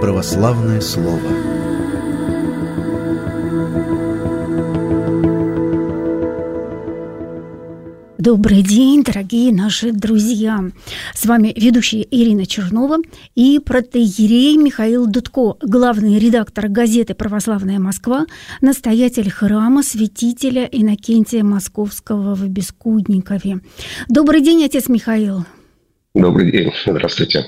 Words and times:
Православное 0.00 0.82
слово. 0.82 1.18
Добрый 8.18 8.62
день, 8.62 9.04
дорогие 9.04 9.54
наши 9.54 9.92
друзья! 9.92 10.60
С 11.14 11.24
вами 11.24 11.54
ведущая 11.56 12.02
Ирина 12.10 12.44
Чернова 12.44 12.98
и 13.34 13.58
протеерей 13.58 14.58
Михаил 14.58 15.06
Дудко, 15.06 15.56
главный 15.62 16.18
редактор 16.18 16.68
газеты 16.68 17.14
«Православная 17.14 17.78
Москва», 17.78 18.26
настоятель 18.60 19.30
храма 19.30 19.82
святителя 19.82 20.64
Иннокентия 20.64 21.42
Московского 21.42 22.34
в 22.34 22.46
Бескудникове. 22.48 23.60
Добрый 24.08 24.42
день, 24.42 24.62
отец 24.64 24.88
Михаил! 24.88 25.46
Добрый 26.14 26.50
день, 26.50 26.72
здравствуйте. 26.84 27.46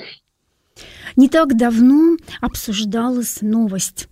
Не 1.19 1.29
так 1.29 1.57
давно 1.57 2.17
обсуждалась 2.41 3.39
новость 3.43 4.09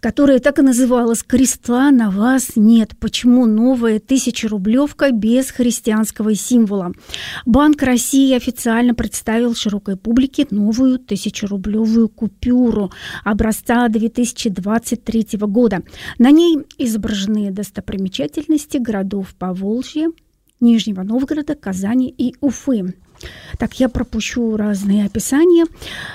которая 0.00 0.40
так 0.40 0.58
и 0.58 0.62
называлась 0.62 1.22
«Креста 1.22 1.92
на 1.92 2.10
вас 2.10 2.56
нет». 2.56 2.90
Почему 2.98 3.46
новая 3.46 4.00
тысячерублевка 4.00 5.12
без 5.12 5.52
христианского 5.52 6.34
символа? 6.34 6.90
Банк 7.46 7.80
России 7.84 8.34
официально 8.34 8.96
представил 8.96 9.54
широкой 9.54 9.96
публике 9.96 10.48
новую 10.50 10.98
тысячерублевую 10.98 12.08
купюру 12.08 12.90
образца 13.22 13.86
2023 13.86 15.38
года. 15.42 15.84
На 16.18 16.32
ней 16.32 16.58
изображены 16.78 17.52
достопримечательности 17.52 18.78
городов 18.78 19.36
Поволжья, 19.38 20.10
Нижнего 20.58 21.04
Новгорода, 21.04 21.54
Казани 21.54 22.12
и 22.18 22.34
Уфы. 22.40 22.94
Так, 23.58 23.80
я 23.80 23.88
пропущу 23.88 24.56
разные 24.56 25.06
описания. 25.06 25.66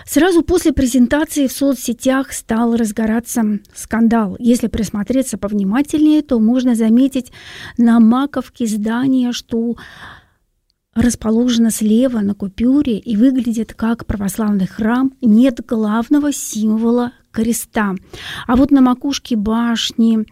Сразу 0.05 0.41
после 0.41 0.73
презентации 0.73 1.47
в 1.47 1.51
соцсетях 1.51 2.31
стал 2.33 2.75
разгораться 2.75 3.59
скандал. 3.73 4.35
Если 4.39 4.67
присмотреться 4.67 5.37
повнимательнее, 5.37 6.21
то 6.21 6.39
можно 6.39 6.75
заметить 6.75 7.31
на 7.77 7.99
маковке 7.99 8.65
здания, 8.65 9.31
что 9.31 9.75
расположено 10.97 11.69
слева 11.69 12.19
на 12.19 12.33
купюре 12.33 12.97
и 12.97 13.15
выглядит 13.15 13.73
как 13.73 14.05
православный 14.05 14.67
храм, 14.67 15.13
нет 15.21 15.63
главного 15.65 16.33
символа 16.33 17.11
креста. 17.31 17.93
А 18.47 18.55
вот 18.55 18.71
на 18.71 18.81
макушке 18.81 19.35
башни 19.35 20.25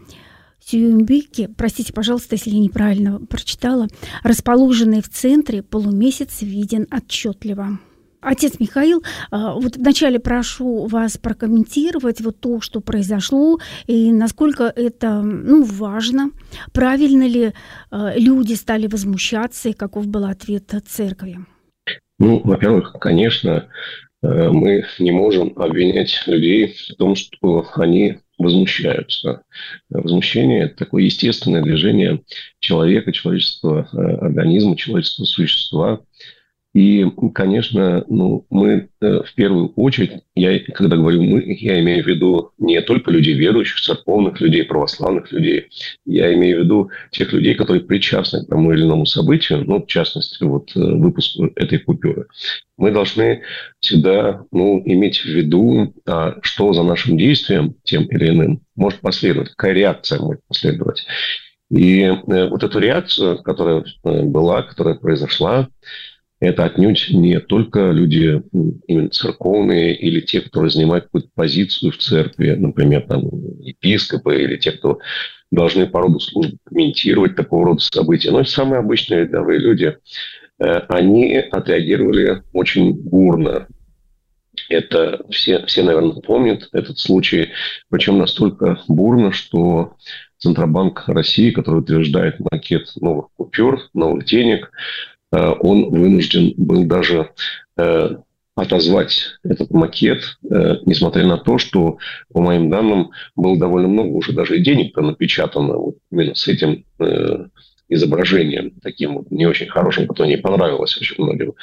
Сююмбики, 0.60 1.48
простите, 1.58 1.94
пожалуйста, 1.94 2.36
если 2.36 2.50
я 2.50 2.60
неправильно 2.60 3.20
прочитала, 3.20 3.88
расположенный 4.24 5.02
в 5.02 5.10
центре, 5.10 5.62
полумесяц 5.62 6.42
виден 6.42 6.88
отчетливо. 6.92 7.80
Отец 8.26 8.60
Михаил, 8.60 9.04
а, 9.30 9.54
вот 9.54 9.76
вначале 9.78 10.20
прошу 10.20 10.88
вас 10.88 11.18
прокомментировать 11.18 12.22
вот 12.22 12.40
то, 12.40 12.60
что 12.60 12.82
произошло, 12.82 13.60
и 13.86 14.12
насколько 14.12 14.64
это 14.64 15.22
ну, 15.22 15.64
важно, 15.64 16.32
правильно 16.74 17.28
ли 17.28 17.54
а, 17.92 18.18
люди 18.18 18.54
стали 18.54 18.88
возмущаться, 18.88 19.70
и 19.70 19.74
каков 19.74 20.08
был 20.08 20.26
ответ 20.26 20.74
церкви? 20.88 21.38
Ну, 22.18 22.42
во-первых, 22.44 22.96
конечно, 23.00 23.68
э, 24.24 24.50
мы 24.50 24.86
не 25.00 25.12
можем 25.12 25.54
обвинять 25.58 26.24
людей 26.26 26.74
в 26.74 26.96
том, 26.96 27.16
что 27.16 27.68
они 27.76 28.20
возмущаются. 28.38 29.44
Возмущение– 29.90 30.64
это 30.66 30.76
такое 30.76 31.04
естественное 31.04 31.62
движение 31.62 32.22
человека, 32.60 33.12
человеческого 33.12 33.88
э, 33.92 33.98
организма, 34.26 34.78
человеческого 34.78 35.26
существа– 35.26 36.02
и, 36.76 37.10
конечно, 37.34 38.04
ну, 38.10 38.46
мы 38.50 38.90
э, 39.00 39.22
в 39.24 39.34
первую 39.36 39.70
очередь, 39.78 40.24
я, 40.36 40.60
когда 40.74 40.98
говорю 40.98 41.24
«мы», 41.24 41.42
я 41.58 41.80
имею 41.80 42.04
в 42.04 42.08
виду 42.08 42.52
не 42.58 42.82
только 42.82 43.12
людей 43.12 43.34
верующих, 43.34 43.80
церковных 43.80 44.42
людей, 44.42 44.66
православных 44.66 45.32
людей. 45.32 45.70
Я 46.06 46.34
имею 46.34 46.60
в 46.60 46.64
виду 46.66 46.90
тех 47.12 47.32
людей, 47.32 47.56
которые 47.56 47.82
причастны 47.86 48.44
к 48.44 48.50
тому 48.50 48.74
или 48.74 48.84
иному 48.84 49.06
событию, 49.06 49.64
ну, 49.66 49.82
в 49.82 49.88
частности, 49.88 50.44
вот 50.44 50.76
э, 50.76 50.80
выпуску 50.82 51.46
этой 51.56 51.80
купюры. 51.80 52.28
Мы 52.78 52.92
должны 52.92 53.44
всегда 53.80 54.44
ну, 54.52 54.82
иметь 54.84 55.20
в 55.20 55.28
виду, 55.28 55.94
а, 56.06 56.36
что 56.42 56.74
за 56.74 56.84
нашим 56.84 57.18
действием, 57.18 57.76
тем 57.86 58.04
или 58.08 58.32
иным, 58.32 58.60
может 58.76 59.00
последовать, 59.00 59.52
какая 59.52 59.72
реакция 59.72 60.20
может 60.20 60.42
последовать. 60.46 61.06
И 61.70 62.02
э, 62.02 62.50
вот 62.50 62.64
эту 62.64 62.80
реакцию, 62.80 63.42
которая 63.44 63.86
была, 64.04 64.64
которая 64.64 64.96
произошла, 64.96 65.70
это 66.40 66.66
отнюдь 66.66 67.08
не 67.12 67.40
только 67.40 67.92
люди 67.92 68.42
именно 68.88 69.10
церковные 69.10 69.96
или 69.96 70.20
те, 70.20 70.42
которые 70.42 70.70
занимают 70.70 71.06
какую-то 71.06 71.30
позицию 71.34 71.92
в 71.92 71.98
церкви, 71.98 72.52
например, 72.52 73.04
там, 73.08 73.24
епископы 73.60 74.44
или 74.44 74.58
те, 74.58 74.74
кто 74.74 75.00
должны 75.52 75.88
по 75.88 76.02
роду 76.02 76.20
службы 76.20 76.58
комментировать 76.66 77.36
такого 77.36 77.68
рода 77.68 77.80
события. 77.80 78.32
Но 78.32 78.42
это 78.42 78.50
самые 78.50 78.80
обычные 78.80 79.22
рядовые 79.22 79.60
люди. 79.60 79.98
Э, 80.60 80.80
они 80.90 81.38
отреагировали 81.38 82.44
очень 82.52 82.94
бурно. 82.94 83.68
Это 84.70 85.26
все, 85.30 85.66
все, 85.66 85.84
наверное, 85.84 86.22
помнят 86.22 86.70
этот 86.72 86.98
случай, 86.98 87.50
причем 87.90 88.18
настолько 88.18 88.80
бурно, 88.88 89.32
что 89.32 89.96
Центробанк 90.38 91.08
России, 91.08 91.52
который 91.52 91.80
утверждает 91.80 92.40
макет 92.40 92.92
новых 92.96 93.28
купюр, 93.36 93.82
новых 93.94 94.26
денег, 94.26 94.72
он 95.36 95.90
вынужден 95.90 96.54
был 96.58 96.86
даже 96.86 97.32
э, 97.78 98.18
отозвать 98.56 99.38
этот 99.44 99.72
макет, 99.72 100.38
э, 100.50 100.78
несмотря 100.86 101.26
на 101.26 101.38
то, 101.38 101.58
что, 101.58 101.98
по 102.34 102.42
моим 102.42 102.70
данным, 102.70 103.12
было 103.36 103.58
довольно 103.58 103.88
много 103.88 104.10
уже 104.10 104.34
даже 104.34 104.58
и 104.58 104.64
денег 104.64 104.96
напечатано 104.96 105.78
вот 105.78 105.98
именно 106.12 106.36
с 106.36 106.48
этим 106.48 106.86
изображением, 107.88 108.72
таким 108.82 109.16
вот 109.16 109.32
не 109.32 109.46
очень 109.46 109.68
хорошим, 109.68 110.08
которое 110.08 110.30
не 110.30 110.38
понравилось 110.38 110.98
очень 110.98 111.24
многим. 111.24 111.54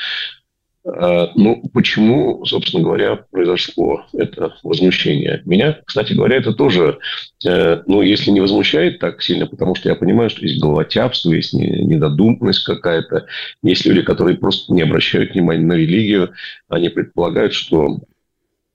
А, 0.85 1.31
ну, 1.37 1.63
почему, 1.73 2.45
собственно 2.45 2.83
говоря, 2.83 3.25
произошло 3.31 4.05
это 4.13 4.57
возмущение? 4.65 5.41
Меня, 5.45 5.79
кстати 5.85 6.13
говоря, 6.13 6.37
это 6.37 6.53
тоже, 6.53 6.99
э, 7.47 7.83
ну, 7.87 8.03
если 8.03 8.31
не 8.31 8.41
возмущает 8.41 8.99
так 8.99 9.23
сильно, 9.23 9.47
потому 9.47 9.77
что 9.77 9.89
я 9.89 9.95
понимаю, 9.95 10.29
что 10.29 10.43
есть 10.43 10.61
головотяпство, 10.61 11.33
есть 11.33 11.53
недодуманность 11.55 12.65
какая-то, 12.65 13.27
есть 13.63 13.87
люди, 13.87 14.03
которые 14.03 14.37
просто 14.39 14.73
не 14.73 14.83
обращают 14.83 15.35
внимания 15.35 15.65
на 15.65 15.75
религию, 15.75 16.33
они 16.69 16.89
предполагают, 16.89 17.53
что 17.53 18.01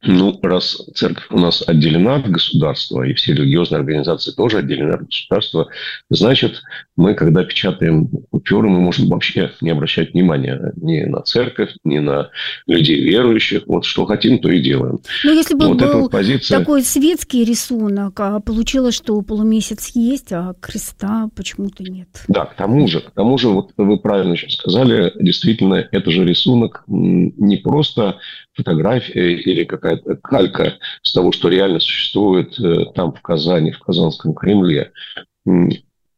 ну, 0.03 0.39
раз 0.43 0.77
церковь 0.93 1.25
у 1.31 1.39
нас 1.39 1.63
отделена 1.67 2.15
от 2.15 2.29
государства, 2.29 3.01
и 3.03 3.13
все 3.13 3.33
религиозные 3.33 3.79
организации 3.79 4.31
тоже 4.31 4.59
отделены 4.59 4.91
от 4.91 5.05
государства, 5.05 5.69
значит, 6.09 6.61
мы, 6.95 7.15
когда 7.15 7.43
печатаем 7.43 8.07
купюры, 8.29 8.69
мы 8.69 8.79
можем 8.79 9.09
вообще 9.09 9.51
не 9.59 9.71
обращать 9.71 10.13
внимания 10.13 10.71
ни 10.75 11.01
на 11.01 11.21
церковь, 11.21 11.71
ни 11.83 11.97
на 11.97 12.29
людей 12.67 13.01
верующих. 13.01 13.63
Вот 13.65 13.85
что 13.85 14.05
хотим, 14.05 14.39
то 14.39 14.49
и 14.49 14.61
делаем. 14.61 14.99
Ну, 15.23 15.33
если 15.33 15.55
бы 15.55 15.67
вот 15.67 15.79
был 15.79 16.01
вот 16.01 16.11
позиция... 16.11 16.59
такой 16.59 16.83
светский 16.83 17.43
рисунок, 17.43 18.19
а 18.19 18.39
получилось, 18.39 18.95
что 18.95 19.19
полумесяц 19.21 19.91
есть, 19.95 20.31
а 20.31 20.53
креста 20.59 21.29
почему-то 21.35 21.83
нет. 21.83 22.07
Да, 22.27 22.45
к 22.45 22.55
тому 22.55 22.87
же, 22.87 23.01
к 23.01 23.11
тому 23.11 23.37
же, 23.37 23.49
вот 23.49 23.71
вы 23.77 23.99
правильно 23.99 24.37
сейчас 24.37 24.53
сказали, 24.53 25.11
действительно, 25.19 25.87
это 25.91 26.11
же 26.11 26.23
рисунок 26.23 26.83
не 26.87 27.57
просто 27.57 28.17
фотография 28.57 29.33
или 29.33 29.63
какая-то 29.87 30.15
калька 30.17 30.77
с 31.01 31.13
того, 31.13 31.31
что 31.31 31.49
реально 31.49 31.79
существует 31.79 32.59
э, 32.59 32.85
там, 32.95 33.13
в 33.13 33.21
Казани, 33.21 33.71
в 33.71 33.79
Казанском 33.79 34.33
Кремле. 34.33 34.91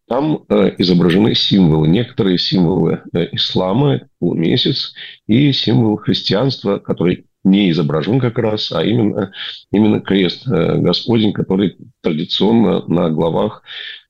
Там 0.07 0.43
э, 0.49 0.73
изображены 0.79 1.35
символы, 1.35 1.87
некоторые 1.87 2.39
символы 2.39 3.03
э, 3.13 3.27
ислама, 3.33 4.01
полумесяц, 4.19 4.93
и 5.27 5.51
символ 5.51 5.97
христианства, 5.97 6.79
который 6.79 7.25
не 7.43 7.69
изображен 7.69 8.19
как 8.19 8.37
раз, 8.39 8.71
а 8.71 8.83
именно, 8.83 9.31
именно 9.71 10.01
крест 10.01 10.45
Господень, 10.45 11.31
который 11.31 11.77
традиционно 12.01 12.85
на 12.87 13.09
главах 13.09 13.63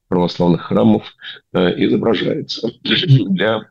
православных 0.07 0.62
храмов 0.62 1.04
изображается. 1.54 2.72
Для 2.81 3.68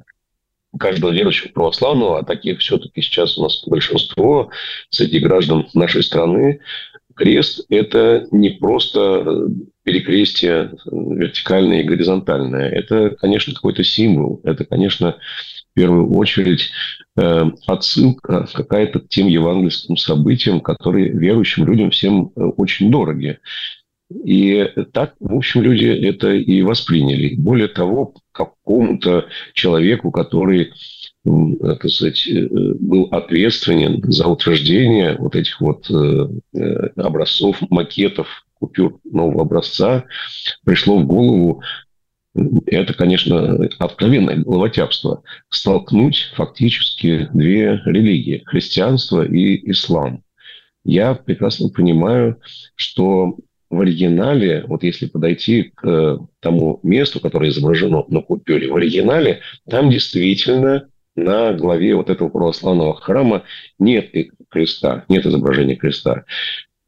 каждого 0.78 1.10
верующего 1.10 1.52
православного, 1.52 2.18
а 2.18 2.24
таких 2.24 2.60
все-таки 2.60 3.02
сейчас 3.02 3.36
у 3.36 3.42
нас 3.42 3.62
большинство 3.66 4.50
среди 4.90 5.18
граждан 5.18 5.68
нашей 5.74 6.02
страны, 6.02 6.60
крест– 7.18 7.66
это 7.68 8.26
не 8.30 8.50
просто 8.50 9.48
перекрестие 9.82 10.72
вертикальное 10.86 11.80
и 11.80 11.84
горизонтальное. 11.84 12.68
Это, 12.68 13.10
конечно, 13.20 13.54
какой-то 13.54 13.82
символ. 13.82 14.40
Это, 14.44 14.64
конечно, 14.64 15.16
в 15.72 15.74
первую 15.74 16.14
очередь 16.16 16.70
э, 17.16 17.44
отсылка 17.66 18.46
какая-то 18.52 19.00
к 19.00 19.08
тем 19.08 19.26
евангельским 19.26 19.96
событиям, 19.96 20.60
которые 20.60 21.08
верующим 21.08 21.66
людям 21.66 21.90
всем 21.90 22.32
э, 22.36 22.40
очень 22.40 22.90
дороги. 22.90 23.38
И 24.10 24.66
так, 24.92 25.14
в 25.20 25.36
общем, 25.36 25.62
люди 25.62 25.84
это 25.84 26.32
и 26.32 26.62
восприняли. 26.62 27.34
Более 27.36 27.68
того, 27.68 28.14
какому-то 28.32 29.26
человеку, 29.52 30.10
который 30.10 30.72
так 31.24 31.90
сказать, 31.90 32.26
был 32.80 33.08
ответственен 33.10 34.02
за 34.10 34.26
утверждение 34.28 35.16
вот 35.18 35.36
этих 35.36 35.60
вот 35.60 35.90
образцов, 36.96 37.60
макетов 37.68 38.46
купюр 38.54 38.98
нового 39.04 39.42
образца, 39.42 40.04
пришло 40.64 40.98
в 40.98 41.06
голову 41.06 41.62
это, 42.66 42.94
конечно, 42.94 43.68
откровенное 43.78 44.36
головотяпство. 44.36 45.22
Столкнуть 45.50 46.30
фактически 46.34 47.28
две 47.34 47.82
религии– 47.84 48.42
христианство 48.46 49.22
и 49.22 49.70
ислам. 49.70 50.22
Я 50.84 51.14
прекрасно 51.14 51.68
понимаю, 51.68 52.40
что 52.76 53.36
в 53.70 53.80
оригинале, 53.80 54.64
вот 54.66 54.82
если 54.82 55.06
подойти 55.06 55.72
к 55.74 56.18
тому 56.40 56.80
месту, 56.82 57.20
которое 57.20 57.50
изображено 57.50 58.04
на 58.08 58.22
купюре, 58.22 58.70
в 58.70 58.76
оригинале 58.76 59.40
там 59.68 59.90
действительно 59.90 60.88
на 61.16 61.52
главе 61.52 61.94
вот 61.94 62.10
этого 62.10 62.28
православного 62.28 62.94
храма 62.94 63.42
нет 63.78 64.10
креста, 64.48 65.04
нет 65.08 65.26
изображения 65.26 65.76
креста. 65.76 66.24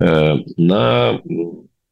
Э, 0.00 0.36
на 0.56 1.20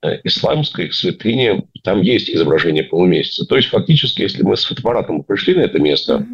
Э, 0.00 0.20
исламской 0.23 0.93
святыне, 0.93 1.64
там 1.82 2.02
есть 2.02 2.31
изображение 2.31 2.84
полумесяца. 2.84 3.44
То 3.46 3.56
есть, 3.56 3.69
фактически, 3.69 4.23
если 4.23 4.44
мы 4.44 4.56
с 4.56 4.64
фотоаппаратом 4.64 5.25
пришли 5.25 5.56
на 5.56 5.62
это 5.62 5.81
место 5.81 6.25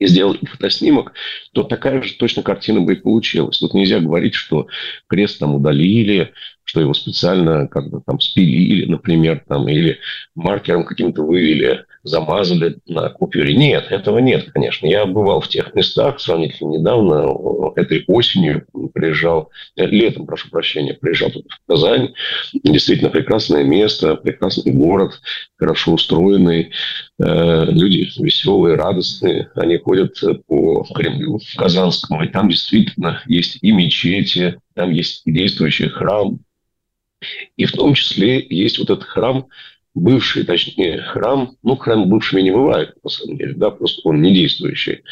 и 0.00 0.06
сделали 0.06 0.44
фотоснимок, 0.44 1.12
то 1.52 1.62
такая 1.62 2.02
же 2.02 2.14
точно 2.14 2.42
картина 2.42 2.80
бы 2.80 2.94
и 2.94 3.00
получилась. 3.00 3.58
Тут 3.58 3.74
нельзя 3.74 4.00
говорить, 4.00 4.34
что 4.34 4.66
крест 5.06 5.38
там 5.38 5.54
удалили, 5.54 6.32
что 6.64 6.80
его 6.80 6.94
специально 6.94 7.68
как 7.68 7.90
бы 7.90 8.02
там 8.04 8.18
спилили, 8.18 8.86
например, 8.86 9.44
там, 9.46 9.68
или 9.68 10.00
маркером 10.34 10.84
каким-то 10.84 11.22
вывели 11.22 11.84
замазали 12.02 12.78
на 12.86 13.08
купюре. 13.10 13.54
Нет, 13.54 13.86
этого 13.90 14.18
нет, 14.18 14.50
конечно. 14.52 14.86
Я 14.86 15.06
бывал 15.06 15.40
в 15.40 15.48
тех 15.48 15.74
местах 15.74 16.20
сравнительно 16.20 16.78
недавно, 16.78 17.26
этой 17.76 18.04
осенью 18.06 18.66
приезжал, 18.94 19.50
э, 19.76 19.86
летом, 19.86 20.26
прошу 20.26 20.50
прощения, 20.50 20.94
приезжал 20.94 21.30
тут 21.30 21.46
в 21.48 21.66
Казань. 21.66 22.14
Действительно 22.64 23.10
прекрасное 23.10 23.64
место, 23.64 24.16
прекрасный 24.16 24.72
город, 24.72 25.20
хорошо 25.56 25.92
устроенный. 25.92 26.72
Э, 27.18 27.66
люди 27.66 28.10
веселые, 28.18 28.76
радостные. 28.76 29.50
Они 29.54 29.78
ходят 29.78 30.18
по 30.46 30.84
Кремлю 30.94 31.38
Казанскому, 31.56 32.22
и 32.24 32.28
там 32.28 32.48
действительно 32.48 33.22
есть 33.26 33.58
и 33.60 33.72
мечети, 33.72 34.58
там 34.74 34.90
есть 34.90 35.22
действующий 35.26 35.88
храм, 35.88 36.38
и 37.56 37.66
в 37.66 37.72
том 37.72 37.94
числе 37.94 38.44
есть 38.48 38.78
вот 38.78 38.90
этот 38.90 39.04
храм 39.04 39.46
бывший, 39.94 40.44
точнее, 40.44 41.02
храм, 41.02 41.56
ну, 41.62 41.76
храм 41.76 42.08
бывшими 42.08 42.42
не 42.42 42.50
бывает, 42.50 42.94
на 43.02 43.10
самом 43.10 43.36
деле, 43.36 43.54
да, 43.54 43.70
просто 43.70 44.00
он 44.04 44.22
не 44.22 44.32
действующий. 44.34 45.02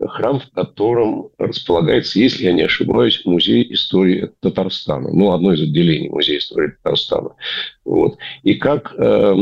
Храм, 0.00 0.40
в 0.40 0.50
котором 0.50 1.30
располагается, 1.38 2.18
если 2.18 2.44
я 2.44 2.52
не 2.52 2.62
ошибаюсь, 2.62 3.24
музей 3.24 3.72
истории 3.72 4.30
Татарстана. 4.40 5.10
Ну, 5.12 5.32
одно 5.32 5.52
из 5.52 5.62
отделений 5.62 6.08
музея 6.08 6.38
истории 6.38 6.72
Татарстана. 6.82 7.36
Вот. 7.84 8.18
И 8.42 8.54
как 8.54 8.92
э, 8.98 9.34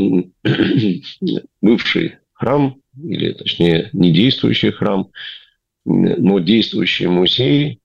бывший 1.62 2.16
храм, 2.34 2.76
или 3.02 3.32
точнее 3.32 3.88
не 3.92 4.12
действующий 4.12 4.72
храм, 4.72 5.10
но 5.84 6.38
действующий 6.38 7.06
музей, 7.06 7.81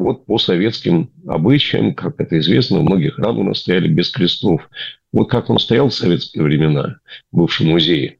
вот 0.00 0.26
по 0.26 0.38
советским 0.38 1.10
обычаям, 1.26 1.94
как 1.94 2.20
это 2.20 2.38
известно, 2.38 2.80
у 2.80 3.44
нас 3.44 3.60
стояли 3.60 3.88
без 3.88 4.10
крестов. 4.10 4.68
Вот 5.12 5.26
как 5.26 5.50
он 5.50 5.58
стоял 5.58 5.88
в 5.88 5.94
советские 5.94 6.44
времена, 6.44 6.96
в 7.32 7.38
бывшем 7.38 7.68
музее, 7.68 8.18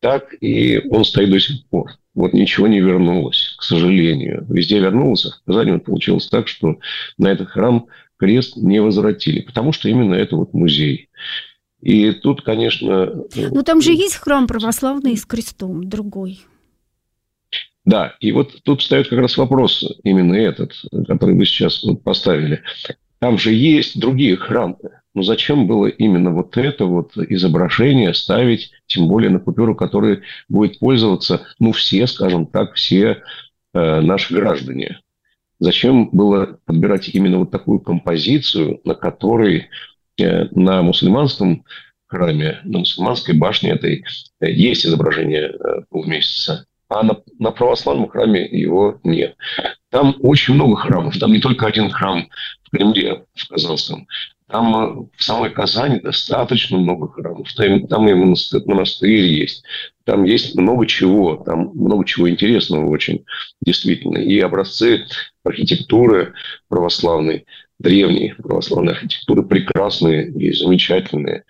так 0.00 0.34
и 0.40 0.80
он 0.90 1.04
стоит 1.04 1.30
до 1.30 1.40
сих 1.40 1.66
пор. 1.68 1.92
Вот 2.14 2.34
ничего 2.34 2.66
не 2.66 2.80
вернулось, 2.80 3.54
к 3.58 3.62
сожалению. 3.62 4.44
Везде 4.48 4.78
вернулось, 4.78 5.24
а 5.24 5.30
в 5.30 5.42
Казани 5.46 5.78
получилось 5.78 6.28
так, 6.28 6.48
что 6.48 6.78
на 7.16 7.28
этот 7.28 7.48
храм 7.48 7.86
крест 8.18 8.56
не 8.56 8.80
возвратили, 8.80 9.40
потому 9.40 9.72
что 9.72 9.88
именно 9.88 10.14
это 10.14 10.36
вот 10.36 10.52
музей. 10.52 11.08
И 11.80 12.12
тут, 12.12 12.42
конечно... 12.42 13.24
Ну, 13.34 13.62
там 13.62 13.80
же 13.80 13.92
есть 13.92 14.16
храм 14.16 14.46
православный 14.46 15.16
с 15.16 15.24
крестом, 15.24 15.88
другой. 15.88 16.40
Да, 17.84 18.14
и 18.20 18.30
вот 18.32 18.62
тут 18.62 18.80
встает 18.80 19.08
как 19.08 19.18
раз 19.18 19.36
вопрос 19.36 19.84
именно 20.04 20.34
этот, 20.34 20.72
который 21.06 21.34
вы 21.34 21.44
сейчас 21.44 21.82
вот 21.82 22.02
поставили. 22.04 22.62
Там 23.18 23.38
же 23.38 23.52
есть 23.52 23.98
другие 23.98 24.36
храмы. 24.36 24.76
Но 25.14 25.22
зачем 25.22 25.66
было 25.66 25.86
именно 25.86 26.30
вот 26.30 26.56
это 26.56 26.86
вот 26.86 27.16
изображение 27.16 28.14
ставить, 28.14 28.70
тем 28.86 29.08
более 29.08 29.30
на 29.30 29.40
купюру, 29.40 29.74
которой 29.74 30.22
будет 30.48 30.78
пользоваться, 30.78 31.46
ну, 31.58 31.72
все, 31.72 32.06
скажем 32.06 32.46
так, 32.46 32.74
все 32.74 33.22
э, 33.74 34.00
наши 34.00 34.32
граждане? 34.32 35.00
Зачем 35.58 36.08
было 36.10 36.58
подбирать 36.64 37.10
именно 37.10 37.38
вот 37.38 37.50
такую 37.50 37.80
композицию, 37.80 38.80
на 38.84 38.94
которой 38.94 39.68
э, 40.18 40.46
на 40.52 40.82
мусульманском 40.82 41.64
храме, 42.06 42.60
на 42.64 42.80
мусульманской 42.80 43.36
башне 43.36 43.70
этой 43.70 44.04
э, 44.40 44.50
есть 44.50 44.86
изображение 44.86 45.50
э, 45.50 45.82
полумесяца, 45.90 46.66
а 46.92 47.02
на, 47.02 47.16
на 47.38 47.50
православном 47.50 48.08
храме 48.08 48.46
его 48.46 49.00
нет. 49.02 49.36
Там 49.90 50.16
очень 50.20 50.54
много 50.54 50.76
храмов, 50.76 51.18
там 51.18 51.32
не 51.32 51.40
только 51.40 51.66
один 51.66 51.90
храм 51.90 52.28
в 52.64 52.70
Кремле, 52.70 53.24
в 53.34 53.48
Казанском, 53.48 54.06
там 54.52 54.76
э, 54.76 55.06
в 55.16 55.22
самой 55.22 55.50
Казани 55.50 55.98
достаточно 56.00 56.76
много 56.76 57.08
храмов. 57.08 57.52
Там, 57.54 57.86
там 57.88 58.08
и 58.08 58.14
монастырь, 58.14 59.24
есть. 59.24 59.64
Там 60.04 60.24
есть 60.24 60.54
много 60.54 60.86
чего. 60.86 61.36
Там 61.36 61.72
много 61.74 62.04
чего 62.04 62.28
интересного 62.28 62.88
очень, 62.88 63.24
действительно. 63.64 64.18
И 64.18 64.38
образцы 64.40 65.06
архитектуры 65.42 66.34
православной, 66.68 67.46
древней 67.78 68.34
православной 68.34 68.92
архитектуры 68.92 69.42
прекрасные 69.42 70.30
и 70.30 70.52
замечательные. 70.52 71.44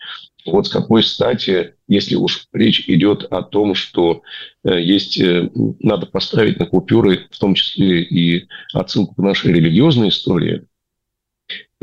Вот 0.47 0.67
с 0.67 0.71
какой 0.71 1.03
стати, 1.03 1.75
если 1.89 2.17
уж 2.17 2.47
речь 2.53 2.89
идет 2.89 3.25
о 3.25 3.43
том, 3.43 3.75
что 3.75 4.23
э, 4.65 4.81
есть, 4.81 5.21
э, 5.21 5.51
надо 5.81 6.07
поставить 6.07 6.59
на 6.59 6.67
купюры, 6.67 7.29
в 7.31 7.39
том 7.39 7.55
числе 7.55 8.03
и 8.03 8.49
отсылку 8.73 9.15
к 9.15 9.19
нашей 9.19 9.53
религиозной 9.53 10.09
истории, 10.09 10.67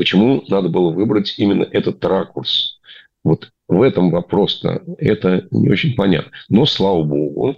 Почему 0.00 0.42
надо 0.48 0.70
было 0.70 0.90
выбрать 0.90 1.34
именно 1.36 1.62
этот 1.62 2.02
ракурс? 2.02 2.80
Вот 3.22 3.50
в 3.68 3.82
этом 3.82 4.10
вопрос-то 4.10 4.82
это 4.96 5.46
не 5.50 5.68
очень 5.68 5.94
понятно. 5.94 6.32
Но, 6.48 6.64
слава 6.64 7.02
богу, 7.02 7.56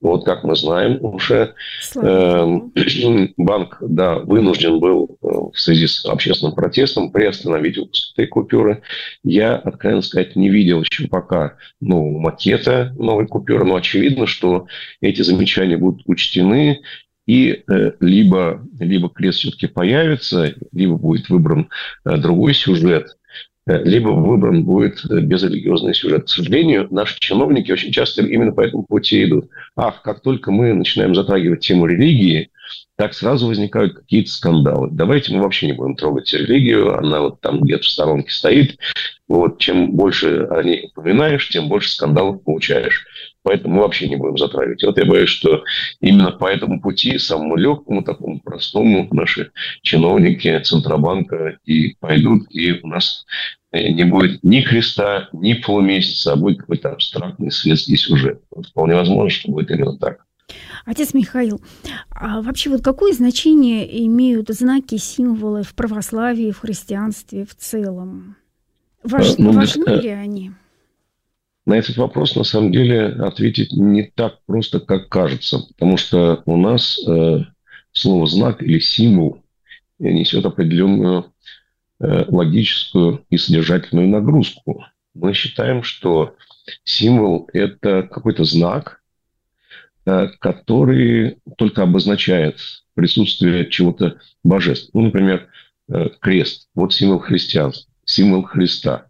вот 0.00 0.24
как 0.24 0.44
мы 0.44 0.56
знаем 0.56 0.98
уже, 1.04 1.54
э, 1.96 2.58
банк 3.36 3.78
да, 3.80 4.16
вынужден 4.18 4.78
был 4.78 5.18
э, 5.22 5.26
в 5.26 5.58
связи 5.58 5.86
с 5.86 6.04
общественным 6.04 6.54
протестом 6.54 7.10
приостановить 7.10 7.78
выпуск 7.78 8.12
этой 8.14 8.26
купюры. 8.26 8.82
Я, 9.22 9.56
откровенно 9.56 10.02
сказать, 10.02 10.36
не 10.36 10.50
видел 10.50 10.82
еще 10.82 11.08
пока 11.08 11.56
нового 11.80 12.18
макета 12.18 12.94
новой 12.98 13.26
купюры, 13.26 13.64
но 13.64 13.76
очевидно, 13.76 14.26
что 14.26 14.66
эти 15.00 15.22
замечания 15.22 15.76
будут 15.76 16.02
учтены, 16.06 16.80
и 17.26 17.64
э, 17.66 17.92
либо, 18.00 18.62
либо 18.78 19.08
крест 19.08 19.38
все-таки 19.38 19.66
появится, 19.66 20.54
либо 20.72 20.96
будет 20.96 21.28
выбран 21.28 21.70
э, 22.04 22.16
другой 22.18 22.54
сюжет, 22.54 23.16
либо 23.66 24.08
выбран 24.08 24.64
будет 24.64 25.04
безрелигиозный 25.08 25.94
сюжет. 25.94 26.24
К 26.24 26.28
сожалению, 26.28 26.88
наши 26.90 27.18
чиновники 27.18 27.72
очень 27.72 27.92
часто 27.92 28.22
именно 28.22 28.52
по 28.52 28.60
этому 28.60 28.84
пути 28.84 29.24
идут. 29.24 29.48
Ах, 29.76 30.02
как 30.02 30.20
только 30.20 30.50
мы 30.50 30.74
начинаем 30.74 31.14
затрагивать 31.14 31.60
тему 31.60 31.86
религии, 31.86 32.50
так 32.96 33.14
сразу 33.14 33.46
возникают 33.48 33.94
какие-то 33.94 34.30
скандалы. 34.30 34.88
Давайте 34.90 35.34
мы 35.34 35.42
вообще 35.42 35.66
не 35.66 35.72
будем 35.72 35.96
трогать 35.96 36.32
религию, 36.32 36.96
она 36.96 37.20
вот 37.22 37.40
там 37.40 37.60
где-то 37.60 37.82
в 37.82 37.88
сторонке 37.88 38.30
стоит. 38.30 38.78
Вот, 39.26 39.58
чем 39.58 39.92
больше 39.92 40.46
о 40.50 40.62
ней 40.62 40.90
упоминаешь, 40.94 41.48
тем 41.48 41.68
больше 41.68 41.90
скандалов 41.90 42.42
получаешь. 42.44 43.06
Поэтому 43.44 43.74
мы 43.74 43.82
вообще 43.82 44.08
не 44.08 44.16
будем 44.16 44.38
затрагивать. 44.38 44.82
вот 44.82 44.96
я 44.96 45.04
боюсь, 45.04 45.28
что 45.28 45.64
именно 46.00 46.32
по 46.32 46.46
этому 46.46 46.80
пути, 46.80 47.18
самому 47.18 47.56
легкому, 47.56 48.02
такому 48.02 48.40
простому, 48.40 49.06
наши 49.12 49.52
чиновники 49.82 50.58
Центробанка 50.60 51.58
и 51.66 51.94
пойдут, 52.00 52.46
и 52.48 52.72
у 52.82 52.86
нас 52.86 53.26
э, 53.70 53.90
не 53.90 54.04
будет 54.04 54.42
ни 54.42 54.62
креста, 54.62 55.28
ни 55.34 55.52
полумесяца, 55.52 56.32
а 56.32 56.36
будет 56.36 56.60
какой-то 56.60 56.92
абстрактный 56.92 57.50
светский 57.50 57.96
сюжет. 57.96 58.40
Вот 58.50 58.66
вполне 58.66 58.94
возможно, 58.94 59.28
что 59.28 59.52
будет 59.52 59.70
именно 59.70 59.98
так. 59.98 60.24
Отец 60.86 61.12
Михаил, 61.12 61.60
а 62.10 62.40
вообще 62.40 62.70
вот 62.70 62.82
какое 62.82 63.12
значение 63.12 64.06
имеют 64.06 64.48
знаки, 64.48 64.96
символы 64.96 65.64
в 65.64 65.74
православии, 65.74 66.50
в 66.50 66.60
христианстве 66.60 67.44
в 67.44 67.54
целом? 67.54 68.36
Важ, 69.02 69.36
ну, 69.36 69.52
важны 69.52 70.00
ли 70.00 70.08
они? 70.08 70.52
На 71.66 71.74
этот 71.74 71.96
вопрос, 71.96 72.36
на 72.36 72.44
самом 72.44 72.72
деле, 72.72 73.06
ответить 73.06 73.72
не 73.72 74.02
так 74.02 74.38
просто, 74.46 74.80
как 74.80 75.08
кажется. 75.08 75.60
Потому 75.68 75.96
что 75.96 76.42
у 76.44 76.56
нас 76.56 77.00
э, 77.06 77.38
слово 77.92 78.26
«знак» 78.26 78.62
или 78.62 78.78
«символ» 78.78 79.42
несет 79.98 80.44
определенную 80.44 81.32
э, 82.00 82.24
логическую 82.28 83.24
и 83.30 83.38
содержательную 83.38 84.08
нагрузку. 84.08 84.84
Мы 85.14 85.32
считаем, 85.32 85.82
что 85.82 86.36
символ– 86.84 87.48
это 87.52 88.02
какой-то 88.02 88.44
знак, 88.44 89.00
который 90.04 91.38
только 91.56 91.82
обозначает 91.82 92.58
присутствие 92.94 93.70
чего-то 93.70 94.18
божественного. 94.42 95.04
Ну, 95.04 95.06
например, 95.06 95.48
крест. 96.20 96.68
Вот 96.74 96.92
символ 96.92 97.20
христианства, 97.20 97.90
символ 98.04 98.42
Христа. 98.42 99.06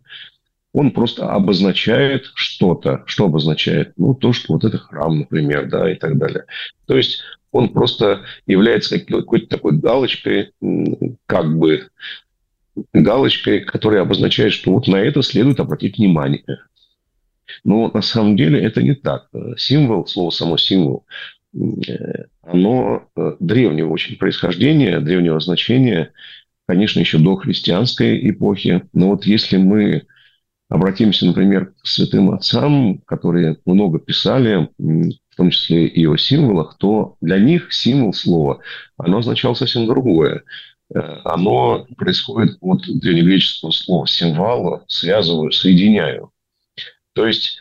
Он 0.75 0.91
просто 0.91 1.31
обозначает 1.31 2.31
что-то. 2.35 3.05
Что 3.07 3.27
обозначает? 3.27 3.93
Ну, 3.97 4.13
то, 4.13 4.33
что 4.33 4.55
вот 4.55 4.65
это 4.65 4.77
храм, 4.77 5.21
например, 5.21 5.69
да, 5.71 5.91
и 5.91 5.95
так 5.95 6.19
далее. 6.19 6.47
То 6.87 6.97
есть 6.97 7.21
он 7.53 7.69
просто 7.69 8.25
является 8.47 8.99
какой-то 8.99 9.47
такой 9.47 9.79
галочкой, 9.79 10.51
как 11.27 11.57
бы 11.57 11.91
галочкой, 12.93 13.61
которая 13.61 14.03
обозначает, 14.03 14.53
что 14.53 14.73
вот 14.73 14.89
на 14.89 14.97
это 14.97 15.23
следует 15.23 15.61
обратить 15.61 15.97
внимание. 15.97 16.59
Но 17.63 17.89
на 17.95 18.03
самом 18.03 18.37
деле 18.37 18.61
это 18.61 18.83
не 18.83 18.95
так. 18.95 19.29
Символ, 19.57 20.09
слово 20.09 20.31
само 20.31 20.57
символ, 20.57 21.07
оно 22.43 23.07
э, 23.15 23.37
древнего 23.39 23.91
очень 23.91 24.17
происхождения, 24.17 24.99
древнего 24.99 25.39
значения, 25.39 26.11
конечно, 26.67 26.99
еще 26.99 27.19
до 27.19 27.37
христианской 27.37 28.29
эпохи. 28.29 28.83
Но 28.93 29.11
вот 29.11 29.25
если 29.25 29.57
мы 29.57 30.03
обратимся, 30.75 31.25
например, 31.25 31.73
к 31.81 31.87
святым 31.87 32.33
отцам, 32.33 32.99
которые 33.07 33.59
много 33.65 34.01
писали, 34.01 34.69
в 34.77 35.37
том 35.37 35.51
числе 35.51 35.87
и 35.87 36.05
о 36.07 36.17
символах, 36.17 36.77
то 36.79 37.17
для 37.21 37.39
них 37.39 37.73
символ 37.73 38.13
слова, 38.13 38.59
оно 38.97 39.19
означало 39.19 39.55
совсем 39.55 39.87
другое. 39.87 40.43
Э, 40.93 40.99
оно 41.25 41.87
происходит 41.97 42.59
от 42.61 42.83
древнегреческого 42.89 43.71
слова 43.71 44.09
символа, 44.09 44.85
связываю, 44.89 45.53
соединяю. 45.53 46.33
То 47.13 47.25
есть 47.25 47.59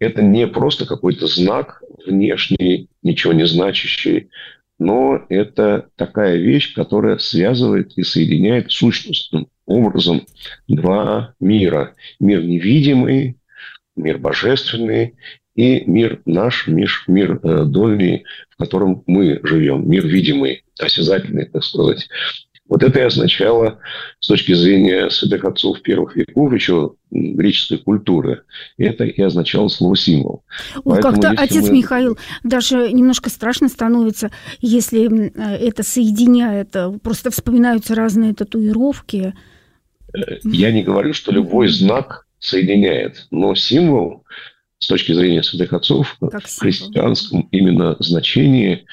это 0.00 0.22
не 0.22 0.48
просто 0.48 0.86
какой-то 0.86 1.28
знак 1.28 1.84
внешний, 2.04 2.88
ничего 3.00 3.32
не 3.32 3.46
значащий, 3.46 4.30
но 4.78 5.24
это 5.28 5.88
такая 5.96 6.36
вещь, 6.36 6.74
которая 6.74 7.18
связывает 7.18 7.96
и 7.96 8.02
соединяет 8.02 8.70
сущностным 8.70 9.48
образом 9.64 10.26
два 10.68 11.34
мира. 11.40 11.94
Мир 12.20 12.42
невидимый, 12.42 13.38
мир 13.96 14.18
божественный 14.18 15.14
и 15.54 15.82
мир 15.86 16.20
наш, 16.26 16.66
мир, 16.66 16.90
мир 17.06 17.40
э, 17.42 17.64
дольный, 17.64 18.24
в 18.50 18.56
котором 18.58 19.02
мы 19.06 19.40
живем, 19.42 19.88
мир 19.88 20.06
видимый, 20.06 20.64
осязательный, 20.78 21.46
так 21.46 21.64
сказать. 21.64 22.08
Вот 22.68 22.82
это 22.82 22.98
и 22.98 23.02
означало 23.02 23.78
с 24.18 24.26
точки 24.26 24.52
зрения 24.52 25.08
святых 25.08 25.44
отцов 25.44 25.82
первых 25.82 26.16
веков 26.16 26.52
еще 26.52 26.94
греческой 27.10 27.78
культуры. 27.78 28.42
Это 28.76 29.04
и 29.04 29.22
означало 29.22 29.68
слово 29.68 29.96
символ. 29.96 30.44
Ой, 30.84 31.00
как-то, 31.00 31.30
отец 31.30 31.68
мы... 31.68 31.76
Михаил, 31.78 32.18
даже 32.42 32.92
немножко 32.92 33.30
страшно 33.30 33.68
становится, 33.68 34.32
если 34.60 35.32
это 35.36 35.84
соединяет, 35.84 36.74
просто 37.02 37.30
вспоминаются 37.30 37.94
разные 37.94 38.34
татуировки. 38.34 39.34
Э, 40.12 40.20
я 40.42 40.72
не 40.72 40.82
говорю, 40.82 41.12
что 41.12 41.30
любой 41.30 41.68
знак 41.68 42.26
соединяет, 42.40 43.26
но 43.30 43.54
символ 43.54 44.24
с 44.78 44.88
точки 44.88 45.12
зрения 45.12 45.42
святых 45.42 45.72
отцов 45.72 46.16
в 46.20 46.30
христианском 46.58 47.48
именно 47.50 47.96
значении 48.00 48.86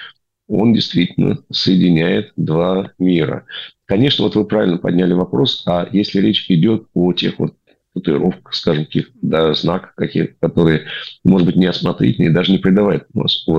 он 0.47 0.73
действительно 0.73 1.39
соединяет 1.51 2.33
два 2.35 2.91
мира. 2.97 3.45
Конечно, 3.85 4.23
вот 4.25 4.35
вы 4.35 4.45
правильно 4.45 4.77
подняли 4.77 5.13
вопрос, 5.13 5.63
а 5.65 5.88
если 5.91 6.19
речь 6.19 6.50
идет 6.50 6.88
о 6.93 7.13
тех 7.13 7.39
вот 7.39 7.55
татуировках, 7.93 8.53
скажем, 8.53 8.85
каких 8.85 9.12
да, 9.21 9.53
знаках, 9.53 9.93
каких, 9.95 10.39
которые, 10.39 10.88
может 11.23 11.45
быть, 11.45 11.55
неосмотрительные, 11.55 12.31
даже 12.31 12.51
не 12.51 12.57
придавают 12.57 13.07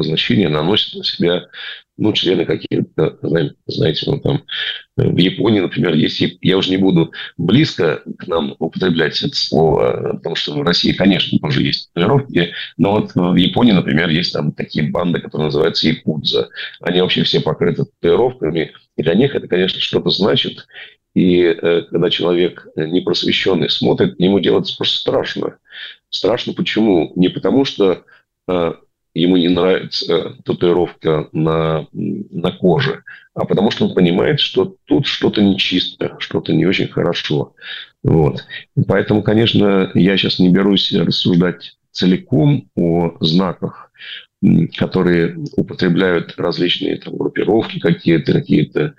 значения, 0.03 0.49
наносят 0.49 0.95
на 0.95 1.05
себя 1.05 1.47
ну, 1.97 2.13
члены 2.13 2.45
какие-то, 2.45 3.19
знаете, 3.67 4.11
ну, 4.11 4.19
там, 4.19 4.43
в 4.97 5.17
Японии, 5.17 5.61
например, 5.61 5.95
есть, 5.95 6.23
я 6.41 6.57
уже 6.57 6.71
не 6.71 6.77
буду 6.77 7.13
близко 7.37 8.03
к 8.19 8.27
нам 8.27 8.57
употреблять 8.59 9.21
это 9.23 9.35
слово, 9.35 10.15
потому 10.15 10.37
что 10.37 10.55
в 10.55 10.63
России, 10.63 10.93
конечно, 10.93 11.39
тоже 11.39 11.63
есть 11.63 11.91
татуировки, 11.93 12.53
но 12.77 12.93
вот 12.93 13.15
в 13.15 13.35
Японии, 13.37 13.73
например, 13.73 14.09
есть 14.09 14.33
там 14.33 14.53
такие 14.53 14.91
банды, 14.91 15.21
которые 15.21 15.47
называются 15.47 15.89
якудза. 15.89 16.49
Они 16.81 17.01
вообще 17.01 17.23
все 17.23 17.41
покрыты 17.41 17.85
татуировками, 17.85 18.73
и 18.97 19.03
для 19.03 19.15
них 19.15 19.35
это, 19.35 19.49
конечно, 19.49 19.81
что-то 19.81 20.11
значит. 20.11 20.67
И 21.15 21.43
э, 21.43 21.83
когда 21.91 22.11
человек 22.11 22.67
непросвещенный 22.75 23.71
смотрит, 23.71 24.19
ему 24.19 24.41
делается 24.41 24.77
просто 24.77 24.99
страшно. 24.99 25.59
Страшно 26.11 26.55
почему? 26.55 27.13
Не 27.15 27.29
потому, 27.29 27.65
что 27.65 28.05
э, 28.49 28.73
ему 29.15 29.37
не 29.37 29.49
нравится 29.49 30.37
татуировка 30.45 31.29
на, 31.33 31.87
на 31.93 32.51
коже, 32.53 33.03
а 33.35 33.45
потому 33.45 33.71
что 33.71 33.87
он 33.87 33.95
понимает, 33.95 34.41
что 34.41 34.77
тут 34.85 35.07
что-то 35.07 35.43
нечисто, 35.43 36.17
что-то 36.19 36.53
не 36.53 36.67
очень 36.67 36.89
хорошо. 36.89 37.55
Вот. 38.03 38.45
Поэтому, 38.87 39.23
конечно, 39.23 39.91
я 39.95 40.17
сейчас 40.17 40.39
не 40.39 40.51
берусь 40.51 40.93
рассуждать 40.93 41.77
целиком 41.91 42.69
о 42.77 43.17
знаках, 43.21 43.91
которые 44.77 45.39
употребляют 45.57 46.35
различные 46.37 46.99
там, 46.99 47.17
группировки 47.17 47.79
какие-то, 47.79 48.33
какие-то 48.33 48.95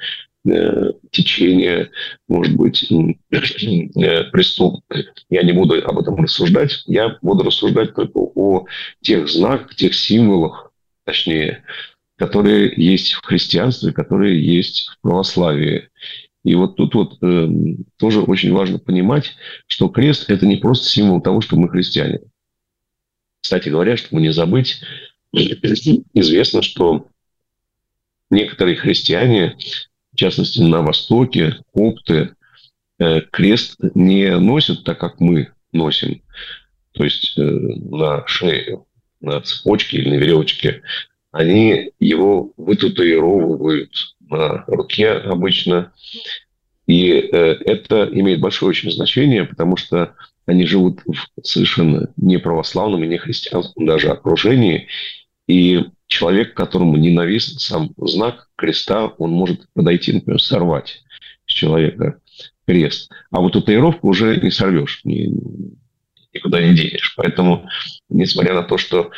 течение, 1.12 1.90
может 2.28 2.56
быть, 2.56 2.88
э, 2.92 4.24
преступных. 4.26 5.14
Я 5.30 5.44
не 5.44 5.52
буду 5.54 5.76
об 5.86 5.98
этом 5.98 6.16
рассуждать. 6.16 6.84
Я 6.86 7.18
буду 7.22 7.44
рассуждать 7.44 7.96
только 7.96 8.20
о 8.20 8.66
тех 9.02 9.28
знаках, 9.28 9.76
тех 9.76 9.96
символах, 9.96 10.72
точнее, 11.04 11.64
которые 12.18 12.74
есть 12.76 13.14
в 13.14 13.26
христианстве, 13.26 13.92
которые 13.92 14.42
есть 14.42 14.90
в 14.90 15.02
православии. 15.02 15.90
И 16.44 16.54
вот 16.54 16.76
тут 16.76 16.94
вот 16.94 17.18
э, 17.24 17.50
тоже 17.98 18.22
очень 18.22 18.54
важно 18.54 18.78
понимать, 18.78 19.34
что 19.66 19.90
крест– 19.90 20.26
это 20.30 20.46
не 20.46 20.58
просто 20.58 20.88
символ 20.88 21.22
того, 21.22 21.42
что 21.42 21.56
мы 21.56 21.70
христиане. 21.70 22.20
Кстати 23.42 23.70
говоря, 23.70 23.98
чтобы 23.98 24.22
не 24.22 24.32
забыть, 24.32 24.82
известно, 25.34 26.62
что 26.62 27.08
некоторые 28.30 28.76
христиане 28.76 29.58
в 30.16 30.18
частности, 30.18 30.62
на 30.62 30.82
Востоке, 30.82 31.58
копты, 31.74 32.36
э, 33.00 33.20
крест 33.20 33.76
не 33.96 34.38
носят 34.38 34.86
так, 34.86 34.98
как 34.98 35.20
мы 35.20 35.50
носим. 35.74 36.22
То 36.94 37.04
есть 37.04 37.38
э, 37.38 37.42
на 37.42 38.26
шею, 38.26 38.88
на 39.20 39.42
цепочке 39.42 39.98
или 39.98 40.10
на 40.12 40.14
веревочке. 40.14 40.84
Они 41.34 41.92
его 42.00 42.54
вытатуировывают 42.56 43.92
на 44.22 44.64
руке 44.68 45.10
обычно. 45.10 45.92
И 46.88 47.12
э, 47.12 47.58
это 47.66 48.10
имеет 48.10 48.40
большое 48.40 48.70
очень 48.70 48.92
значение, 48.92 49.44
потому 49.44 49.76
что 49.76 50.16
они 50.46 50.66
живут 50.66 51.02
в 51.06 51.46
совершенно 51.46 52.08
не 52.16 52.38
православном 52.38 53.04
и 53.04 53.08
не 53.08 53.18
христианском 53.18 53.86
даже 53.86 54.12
окружении. 54.12 54.88
И 55.46 55.84
человек, 56.08 56.54
которому 56.54 56.98
ненавистен 56.98 57.60
сам 57.60 57.92
знак 57.98 58.50
креста, 58.56 59.08
он 59.08 59.32
может 59.32 59.68
подойти, 59.74 60.14
например, 60.14 60.42
сорвать 60.42 61.04
с 61.46 61.52
человека 61.52 62.20
крест. 62.66 63.12
А 63.32 63.42
вот 63.42 63.54
татуировку 63.54 64.10
уже 64.10 64.38
не 64.38 64.52
сорвешь, 64.52 65.02
ни, 65.04 65.32
никуда 66.34 66.62
не 66.62 66.76
денешь. 66.76 67.14
Поэтому, 67.16 67.68
несмотря 68.10 68.54
на 68.54 68.64
то, 68.64 68.78
что 68.78 69.12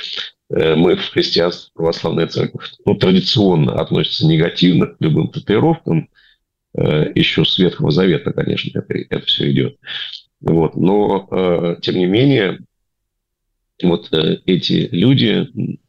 э, 0.49 0.75
мы 0.75 0.95
в 0.95 1.09
христианстве, 1.09 1.71
православная 1.73 2.27
церковь, 2.27 2.71
ну, 2.85 2.95
традиционно 2.95 3.79
относится 3.79 4.25
негативно 4.25 4.87
к 4.87 4.97
любым 4.99 5.29
татуировкам, 5.29 6.09
э, 6.77 7.11
еще 7.15 7.45
с 7.45 7.57
Ветхого 7.57 7.91
Завета, 7.91 8.33
конечно, 8.33 8.79
это, 8.79 8.93
это 8.93 9.25
все 9.25 9.51
идет. 9.51 9.77
Вот. 10.41 10.75
Но, 10.75 11.27
э, 11.31 11.77
тем 11.81 11.95
не 11.95 12.05
менее, 12.05 12.59
вот 13.83 14.09
эти 14.11 14.89
люди 14.91 15.47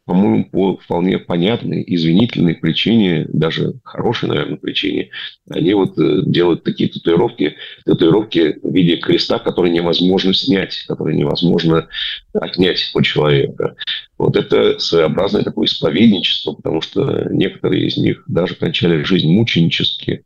по-моему, 0.09 0.47
по 0.47 0.79
вполне 0.79 1.19
понятной, 1.19 1.85
извинительной 1.87 2.55
причине, 2.55 3.27
даже 3.31 3.75
хорошей, 3.85 4.31
наверное, 4.31 4.57
причине, 4.57 5.11
они 5.51 5.75
вот 5.75 5.99
э, 5.99 6.23
делают 6.25 6.65
такие 6.65 6.89
татуировки, 6.89 7.57
татуировки 7.85 8.59
в 8.63 8.75
виде 8.75 8.97
креста, 8.97 9.39
которые 9.39 9.71
невозможно 9.71 10.33
снять, 10.33 10.83
которые 10.89 11.15
невозможно 11.15 11.89
отнять 12.33 12.91
у 12.95 13.03
человека. 13.03 13.77
Вот 14.17 14.37
это 14.37 14.79
своеобразное 14.79 15.43
такое 15.43 15.67
исповедничество, 15.67 16.55
потому 16.55 16.81
что 16.81 17.29
некоторые 17.31 17.89
из 17.89 17.99
них 17.99 18.25
даже 18.29 18.55
кончали 18.55 19.03
жизнь 19.03 19.29
мученически. 19.29 20.25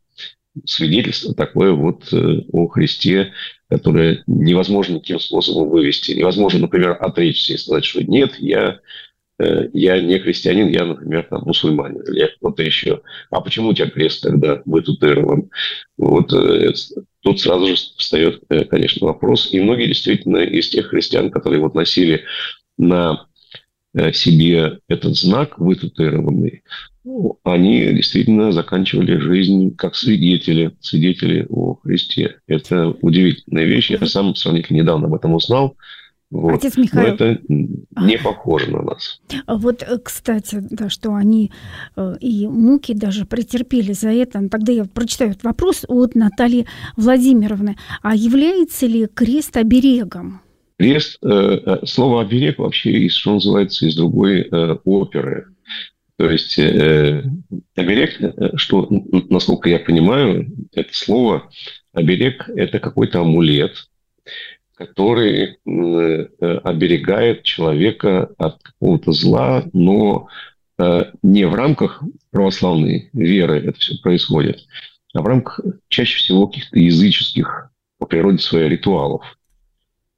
Свидетельство 0.65 1.33
такое 1.33 1.71
вот 1.71 2.11
э, 2.13 2.41
о 2.51 2.67
Христе, 2.67 3.33
которое 3.69 4.23
невозможно 4.27 4.95
никаким 4.95 5.19
способом 5.19 5.69
вывести. 5.69 6.11
Невозможно, 6.11 6.59
например, 6.59 6.97
отречься 6.99 7.53
и 7.53 7.57
сказать, 7.57 7.85
что 7.85 8.03
нет, 8.03 8.35
я 8.37 8.79
Э, 9.39 9.67
я 9.73 9.99
не 9.99 10.19
христианин, 10.19 10.67
я, 10.69 10.85
например, 10.85 11.27
там, 11.29 11.43
мусульманин 11.45 12.01
или 12.01 12.27
кто-то 12.37 12.63
еще. 12.63 13.01
А 13.29 13.41
почему 13.41 13.69
у 13.69 13.73
тебя 13.73 13.89
крест 13.89 14.21
тогда 14.21 14.61
вытатуирован? 14.65 15.49
Вот 15.97 16.31
э, 16.33 16.73
тут 17.21 17.41
сразу 17.41 17.67
же 17.67 17.75
встает, 17.75 18.41
конечно, 18.69 19.07
вопрос. 19.07 19.49
И 19.51 19.59
многие 19.59 19.87
действительно 19.87 20.37
из 20.37 20.69
тех 20.69 20.87
христиан, 20.87 21.31
которые 21.31 21.61
вот 21.61 21.75
носили 21.75 22.25
на 22.77 23.27
себе 24.11 24.79
этот 24.87 25.15
знак 25.15 25.59
вытатуированный, 25.59 26.63
ну, 27.03 27.39
они 27.43 27.79
действительно 27.93 28.51
заканчивали 28.51 29.17
жизнь 29.17 29.75
как 29.75 29.95
свидетели, 29.95 30.71
свидетели 30.79 31.45
о 31.49 31.75
Христе. 31.75 32.37
Это 32.47 32.95
удивительная 33.01 33.65
вещь. 33.65 33.91
Я 33.91 34.05
сам 34.05 34.35
сравнительно 34.35 34.77
недавно 34.77 35.07
об 35.07 35.13
этом 35.13 35.33
узнал. 35.33 35.75
Вот. 36.31 36.55
Отец 36.55 36.77
Михаил. 36.77 37.07
Но 37.07 37.13
это 37.13 37.41
не 37.47 38.17
похоже 38.17 38.71
на 38.71 38.81
нас. 38.81 39.21
Вот, 39.47 39.83
э, 39.83 39.99
кстати, 39.99 40.57
да, 40.71 40.89
что 40.89 41.13
они 41.13 41.51
э, 41.95 42.15
и 42.21 42.47
муки 42.47 42.93
даже 42.93 43.25
претерпели 43.25 43.93
за 43.93 44.09
это. 44.09 44.49
Тогда 44.49 44.71
я 44.71 44.85
прочитаю 44.85 45.31
этот 45.31 45.43
вопрос 45.43 45.85
от 45.87 46.15
Натальи 46.15 46.65
Владимировны. 46.97 47.77
А 48.01 48.15
является 48.15 48.87
ли 48.87 49.05
крест 49.05 49.57
оберегом? 49.57 50.41
Крест, 50.79 51.19
э, 51.23 51.85
слово 51.85 52.21
оберег 52.21 52.57
вообще, 52.57 53.07
что 53.09 53.33
называется, 53.35 53.85
из 53.85 53.95
другой 53.95 54.49
оперы. 54.85 55.52
То 56.23 56.29
есть 56.29 56.57
оберег, 57.75 58.17
что, 58.55 58.87
насколько 59.29 59.67
я 59.67 59.77
понимаю, 59.77 60.47
это 60.71 60.87
слово 60.93 61.51
оберег– 61.91 62.47
это 62.55 62.79
какой-то 62.79 63.19
амулет, 63.19 63.89
который 64.75 65.57
э, 65.65 66.27
оберегает 66.63 67.43
человека 67.43 68.29
от 68.37 68.63
какого-то 68.63 69.11
зла, 69.11 69.65
но 69.73 70.29
э, 70.77 71.11
не 71.23 71.43
в 71.45 71.55
рамках 71.55 72.01
православной 72.31 73.09
веры 73.11 73.59
это 73.59 73.77
все 73.77 73.97
происходит, 74.01 74.61
а 75.13 75.21
в 75.21 75.25
рамках 75.25 75.59
чаще 75.89 76.19
всего 76.19 76.47
каких-то 76.47 76.79
языческих 76.79 77.69
по 77.97 78.05
природе 78.05 78.37
своих 78.37 78.71
ритуалов. 78.71 79.25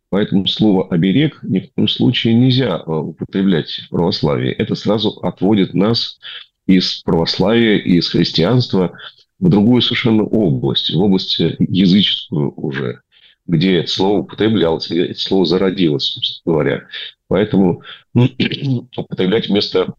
Поэтому 0.10 0.48
слово 0.48 0.88
«оберег» 0.90 1.40
ни 1.44 1.60
в 1.60 1.74
коем 1.74 1.88
случае 1.88 2.36
нельзя 2.36 2.78
э, 2.78 2.92
употреблять 2.92 3.70
в 3.70 3.90
православии. 3.90 4.52
Это 4.52 4.76
сразу 4.76 5.10
отводит 5.22 5.74
нас 5.74 6.20
из 6.68 7.02
православия 7.04 7.78
из 7.78 8.10
христианства 8.10 8.98
в 9.40 9.50
другую 9.50 9.82
совершенно 9.82 10.24
область, 10.24 10.94
в 10.94 11.02
область 11.02 11.40
языческую 11.40 12.54
уже 12.56 13.02
где 13.48 13.86
слово 13.86 14.20
употреблялось, 14.20 14.90
где 14.90 15.14
слово 15.14 15.46
зародилось, 15.46 16.06
собственно 16.06 16.54
говоря. 16.54 16.88
Поэтому 17.28 17.82
употреблять 18.98 19.48
вместо 19.48 19.94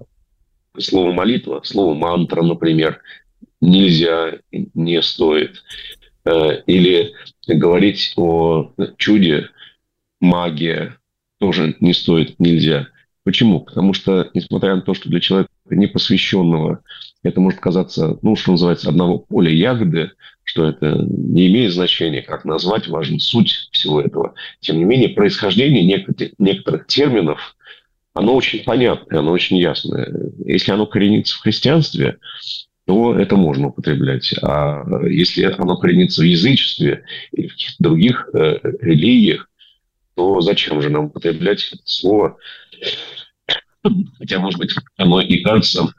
слова 0.79 1.13
молитва, 1.13 1.61
слово 1.65 1.95
мантра, 1.95 2.43
например, 2.43 3.01
нельзя, 3.61 4.39
не 4.51 5.01
стоит. 5.03 5.63
Э, 6.25 6.63
или 6.67 7.15
говорить 7.47 8.15
о 8.17 8.73
чуде, 8.97 9.49
магия 10.21 10.99
тоже 11.39 11.77
не 11.81 11.93
стоит, 11.93 12.39
нельзя. 12.39 12.89
Почему? 13.25 13.61
Потому 13.61 13.93
что, 13.93 14.31
несмотря 14.35 14.77
на 14.77 14.83
то, 14.83 14.95
что 14.95 15.09
для 15.09 15.21
человека 15.21 15.51
непосвященного 15.69 16.81
это 17.25 17.41
может 17.41 17.59
казаться, 17.59 18.19
ну, 18.23 18.37
что 18.37 18.53
называется, 18.53 18.89
одного 18.89 19.19
поля 19.19 19.51
ягоды, 19.51 20.13
что 20.45 20.69
это 20.69 20.97
не 20.97 21.49
имеет 21.49 21.73
значения, 21.73 22.23
как 22.23 22.45
назвать, 22.45 22.87
важна 22.87 23.19
суть 23.19 23.69
всего 23.73 24.01
этого. 24.01 24.35
Тем 24.61 24.79
не 24.79 24.85
менее, 24.85 25.09
происхождение 25.09 25.85
некоторых, 25.85 26.33
некоторых 26.39 26.87
терминов, 26.87 27.57
оно 28.15 28.35
очень 28.35 28.63
понятное, 28.63 29.19
оно 29.19 29.33
очень 29.33 29.59
ясное. 29.59 30.09
Если 30.45 30.71
оно 30.71 30.87
коренится 30.87 31.37
в 31.37 31.41
христианстве, 31.41 32.19
то 32.87 33.19
это 33.19 33.37
можно 33.37 33.69
употреблять. 33.69 34.33
А 34.41 34.85
если 35.05 35.43
оно 35.43 35.77
коренится 35.77 36.23
в 36.23 36.25
язычестве 36.25 37.03
или 37.33 37.49
в 37.49 37.53
каких-то 37.53 37.83
других 37.83 38.31
э, 38.33 38.59
религиях, 38.81 39.51
то 40.17 40.41
зачем 40.41 40.83
же 40.83 40.89
нам 40.89 41.07
употреблять 41.07 41.73
слово? 41.85 42.39
Хотя, 44.19 44.41
может 44.41 44.59
быть, 44.59 44.75
оно 44.97 45.21
и 45.21 45.43
кажется 45.43 45.93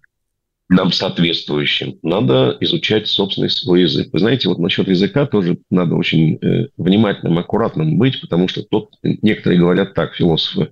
нам 0.70 0.92
соответствующим. 0.92 1.98
Надо 2.02 2.58
изучать 2.60 3.08
собственный 3.08 3.50
свой 3.50 3.84
язык. 3.84 4.10
Вы 4.12 4.20
знаете, 4.20 4.50
вот 4.50 4.60
насчет 4.60 4.88
языка 4.90 5.26
тоже 5.26 5.60
надо 5.70 5.96
очень 5.96 6.36
э, 6.42 6.68
внимательным, 6.76 7.38
аккуратным 7.38 7.98
быть, 7.98 8.20
потому 8.20 8.50
что 8.50 8.64
тот, 8.64 8.90
некоторые 9.02 9.60
говорят 9.60 9.94
так, 9.94 10.16
философы, 10.16 10.72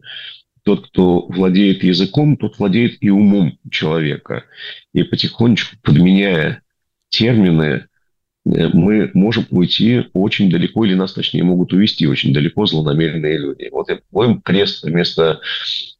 тот, 0.63 0.87
кто 0.87 1.27
владеет 1.27 1.83
языком, 1.83 2.35
тот 2.35 2.57
владеет 2.57 2.97
и 2.99 3.09
умом 3.09 3.57
человека. 3.71 4.43
И 4.93 5.03
потихонечку, 5.03 5.77
подменяя 5.81 6.61
термины, 7.09 7.87
мы 8.45 9.11
можем 9.13 9.45
уйти 9.49 10.05
очень 10.13 10.49
далеко, 10.49 10.85
или 10.85 10.93
нас, 10.93 11.13
точнее, 11.13 11.43
могут 11.43 11.73
увести 11.73 12.07
очень 12.07 12.33
далеко 12.33 12.65
злонамеренные 12.65 13.37
люди. 13.37 13.69
Вот 13.71 13.89
я 13.89 13.99
по 14.11 14.39
крест 14.43 14.83
вместо 14.83 15.41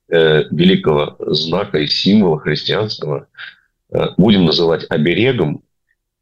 э, 0.09 0.43
великого 0.51 1.17
знака 1.19 1.79
и 1.79 1.87
символа 1.87 2.39
христианского– 2.39 3.27
Э, 3.95 4.09
будем 4.17 4.45
называть 4.45 4.85
оберегом, 4.89 5.63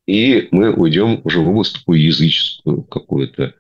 и 0.06 0.48
мы 0.52 0.74
уйдем 0.74 1.22
уже 1.24 1.40
в 1.40 1.50
область 1.50 1.80
такую 1.80 2.04
языческую 2.04 2.84
какую-то. 2.84 3.56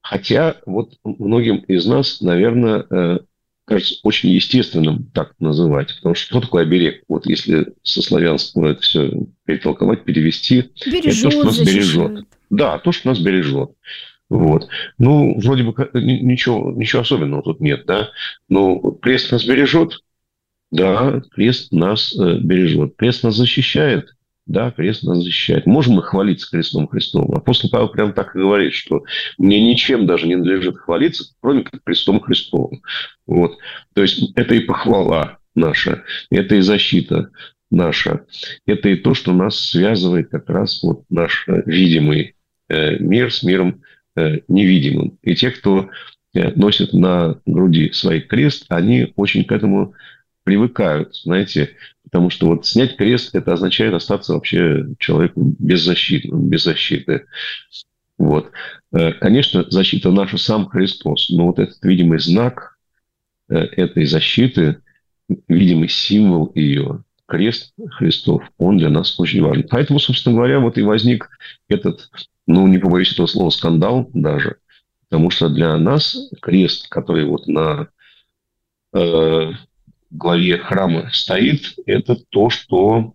Хотя 0.00 0.56
вот 0.64 0.94
многим 1.04 1.56
из 1.58 1.86
нас, 1.86 2.20
наверное, 2.20 2.86
э, 2.88 3.18
кажется 3.64 3.96
очень 4.02 4.30
естественным 4.30 5.10
так 5.14 5.34
называть. 5.38 5.94
Потому 5.96 6.14
что 6.14 6.26
что 6.26 6.40
такое 6.40 6.64
оберег? 6.64 7.02
Вот 7.08 7.26
если 7.26 7.72
со 7.82 8.02
славянского 8.02 8.68
это 8.68 8.82
все 8.82 9.10
перетолковать, 9.44 10.04
перевести, 10.04 10.70
бережет, 10.86 11.06
это 11.06 11.22
то, 11.22 11.30
что 11.30 11.44
нас 11.44 11.56
защищает. 11.56 12.10
бережет. 12.10 12.26
Да, 12.50 12.78
то, 12.78 12.92
что 12.92 13.08
нас 13.08 13.18
бережет. 13.18 13.70
Вот. 14.28 14.68
Ну, 14.98 15.38
вроде 15.40 15.62
бы 15.62 15.90
ничего, 15.94 16.72
ничего 16.72 17.02
особенного 17.02 17.42
тут 17.42 17.60
нет, 17.60 17.84
да. 17.86 18.10
Но 18.48 18.78
крест 18.78 19.30
нас 19.30 19.44
бережет, 19.44 19.98
да, 20.70 21.22
крест 21.32 21.70
нас 21.70 22.14
э, 22.18 22.38
бережет. 22.38 22.96
Крест 22.96 23.24
нас 23.24 23.36
защищает. 23.36 24.14
Да, 24.46 24.72
крест 24.72 25.04
нас 25.04 25.18
защищает. 25.18 25.66
Можем 25.66 25.94
мы 25.94 26.02
хвалиться 26.02 26.50
крестом 26.50 26.88
Христовым? 26.88 27.36
Апостол 27.36 27.70
Павел 27.70 27.88
прям 27.88 28.12
так 28.12 28.34
и 28.34 28.40
говорит, 28.40 28.72
что 28.72 29.04
мне 29.38 29.62
ничем 29.62 30.06
даже 30.06 30.26
не 30.26 30.34
надлежит 30.34 30.78
хвалиться, 30.78 31.24
кроме 31.40 31.62
как 31.62 31.82
крестом 31.84 32.20
Христовым. 32.20 32.82
Вот. 33.26 33.58
То 33.94 34.02
есть 34.02 34.32
это 34.34 34.54
и 34.54 34.60
похвала 34.60 35.38
наша, 35.54 36.02
это 36.30 36.56
и 36.56 36.60
защита 36.60 37.30
наша. 37.70 38.26
Это 38.66 38.88
и 38.88 38.96
то, 38.96 39.14
что 39.14 39.32
нас 39.32 39.58
связывает 39.58 40.30
как 40.30 40.50
раз 40.50 40.82
вот 40.82 41.04
наш 41.08 41.44
э, 41.46 41.62
видимый 41.66 42.34
э, 42.68 42.96
мир 42.98 43.32
с 43.32 43.42
миром 43.42 43.82
невидимым. 44.14 45.18
И 45.22 45.34
те, 45.34 45.50
кто 45.50 45.88
носит 46.34 46.92
на 46.92 47.40
груди 47.46 47.92
свой 47.92 48.20
крест, 48.20 48.66
они 48.68 49.14
очень 49.16 49.42
к 49.44 49.52
этому 49.52 49.94
привыкают, 50.44 51.16
знаете, 51.16 51.70
потому 52.12 52.28
что 52.28 52.46
вот 52.46 52.66
снять 52.66 52.96
крест, 52.98 53.34
это 53.34 53.54
означает 53.54 53.94
остаться 53.94 54.34
вообще 54.34 54.84
человеком 54.98 55.56
беззащитным, 55.58 56.46
без 56.46 56.62
защиты. 56.62 57.24
Вот. 58.18 58.50
Э, 58.92 59.12
конечно, 59.12 59.64
защита 59.70 60.10
наша 60.10 60.36
сам 60.36 60.68
Христос, 60.68 61.30
но 61.30 61.46
вот 61.46 61.58
этот 61.58 61.82
видимый 61.82 62.18
знак 62.18 62.76
э, 63.48 63.56
этой 63.56 64.04
защиты, 64.04 64.82
видимый 65.48 65.88
символ 65.88 66.52
ее, 66.54 67.02
крест 67.24 67.72
Христов, 67.92 68.42
он 68.58 68.76
для 68.76 68.90
нас 68.90 69.18
очень 69.18 69.42
важен. 69.42 69.66
Поэтому, 69.70 69.98
собственно 69.98 70.36
говоря, 70.36 70.60
вот 70.60 70.76
и 70.76 70.82
возник 70.82 71.30
этот, 71.68 72.10
ну, 72.46 72.66
не 72.66 72.76
побоюсь 72.76 73.12
этого 73.14 73.26
слова, 73.26 73.48
скандал 73.48 74.10
даже, 74.12 74.58
потому 75.08 75.30
что 75.30 75.48
для 75.48 75.78
нас 75.78 76.28
крест, 76.42 76.88
который 76.90 77.24
вот 77.24 77.46
на 77.46 77.88
э, 78.92 79.52
главе 80.12 80.58
храма 80.58 81.10
стоит, 81.12 81.74
это 81.86 82.16
то, 82.28 82.50
что, 82.50 83.14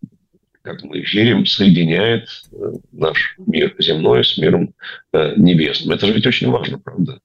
как 0.64 0.84
мы 0.84 1.00
верим, 1.02 1.46
соединяет 1.46 2.28
э, 2.52 2.56
наш 2.92 3.36
мир 3.38 3.76
земной 3.80 4.24
с 4.24 4.38
миром 4.38 4.74
э, 5.14 5.36
небесным. 5.38 5.96
Это 5.96 6.08
же 6.08 6.14
ведь 6.14 6.26
очень 6.26 6.50
важно, 6.50 6.80
правда? 6.80 7.22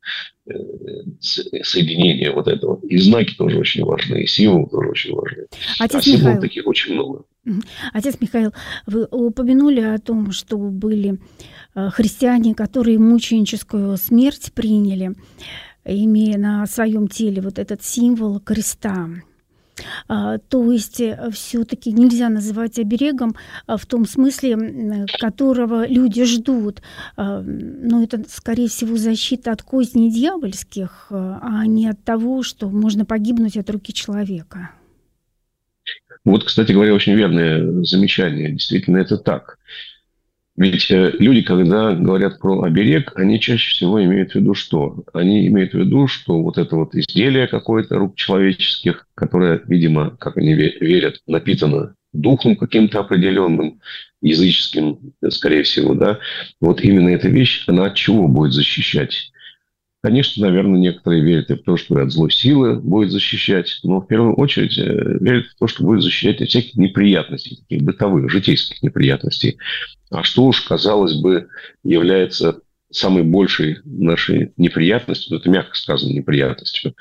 Э, 0.46 0.52
соединение 1.20 2.32
вот 2.32 2.48
этого. 2.48 2.80
И 2.86 2.98
знаки 2.98 3.34
тоже 3.34 3.58
очень 3.58 3.84
важны, 3.84 4.22
и 4.22 4.26
символы 4.26 4.68
тоже 4.68 4.90
очень 4.90 5.14
важны. 5.14 5.46
Отец 5.78 6.00
а 6.00 6.02
символов 6.02 6.40
таких 6.40 6.66
очень 6.66 6.94
много. 6.94 7.24
Отец 7.92 8.16
Михаил, 8.20 8.52
вы 8.86 9.06
упомянули 9.10 9.80
о 9.80 9.98
том, 9.98 10.30
что 10.32 10.58
были 10.58 11.18
христиане, 11.74 12.54
которые 12.54 12.98
мученическую 12.98 13.96
смерть 13.96 14.52
приняли, 14.54 15.14
имея 15.84 16.38
на 16.38 16.66
своем 16.66 17.08
теле 17.08 17.40
вот 17.40 17.58
этот 17.58 17.82
символ 17.82 18.38
креста. 18.38 19.08
А, 20.08 20.38
то 20.38 20.70
есть 20.70 21.00
э, 21.00 21.30
все-таки 21.32 21.92
нельзя 21.92 22.28
называть 22.28 22.78
оберегом 22.78 23.34
а, 23.66 23.76
в 23.76 23.86
том 23.86 24.06
смысле, 24.06 25.06
которого 25.18 25.86
люди 25.86 26.24
ждут. 26.24 26.82
А, 27.16 27.40
но 27.42 28.02
это, 28.02 28.22
скорее 28.28 28.68
всего, 28.68 28.96
защита 28.96 29.52
от 29.52 29.62
козней 29.62 30.10
дьявольских, 30.10 31.06
а 31.10 31.66
не 31.66 31.88
от 31.88 32.02
того, 32.04 32.42
что 32.42 32.68
можно 32.68 33.04
погибнуть 33.04 33.56
от 33.56 33.70
руки 33.70 33.92
человека. 33.92 34.70
Вот, 36.24 36.44
кстати 36.44 36.72
говоря, 36.72 36.94
очень 36.94 37.14
верное 37.14 37.82
замечание. 37.82 38.52
Действительно, 38.52 38.98
это 38.98 39.16
так. 39.16 39.58
Ведь 40.56 40.90
э, 40.90 41.12
люди, 41.18 41.42
когда 41.42 41.94
говорят 41.94 42.38
про 42.38 42.62
оберег, 42.62 43.12
они 43.16 43.40
чаще 43.40 43.70
всего 43.70 44.02
имеют 44.04 44.32
в 44.32 44.34
виду 44.34 44.54
что? 44.54 45.02
Они 45.14 45.46
имеют 45.46 45.72
в 45.72 45.78
виду, 45.78 46.06
что 46.06 46.42
вот 46.42 46.58
это 46.58 46.76
вот 46.76 46.94
изделие 46.94 47.46
какое-то 47.46 47.96
рук 47.98 48.16
человеческих, 48.16 49.06
которое, 49.14 49.62
видимо, 49.66 50.16
как 50.18 50.36
они 50.36 50.52
верят, 50.52 51.20
напитано 51.26 51.94
духом 52.12 52.56
каким-то 52.56 53.00
определенным, 53.00 53.80
языческим, 54.20 55.14
скорее 55.30 55.62
всего, 55.62 55.94
да, 55.94 56.18
вот 56.60 56.82
именно 56.82 57.08
эта 57.08 57.28
вещь, 57.28 57.64
она 57.66 57.86
от 57.86 57.94
чего 57.94 58.28
будет 58.28 58.52
защищать? 58.52 59.32
Конечно, 60.02 60.44
наверное, 60.48 60.80
некоторые 60.80 61.22
верят 61.22 61.50
и 61.50 61.54
в 61.54 61.62
то, 61.62 61.76
что 61.76 61.94
от 62.02 62.10
злой 62.10 62.32
силы 62.32 62.80
будет 62.80 63.12
защищать, 63.12 63.78
но 63.84 64.00
в 64.00 64.08
первую 64.08 64.34
очередь 64.34 64.76
э, 64.76 65.18
верят 65.20 65.46
в 65.46 65.58
то, 65.60 65.68
что 65.68 65.84
будет 65.84 66.02
защищать 66.02 66.40
от 66.40 66.48
всяких 66.48 66.74
неприятностей, 66.74 67.56
таких 67.56 67.84
бытовых, 67.84 68.28
житейских 68.28 68.82
неприятностей. 68.82 69.58
А 70.10 70.24
что 70.24 70.46
уж, 70.46 70.62
казалось 70.62 71.14
бы, 71.14 71.46
является 71.84 72.62
самой 72.90 73.22
большей 73.22 73.78
нашей 73.84 74.52
неприятностью, 74.56 75.34
ну, 75.34 75.38
это 75.38 75.48
мягко 75.48 75.76
сказано 75.76 76.12
неприятностью, 76.12 76.96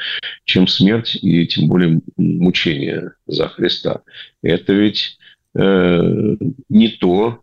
чем 0.46 0.68
смерть 0.68 1.18
и 1.20 1.48
тем 1.48 1.70
более 1.70 2.02
мучение 2.18 3.14
за 3.26 3.48
Христа. 3.50 4.02
Это 4.44 4.74
ведь 4.74 5.18
э, 5.56 6.36
не 6.70 6.90
то, 6.90 7.40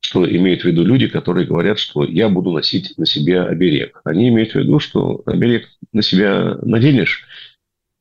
что 0.00 0.28
имеют 0.28 0.62
в 0.62 0.64
виду 0.64 0.84
люди, 0.84 1.08
которые 1.08 1.46
говорят, 1.46 1.78
что 1.78 2.04
я 2.04 2.28
буду 2.28 2.50
носить 2.52 2.96
на 2.96 3.06
себе 3.06 3.42
оберег. 3.42 4.00
Они 4.04 4.28
имеют 4.28 4.52
в 4.52 4.54
виду, 4.56 4.78
что 4.78 5.22
оберег 5.26 5.68
на 5.92 6.02
себя 6.02 6.58
наденешь 6.62 7.24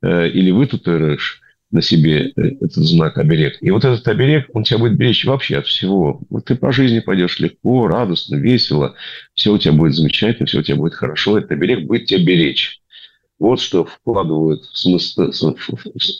э, 0.01 0.29
или 0.29 0.51
вытатуируешь, 0.51 1.41
на 1.71 1.81
себе 1.81 2.31
э, 2.35 2.41
этот 2.61 2.83
знак 2.83 3.17
оберег. 3.17 3.57
И 3.61 3.69
вот 3.69 3.83
этот 3.83 4.07
оберег, 4.07 4.49
он 4.53 4.63
тебя 4.63 4.79
будет 4.79 4.97
беречь 4.97 5.25
вообще 5.25 5.57
от 5.57 5.67
всего. 5.67 6.21
Вот 6.29 6.45
ты 6.45 6.55
по 6.55 6.71
жизни 6.71 6.99
пойдешь 6.99 7.39
легко, 7.39 7.87
радостно, 7.87 8.35
весело, 8.35 8.95
все 9.33 9.53
у 9.53 9.57
тебя 9.57 9.73
будет 9.73 9.93
замечательно, 9.93 10.45
все 10.45 10.59
у 10.59 10.63
тебя 10.63 10.77
будет 10.77 10.93
хорошо. 10.93 11.37
Этот 11.37 11.51
оберег 11.51 11.85
будет 11.85 12.05
тебя 12.05 12.23
беречь. 12.23 12.81
Вот 13.39 13.59
что 13.59 13.83
вкладывают 13.83 14.63
в, 14.63 14.77
смысл, 14.77 15.31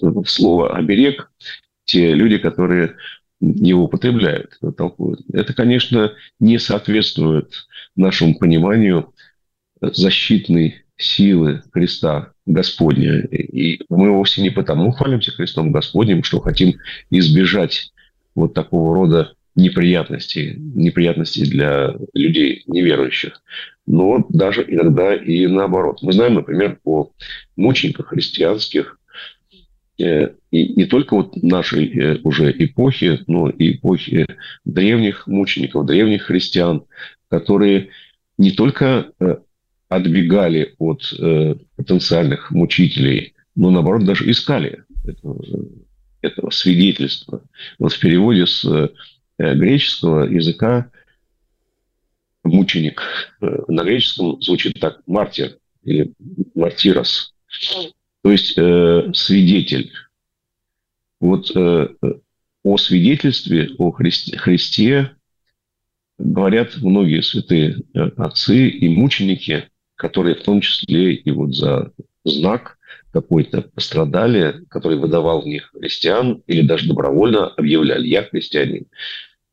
в 0.02 0.26
слово 0.26 0.76
«оберег» 0.76 1.32
те 1.86 2.14
люди, 2.14 2.38
которые 2.38 2.98
его 3.40 3.84
употребляют, 3.86 4.58
толкуют. 4.78 5.22
Это, 5.34 5.54
конечно, 5.54 6.14
не 6.40 6.58
соответствует 6.58 7.68
нашему 7.96 8.38
пониманию 8.38 9.14
защитной 9.82 10.86
силы 10.98 11.62
Христа 11.74 12.32
Господня. 12.46 13.22
И 13.22 13.82
мы 13.90 14.12
вовсе 14.12 14.42
не 14.42 14.50
потому 14.50 14.92
хвалимся 14.92 15.32
Христом 15.32 15.72
Господним, 15.72 16.24
что 16.24 16.40
хотим 16.40 16.76
избежать 17.10 17.92
вот 18.34 18.54
такого 18.54 18.94
рода 18.96 19.34
неприятностей, 19.56 20.56
неприятностей 20.58 21.46
для 21.46 21.96
людей 22.14 22.64
неверующих. 22.68 23.42
Но 23.88 24.26
даже 24.30 24.66
иногда 24.68 25.16
и 25.16 25.48
наоборот. 25.48 26.00
Мы 26.02 26.12
знаем, 26.12 26.36
например, 26.36 26.80
о 26.84 27.12
мучениках 27.56 28.08
христианских, 28.08 29.00
и 29.98 30.74
не 30.74 30.86
только 30.86 31.16
вот 31.16 31.36
нашей 31.42 31.88
э, 31.88 32.20
уже 32.24 32.52
эпохи, 32.52 33.20
но 33.28 33.50
и 33.50 33.74
эпохи 33.74 34.28
древних 34.66 35.28
мучеников, 35.28 35.86
древних 35.86 36.24
христиан, 36.24 36.84
которые 37.30 37.90
не 38.38 38.52
только 38.52 39.12
э, 39.20 39.38
отбегали 39.90 40.76
от 40.78 41.14
э, 41.18 41.56
потенциальных 41.76 42.52
мучителей, 42.52 43.34
но 43.56 43.72
наоборот 43.72 44.06
даже 44.06 44.30
искали 44.30 44.84
этого, 45.06 45.44
этого 46.22 46.50
свидетельства. 46.50 47.44
Вот 47.80 47.94
в 47.94 48.00
переводе 48.00 48.46
с 48.48 48.66
э, 48.66 48.90
греческого 49.38 50.26
языка 50.26 50.92
мученик 52.44 53.02
э, 53.42 53.58
на 53.68 53.84
греческом 53.84 54.42
звучит 54.42 54.80
так 54.80 55.02
мартир 55.08 55.58
или 55.84 56.14
мартирос, 56.54 57.34
то 58.26 58.32
есть 58.32 58.58
э, 58.58 59.12
свидетель. 59.14 59.92
Вот 61.20 61.56
э, 61.56 61.90
о 62.64 62.78
свидетельстве 62.78 63.70
о 63.78 63.92
Христе, 63.92 64.36
Христе 64.36 65.12
говорят 66.18 66.76
многие 66.78 67.22
святые 67.22 67.84
э, 67.94 68.00
отцы 68.18 68.70
и 68.70 68.90
мученики, 68.90 69.70
которые 69.94 70.38
в 70.38 70.42
том 70.42 70.62
числе 70.62 71.14
и 71.14 71.30
вот 71.30 71.54
за 71.54 71.92
знак 72.24 72.80
какой-то 73.14 73.62
пострадали, 73.62 74.66
который 74.70 74.98
выдавал 74.98 75.44
в 75.44 75.46
них 75.46 75.70
христиан 75.78 76.42
или 76.48 76.66
даже 76.66 76.88
добровольно 76.88 77.50
объявляли 77.50 78.08
«я 78.08 78.24
христианин». 78.24 78.88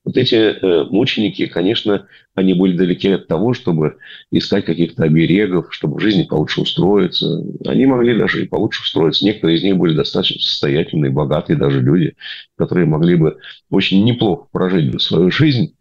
Вот 0.04 0.16
эти 0.16 0.34
э, 0.34 0.84
мученики, 0.90 1.46
конечно, 1.46 2.06
они 2.34 2.54
были 2.54 2.76
далеки 2.76 3.08
от 3.08 3.28
того, 3.28 3.54
чтобы 3.54 3.98
искать 4.32 4.64
каких-то 4.64 5.04
оберегов, 5.04 5.72
чтобы 5.72 5.96
в 5.96 6.00
жизни 6.00 6.24
получше 6.24 6.62
устроиться. 6.62 7.40
Они 7.64 7.86
могли 7.86 8.18
даже 8.18 8.42
и 8.42 8.48
получше 8.48 8.82
устроиться. 8.82 9.24
Некоторые 9.24 9.58
из 9.58 9.62
них 9.62 9.76
были 9.76 9.94
достаточно 9.94 10.40
состоятельные, 10.40 11.12
богатые 11.12 11.56
даже 11.56 11.80
люди, 11.80 12.16
которые 12.56 12.86
могли 12.86 13.14
бы 13.14 13.38
очень 13.70 14.04
неплохо 14.04 14.48
прожить 14.50 15.00
свою 15.00 15.30
жизнь, 15.30 15.76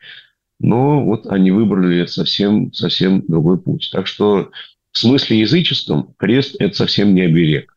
но 0.61 1.03
вот 1.03 1.25
они 1.25 1.49
выбрали 1.49 2.05
совсем, 2.05 2.71
совсем 2.71 3.25
другой 3.25 3.59
путь. 3.59 3.89
Так 3.91 4.05
что 4.05 4.51
в 4.91 4.97
смысле 4.97 5.39
языческом 5.39 6.13
крест– 6.17 6.55
это 6.59 6.75
совсем 6.75 7.15
не 7.15 7.21
оберег. 7.21 7.75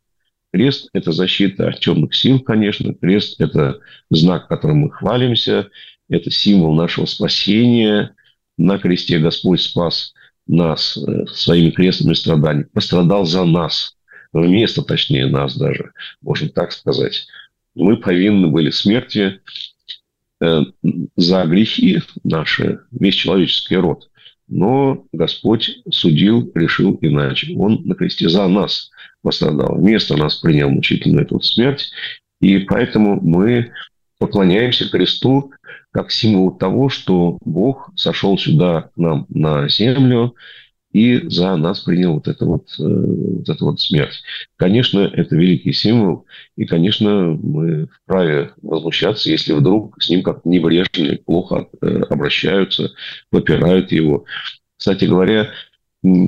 Крест– 0.53 0.89
это 0.93 1.11
защита 1.11 1.69
от 1.69 1.79
темных 1.79 2.13
сил, 2.13 2.39
конечно. 2.39 2.93
Крест– 2.93 3.35
это 3.41 3.79
знак, 4.11 4.47
которым 4.47 4.77
мы 4.77 4.91
хвалимся. 4.91 5.69
Это 6.09 6.31
символ 6.31 6.75
нашего 6.75 7.05
спасения. 7.05 8.15
На 8.57 8.77
кресте 8.77 9.19
Господь 9.19 9.61
спас 9.61 10.13
нас 10.47 10.97
э, 10.97 11.25
своими 11.27 11.71
крестными 11.71 12.13
страданиями. 12.13 12.69
Пострадал 12.73 13.25
за 13.25 13.45
нас. 13.45 13.95
Вместо, 14.31 14.81
точнее, 14.81 15.27
нас 15.27 15.57
даже, 15.57 15.93
можно 16.21 16.49
так 16.49 16.71
сказать. 16.71 17.25
Мы 17.73 17.97
повинны 17.97 18.47
были 18.47 18.69
смерти 18.69 19.41
Э, 20.41 20.61
за 21.15 21.45
грехи 21.45 22.01
наши, 22.23 22.79
весь 22.91 23.15
человеческий 23.15 23.77
род. 23.77 24.09
Но 24.47 25.05
Господь 25.11 25.77
судил, 25.89 26.51
решил 26.53 26.97
иначе. 27.01 27.55
Он 27.57 27.81
на 27.85 27.95
кресте 27.95 28.29
за 28.29 28.47
нас 28.47 28.91
пострадал. 29.21 29.77
Вместо 29.77 30.15
нас 30.17 30.35
принял 30.35 30.69
мучительную 30.69 31.25
эту 31.25 31.39
смерть. 31.41 31.89
И 32.41 32.59
поэтому 32.59 33.19
мы 33.21 33.71
поклоняемся 34.19 34.89
кресту 34.89 35.51
как 35.95 36.11
символ 36.11 36.51
того, 36.51 36.89
что 36.89 37.37
Бог 37.45 37.89
сошел 37.95 38.37
сюда 38.37 38.89
нам 38.97 39.27
на 39.29 39.69
землю 39.69 40.35
и 40.91 41.21
за 41.29 41.55
нас 41.55 41.79
принял 41.79 42.15
вот, 42.15 42.27
это 42.27 42.45
вот, 42.45 42.67
э, 42.79 42.83
вот 42.83 43.47
эту 43.47 43.65
вот 43.65 43.79
смерть. 43.79 44.21
Конечно, 44.57 44.99
это 44.99 45.37
великий 45.37 45.71
символ, 45.71 46.25
и, 46.57 46.65
конечно, 46.65 47.37
мы 47.41 47.87
вправе 47.87 48.51
возмущаться, 48.61 49.29
если 49.29 49.53
вдруг 49.53 49.95
с 50.03 50.09
ним 50.09 50.21
как-то 50.21 50.49
небрежно, 50.49 51.17
плохо 51.25 51.69
э, 51.81 51.87
обращаются, 52.09 52.91
попирают 53.29 53.93
его. 53.93 54.25
Кстати 54.75 55.05
говоря, 55.05 55.51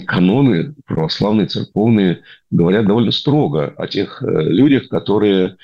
каноны 0.06 0.76
православные, 0.86 1.48
церковные 1.48 2.22
говорят 2.52 2.86
довольно 2.86 3.12
строго 3.12 3.74
о 3.78 3.86
тех 3.88 4.24
э, 4.24 4.44
людях, 4.44 4.88
которые 4.88 5.58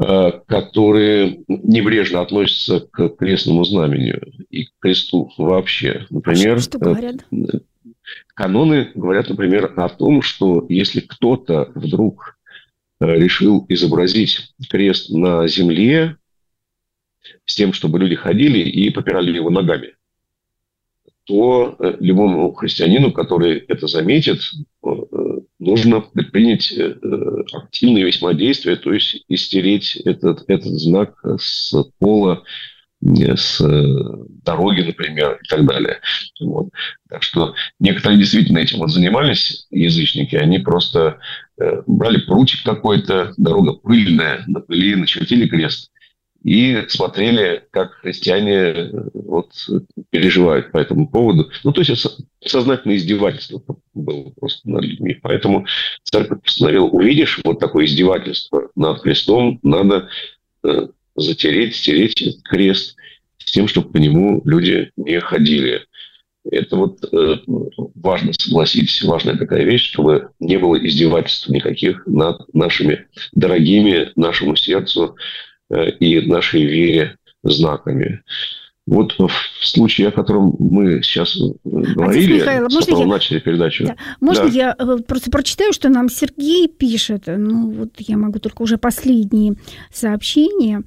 которые 0.00 1.44
небрежно 1.46 2.22
относятся 2.22 2.80
к 2.80 3.10
крестному 3.10 3.64
знамению 3.64 4.32
и 4.48 4.64
к 4.64 4.70
кресту 4.78 5.30
вообще. 5.36 6.06
Например, 6.08 6.58
что, 6.58 6.70
что 6.70 6.78
говорят? 6.78 7.16
Каноны 8.34 8.90
говорят, 8.94 9.28
например, 9.28 9.72
о 9.76 9.88
том, 9.88 10.22
что 10.22 10.64
если 10.68 11.00
кто-то 11.00 11.70
вдруг 11.74 12.38
э, 13.00 13.18
решил 13.18 13.66
изобразить 13.68 14.54
крест 14.70 15.10
на 15.10 15.46
земле 15.46 16.16
с 17.44 17.54
тем, 17.54 17.72
чтобы 17.72 17.98
люди 17.98 18.14
ходили 18.14 18.60
и 18.60 18.90
попирали 18.90 19.34
его 19.34 19.50
ногами, 19.50 19.94
то 21.24 21.76
э, 21.78 21.96
любому 22.00 22.52
христианину, 22.54 23.12
который 23.12 23.58
это 23.58 23.86
заметит, 23.86 24.40
э, 24.82 24.88
нужно 25.60 26.00
предпринять 26.00 26.72
активные 27.52 28.04
весьма 28.04 28.34
действия, 28.34 28.76
то 28.76 28.92
есть 28.92 29.24
истереть 29.28 29.96
этот, 29.96 30.44
этот 30.48 30.72
знак 30.80 31.14
с 31.38 31.72
пола 31.98 32.42
с 33.02 33.60
э, 33.60 34.24
дороги, 34.44 34.82
например, 34.82 35.38
и 35.42 35.48
так 35.48 35.64
далее. 35.66 36.00
Вот. 36.40 36.68
Так 37.08 37.22
что 37.22 37.54
некоторые 37.78 38.18
действительно 38.18 38.58
этим 38.58 38.78
вот 38.78 38.90
занимались, 38.90 39.66
язычники, 39.70 40.36
они 40.36 40.58
просто 40.58 41.18
э, 41.58 41.82
брали 41.86 42.18
прутик 42.18 42.62
какой-то, 42.62 43.32
дорога 43.38 43.72
пыльная, 43.72 44.44
на 44.46 44.60
пыли 44.60 44.96
начертили 44.96 45.48
крест 45.48 45.90
и 46.42 46.84
смотрели, 46.88 47.64
как 47.70 47.92
христиане 47.94 48.54
э, 48.54 48.90
вот, 49.14 49.52
переживают 50.10 50.72
по 50.72 50.78
этому 50.78 51.08
поводу. 51.08 51.50
Ну, 51.64 51.72
то 51.72 51.80
есть 51.80 52.06
сознательное 52.44 52.96
издевательство 52.96 53.62
было 53.94 54.30
просто 54.30 54.68
над 54.68 54.84
людьми. 54.84 55.18
Поэтому 55.20 55.66
церковь 56.02 56.42
постановила, 56.42 56.86
увидишь 56.86 57.40
вот 57.44 57.58
такое 57.58 57.84
издевательство 57.84 58.70
над 58.74 59.02
крестом, 59.02 59.58
надо 59.62 60.08
затереть, 61.16 61.76
стереть 61.76 62.42
крест 62.44 62.96
с 63.38 63.52
тем, 63.52 63.68
чтобы 63.68 63.90
по 63.90 63.96
нему 63.96 64.42
люди 64.44 64.90
не 64.96 65.20
ходили. 65.20 65.86
Это 66.50 66.76
вот 66.76 67.04
э, 67.12 67.36
важно 67.94 68.32
согласитесь, 68.32 69.02
важная 69.02 69.36
такая 69.36 69.62
вещь, 69.64 69.90
чтобы 69.90 70.30
не 70.40 70.58
было 70.58 70.76
издевательств 70.76 71.48
никаких 71.48 72.06
над 72.06 72.42
нашими 72.54 73.06
дорогими 73.32 74.10
нашему 74.16 74.56
сердцу 74.56 75.16
э, 75.16 75.20
и 75.70 76.20
нашей 76.26 76.64
вере 76.64 77.16
знаками. 77.42 78.22
Вот 78.86 79.14
в 79.18 79.30
случае, 79.62 80.08
о 80.08 80.10
котором 80.10 80.56
мы 80.58 81.02
сейчас 81.02 81.38
говорили, 81.64 82.38
Михаил, 82.38 82.68
с 82.68 82.74
можно 82.74 82.98
я... 82.98 83.06
начали 83.06 83.38
передачу. 83.38 83.84
Да. 83.84 83.96
Можно 84.20 84.48
да. 84.48 84.50
я 84.50 84.76
э, 84.76 84.96
просто 85.06 85.30
прочитаю, 85.30 85.72
что 85.72 85.90
нам 85.90 86.08
Сергей 86.08 86.66
пишет? 86.66 87.24
Ну, 87.26 87.70
вот 87.70 87.90
я 87.98 88.16
могу 88.16 88.40
только 88.40 88.62
уже 88.62 88.78
последние 88.78 89.54
сообщения. 89.92 90.82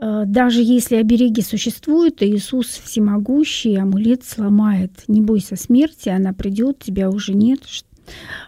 Э, 0.00 0.24
даже 0.26 0.60
если 0.60 0.96
обереги 0.96 1.40
существуют, 1.40 2.22
Иисус 2.22 2.66
всемогущий, 2.66 3.76
амулет 3.76 4.24
сломает. 4.24 4.92
Не 5.08 5.22
бойся 5.22 5.56
смерти, 5.56 6.10
она 6.10 6.32
придет, 6.34 6.80
тебя 6.80 7.08
уже 7.10 7.32
нет. 7.32 7.60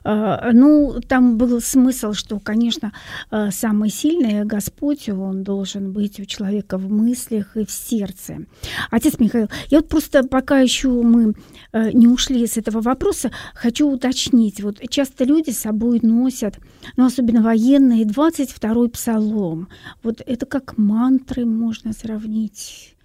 А, 0.05 0.51
ну, 0.53 1.01
там 1.07 1.37
был 1.37 1.61
смысл, 1.61 2.13
что, 2.13 2.39
конечно, 2.39 2.93
а, 3.31 3.51
самый 3.51 3.91
сильный 3.91 4.45
Господь, 4.45 5.09
он 5.09 5.43
должен 5.43 5.93
быть 5.93 6.21
у 6.21 6.25
человека 6.25 6.79
в 6.79 6.91
мыслях 6.91 7.57
и 7.57 7.65
в 7.65 7.71
сердце. 7.71 8.47
Отец 8.91 9.19
Михаил, 9.19 9.49
я 9.69 9.79
вот 9.79 9.89
просто 9.89 10.23
пока 10.25 10.61
еще 10.61 10.89
мы 10.89 11.35
а, 11.73 11.91
не 11.93 12.07
ушли 12.07 12.47
с 12.47 12.57
этого 12.57 12.81
вопроса, 12.81 13.31
хочу 13.55 13.89
уточнить. 13.89 14.63
Вот 14.63 14.81
часто 14.89 15.25
люди 15.25 15.51
с 15.51 15.59
собой 15.59 16.01
носят, 16.03 16.59
ну, 16.97 17.07
особенно 17.07 17.43
военные, 17.43 18.05
22-й 18.05 18.89
псалом. 18.91 19.69
Вот 20.03 20.23
это 20.25 20.47
как 20.47 20.79
мантры 20.79 21.45
можно 21.45 21.93
сравнить. 21.93 22.97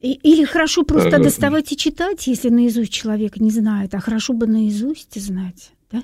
Или 0.00 0.44
хорошо 0.44 0.82
просто 0.82 1.18
доставать 1.18 1.72
и 1.72 1.76
читать, 1.76 2.26
если 2.26 2.50
наизусть 2.50 2.92
человек 2.92 3.38
не 3.38 3.50
знает, 3.50 3.94
а 3.94 4.00
хорошо 4.00 4.34
бы 4.34 4.46
наизусть 4.46 5.18
знать, 5.18 5.72
да? 5.90 6.02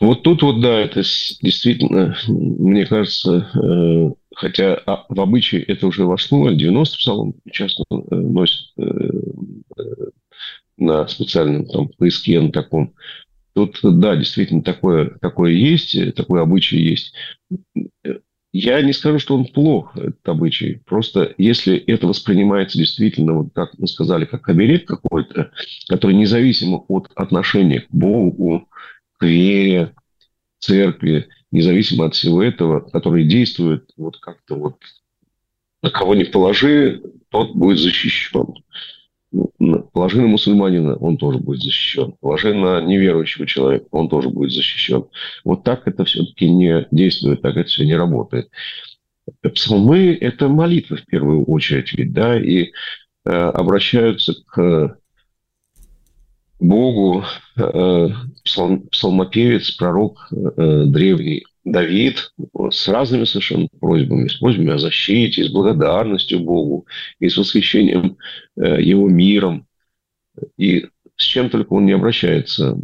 Вот 0.00 0.22
тут 0.22 0.42
вот, 0.42 0.62
да, 0.62 0.80
это 0.80 1.02
действительно, 1.42 2.16
мне 2.26 2.86
кажется, 2.86 3.50
э, 3.54 4.10
хотя 4.34 4.74
а, 4.86 5.04
в 5.10 5.20
обычае 5.20 5.62
это 5.62 5.86
уже 5.86 6.06
вошло, 6.06 6.50
90 6.50 6.96
псалом 6.96 7.34
часто 7.50 7.84
э, 7.90 8.14
носят 8.14 8.66
э, 8.78 8.84
на 10.78 11.06
специальном 11.06 11.66
там 11.66 11.88
поиске 11.88 12.40
на 12.40 12.50
таком. 12.50 12.94
Тут, 13.52 13.78
да, 13.82 14.16
действительно, 14.16 14.62
такое, 14.62 15.18
такое 15.20 15.52
есть, 15.52 16.14
такой 16.14 16.40
обычай 16.40 16.78
есть. 16.78 17.12
Я 18.60 18.82
не 18.82 18.92
скажу, 18.92 19.20
что 19.20 19.36
он 19.36 19.44
плох, 19.44 19.96
этот 19.96 20.28
обычай. 20.28 20.82
Просто 20.84 21.32
если 21.38 21.76
это 21.76 22.08
воспринимается 22.08 22.76
действительно, 22.76 23.34
вот 23.34 23.52
как 23.54 23.78
мы 23.78 23.86
сказали, 23.86 24.24
как 24.24 24.48
оберег 24.48 24.84
какой-то, 24.84 25.52
который 25.88 26.16
независимо 26.16 26.78
от 26.88 27.08
отношения 27.14 27.82
к 27.82 27.90
Богу, 27.92 28.68
к 29.16 29.24
вере, 29.24 29.94
церкви, 30.58 31.28
независимо 31.52 32.06
от 32.06 32.16
всего 32.16 32.42
этого, 32.42 32.80
который 32.80 33.28
действует 33.28 33.92
вот 33.96 34.18
как-то 34.18 34.56
вот 34.56 34.78
на 35.80 35.90
кого 35.90 36.16
не 36.16 36.24
положи, 36.24 37.00
тот 37.28 37.54
будет 37.54 37.78
защищен. 37.78 38.54
Ну, 39.30 39.80
положи 39.92 40.20
на 40.20 40.26
мусульманина, 40.26 40.96
он 40.96 41.18
тоже 41.18 41.38
будет 41.38 41.60
защищен. 41.60 42.14
Положи 42.20 42.54
на 42.54 42.80
неверующего 42.80 43.46
человека, 43.46 43.86
он 43.90 44.08
тоже 44.08 44.30
будет 44.30 44.52
защищен. 44.52 45.04
Вот 45.44 45.64
так 45.64 45.86
это 45.86 46.04
все-таки 46.04 46.48
не 46.48 46.86
действует, 46.90 47.42
так 47.42 47.56
это 47.56 47.68
все 47.68 47.84
не 47.84 47.94
работает. 47.94 48.48
Псалмы– 49.54 50.16
это 50.20 50.48
молитвы 50.48 50.96
в 50.96 51.04
первую 51.04 51.44
очередь, 51.44 51.92
ведь, 51.92 52.12
да, 52.14 52.40
и 52.40 52.70
э, 53.24 53.30
обращаются 53.30 54.34
к 54.46 54.98
Богу 56.60 57.24
э, 57.56 58.08
псалм, 58.44 58.88
псалмопевец, 58.88 59.70
пророк 59.72 60.28
э, 60.30 60.84
древний 60.86 61.44
Давид 61.72 62.32
с 62.70 62.88
разными 62.88 63.24
совершенно 63.24 63.68
просьбами, 63.80 64.28
с 64.28 64.34
просьбами 64.34 64.72
о 64.72 64.78
защите, 64.78 65.44
с 65.44 65.50
благодарностью 65.50 66.40
Богу, 66.40 66.86
и 67.18 67.28
с 67.28 67.36
восхищением 67.36 68.16
э, 68.56 68.82
Его 68.82 69.08
миром, 69.08 69.66
и 70.56 70.86
с 71.16 71.24
чем 71.24 71.50
только 71.50 71.72
он 71.72 71.86
не 71.86 71.92
обращается. 71.92 72.78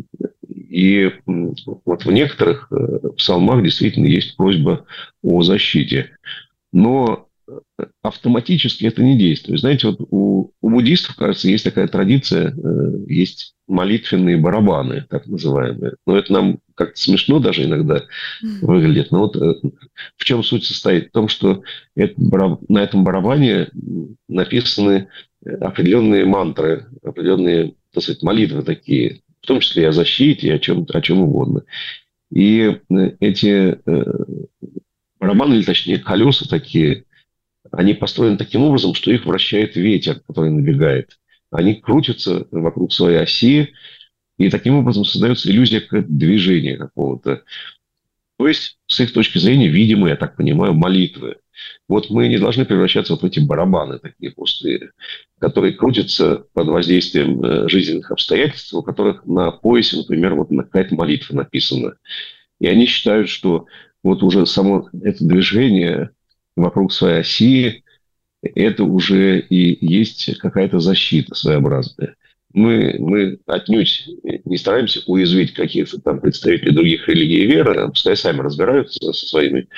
И 0.49 1.11
вот 1.27 2.05
в 2.05 2.11
некоторых 2.11 2.69
э, 2.71 3.11
псалмах 3.17 3.63
действительно 3.63 4.07
есть 4.07 4.37
просьба 4.37 4.85
о 5.23 5.43
защите. 5.43 6.17
Но 6.73 7.24
автоматически 8.03 8.85
это 8.85 9.03
не 9.03 9.17
действует. 9.17 9.61
Знаете, 9.61 9.89
вот 9.89 10.07
у, 10.11 10.53
у 10.61 10.71
буддистов, 10.71 11.17
кажется, 11.17 11.49
есть 11.49 11.65
такая 11.65 11.89
традиция, 11.89 12.55
э, 12.57 12.93
есть 13.09 13.55
молитвенные 13.67 14.37
барабаны, 14.37 15.07
так 15.09 15.27
называемые. 15.27 15.95
Но 16.07 16.17
это 16.17 16.33
нам 16.33 16.59
как-то 16.75 17.01
смешно 17.01 17.39
даже 17.41 17.65
иногда 17.65 18.03
выглядит. 18.61 19.11
Но 19.11 19.21
вот 19.21 19.37
э, 19.37 19.55
в 20.17 20.25
чем 20.25 20.43
суть 20.43 20.67
состоит? 20.67 21.09
В 21.09 21.13
том, 21.13 21.29
что 21.29 21.63
это, 21.97 22.15
на 22.69 22.83
этом 22.83 23.05
барабане 23.05 23.69
написаны 24.29 25.09
определенные 25.61 26.25
мантры, 26.25 26.87
определенные, 27.03 27.75
так 27.93 28.03
сказать, 28.03 28.23
молитвы 28.23 28.63
такие, 28.63 29.23
в 29.41 29.47
том 29.47 29.61
числе 29.61 29.85
и 29.85 29.87
о 29.87 29.93
защите, 29.93 30.49
и 30.49 30.53
о 30.53 30.59
чем, 30.59 30.87
о 30.93 31.01
чем 31.01 31.21
угодно. 31.21 31.65
И 32.31 32.81
э, 32.91 33.11
эти 33.21 33.79
барабаны, 35.19 35.55
или 35.55 35.63
точнее 35.63 35.99
колеса 35.99 36.47
такие, 36.49 37.05
они 37.77 37.95
построены 37.95 38.37
таким 38.37 38.63
образом, 38.63 38.95
что 38.95 39.13
их 39.13 39.27
вращает 39.27 39.77
ветер, 39.77 40.21
который 40.27 40.51
набегает. 40.51 41.19
Они 41.51 41.75
крутятся 41.75 42.47
вокруг 42.51 42.93
своей 42.93 43.19
оси, 43.19 43.75
и 44.39 44.51
таким 44.51 44.77
образом 44.77 45.05
создается 45.05 45.51
иллюзия 45.51 45.87
движения 45.91 46.77
какого-то. 46.77 47.45
То 48.37 48.49
есть, 48.49 48.79
с 48.87 48.99
их 49.01 49.13
точки 49.13 49.39
зрения, 49.39 49.69
видимо, 49.69 50.09
я 50.09 50.17
так 50.17 50.37
понимаю, 50.37 50.75
молитвы. 50.75 51.37
Вот 51.89 52.11
мы 52.11 52.27
не 52.27 52.39
должны 52.39 52.65
превращаться 52.65 53.13
вот 53.13 53.23
в 53.23 53.27
эти 53.27 53.39
барабаны 53.39 54.01
такие 54.01 54.33
пустые, 54.33 54.91
которые 55.39 55.75
крутятся 55.75 56.47
под 56.53 56.67
воздействием 56.67 57.41
э, 57.45 57.69
жизненных 57.69 58.11
обстоятельств, 58.11 58.75
у 58.75 58.83
которых 58.83 59.25
на 59.25 59.53
поясе, 59.53 59.99
например, 59.99 60.35
вот 60.35 60.49
какая-то 60.49 60.97
молитва 60.97 61.37
написана. 61.37 61.95
И 62.59 62.67
они 62.67 62.87
считают, 62.87 63.29
что 63.29 63.67
вот 64.03 64.25
уже 64.25 64.47
само 64.47 64.89
это 65.01 65.25
движение 65.25 66.11
вокруг 66.57 66.93
своей 66.93 67.21
оси, 67.21 67.85
это 68.43 68.85
уже 68.85 69.41
и 69.41 69.85
есть 69.85 70.39
какая-то 70.39 70.81
защита 70.81 71.35
своеобразная. 71.35 72.17
Мы, 72.53 72.97
мы 72.99 73.39
отнюдь 73.47 74.09
не 74.45 74.57
стараемся 74.57 75.01
уязвить 75.07 75.55
каких-то 75.55 76.01
там 76.01 76.21
представителей 76.21 76.73
других 76.73 77.09
религий 77.09 77.43
и 77.43 77.47
веры, 77.47 77.89
пускай 77.89 78.17
сами 78.17 78.41
разбираются 78.41 79.13
со 79.13 79.27
своими 79.27 79.69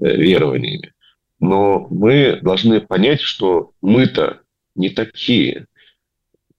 э, 0.00 0.16
верованиями. 0.16 0.94
Но 1.40 1.86
мы 1.90 2.38
должны 2.40 2.80
понять, 2.80 3.20
что 3.20 3.72
мы-то 3.82 4.40
не 4.74 4.88
такие. 4.88 5.66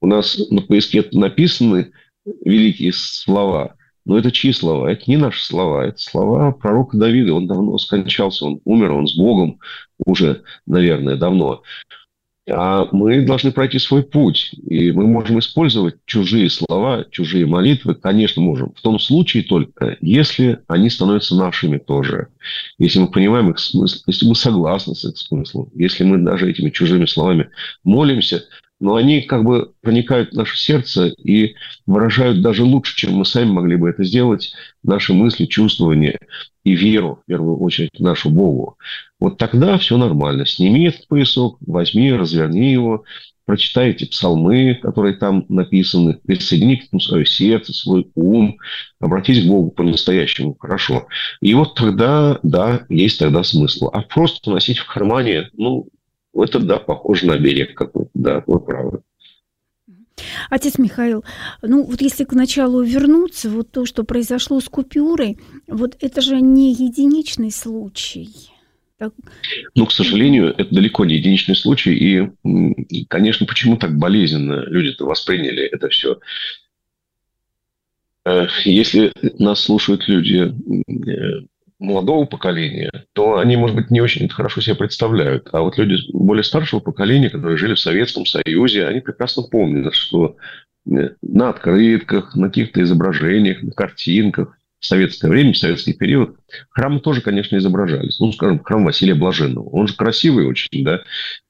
У 0.02 0.08
нас 0.08 0.38
на 0.52 0.62
поиске 0.62 1.06
написаны 1.12 1.92
великие 2.44 2.92
слова– 2.94 3.76
но 4.06 4.18
это 4.18 4.32
чьи 4.32 4.54
слова? 4.54 4.88
Это 4.88 5.04
не 5.08 5.18
наши 5.18 5.44
слова. 5.44 5.86
Это 5.86 6.00
слова 6.00 6.52
пророка 6.52 6.98
Давида. 6.98 7.34
Он 7.34 7.48
давно 7.48 7.78
скончался, 7.78 8.46
он 8.46 8.62
умер, 8.64 8.92
он 8.92 9.08
с 9.08 9.18
Богом 9.18 9.60
уже, 10.06 10.44
наверное, 10.68 11.18
давно. 11.18 11.64
А 12.48 12.88
мы 12.92 13.26
должны 13.26 13.52
пройти 13.52 13.80
свой 13.80 14.04
путь. 14.04 14.52
И 14.68 14.92
мы 14.92 15.08
можем 15.08 15.40
использовать 15.40 15.96
чужие 16.06 16.52
слова, 16.52 17.06
чужие 17.10 17.48
молитвы. 17.48 17.96
Конечно, 17.96 18.44
можем. 18.44 18.72
В 18.76 18.82
том 18.82 19.00
случае 19.00 19.44
только, 19.44 19.98
если 20.02 20.60
они 20.68 20.92
становятся 20.92 21.36
нашими 21.36 21.80
тоже. 21.80 22.28
Если 22.78 23.00
мы 23.00 23.08
понимаем 23.08 23.50
их 23.50 23.58
смысл, 23.58 24.04
если 24.06 24.28
мы 24.28 24.36
согласны 24.36 24.94
с 24.94 25.04
их 25.06 25.18
смыслом, 25.18 25.72
если 25.74 26.04
мы 26.04 26.20
даже 26.20 26.50
этими 26.50 26.70
чужими 26.70 27.08
словами 27.08 27.50
молимся, 27.84 28.44
но 28.80 28.96
они 28.96 29.22
как 29.22 29.44
бы 29.44 29.74
проникают 29.82 30.32
в 30.32 30.36
наше 30.36 30.58
сердце 30.58 31.08
и 31.08 31.56
выражают 31.86 32.42
даже 32.42 32.64
лучше, 32.64 32.96
чем 32.96 33.14
мы 33.14 33.26
сами 33.26 33.50
могли 33.50 33.76
бы 33.76 33.90
это 33.90 34.04
сделать, 34.04 34.54
наши 34.84 35.14
мысли, 35.14 35.46
чувствования 35.46 36.20
и 36.64 36.76
веру, 36.76 37.22
в 37.24 37.26
первую 37.28 37.58
очередь, 37.60 38.00
нашу 38.00 38.30
Богу. 38.30 38.78
Вот 39.20 39.38
тогда 39.38 39.78
все 39.78 39.98
нормально. 39.98 40.46
Сними 40.46 40.88
этот 40.88 41.08
поясок, 41.08 41.58
возьми, 41.62 42.12
разверни 42.12 42.72
его, 42.72 43.06
прочитай 43.46 43.92
эти 43.92 44.06
псалмы, 44.06 44.78
которые 44.82 45.16
там 45.16 45.46
написаны, 45.48 46.16
присоедини 46.26 46.76
к 46.76 46.92
нему 46.92 47.00
свое 47.00 47.26
сердце, 47.26 47.74
свой 47.74 48.10
ум, 48.16 48.58
обратись 49.00 49.44
к 49.44 49.48
Богу 49.48 49.72
по-настоящему 49.72 50.56
хорошо. 50.56 51.08
И 51.42 51.54
вот 51.54 51.76
тогда, 51.76 52.40
да, 52.44 52.86
есть 52.90 53.20
тогда 53.20 53.44
смысл. 53.44 53.90
А 53.94 54.02
просто 54.02 54.52
носить 54.52 54.80
в 54.80 54.92
кармане, 54.92 55.50
ну, 55.54 55.88
это, 56.44 56.60
да, 56.60 56.78
похоже 56.78 57.28
на 57.28 57.38
берег 57.38 57.76
какой-то, 57.76 58.10
да, 58.14 58.44
вы 58.46 58.60
правы. 58.60 59.02
Отец 60.50 60.78
Михаил, 60.78 61.26
ну 61.62 61.84
вот 61.84 62.02
если 62.02 62.24
к 62.24 62.34
началу 62.34 62.82
вернуться, 62.82 63.50
вот 63.50 63.72
то, 63.72 63.86
что 63.86 64.04
произошло 64.04 64.60
с 64.60 64.70
купюрой, 64.70 65.38
вот 65.68 65.98
это 66.00 66.22
же 66.22 66.40
не 66.40 66.72
единичный 66.74 67.52
случай. 67.52 68.30
Так... 68.98 69.12
Ну, 69.76 69.86
к 69.86 69.92
сожалению, 69.92 70.54
это 70.58 70.74
далеко 70.74 71.04
не 71.04 71.16
единичный 71.16 71.56
случай. 71.56 71.94
И, 71.94 73.06
конечно, 73.06 73.46
почему 73.46 73.76
так 73.78 73.98
болезненно 73.98 74.64
люди-то 74.68 75.06
восприняли 75.06 75.64
это 75.64 75.90
все? 75.90 76.20
Э, 78.26 78.48
если 78.64 79.12
нас 79.38 79.60
слушают 79.60 80.08
люди 80.08 80.54
э, 80.88 81.46
молодого 81.86 82.26
поколения, 82.26 82.92
то 83.14 83.38
они, 83.38 83.56
может 83.56 83.76
быть, 83.76 83.92
не 83.92 84.02
очень 84.02 84.28
хорошо 84.30 84.62
себе 84.62 84.76
представляют. 84.76 85.50
А 85.54 85.62
вот 85.62 85.78
люди 85.78 85.96
более 86.12 86.44
старшего 86.44 86.80
поколения, 86.80 87.30
которые 87.30 87.58
жили 87.58 87.76
в 87.76 87.80
Советском 87.80 88.26
Союзе, 88.26 88.88
они 88.88 89.00
прекрасно 89.00 89.44
помнят, 89.44 89.94
что 89.94 90.38
э, 90.90 91.10
на 91.22 91.50
открытках, 91.50 92.36
на 92.36 92.48
каких-то 92.48 92.82
изображениях, 92.82 93.62
на 93.62 93.72
картинках 93.72 94.58
в 94.80 94.86
советское 94.86 95.30
время, 95.30 95.54
в 95.54 95.58
советский 95.58 95.94
период, 95.94 96.38
храмы 96.70 97.00
тоже, 97.00 97.22
конечно, 97.22 97.56
изображались. 97.58 98.20
Ну, 98.20 98.32
скажем, 98.32 98.64
храм 98.64 98.84
Василия 98.86 99.16
Блаженного. 99.16 99.68
Он 99.70 99.88
же 99.88 99.96
красивый 99.96 100.46
очень, 100.46 100.84
да? 100.84 101.02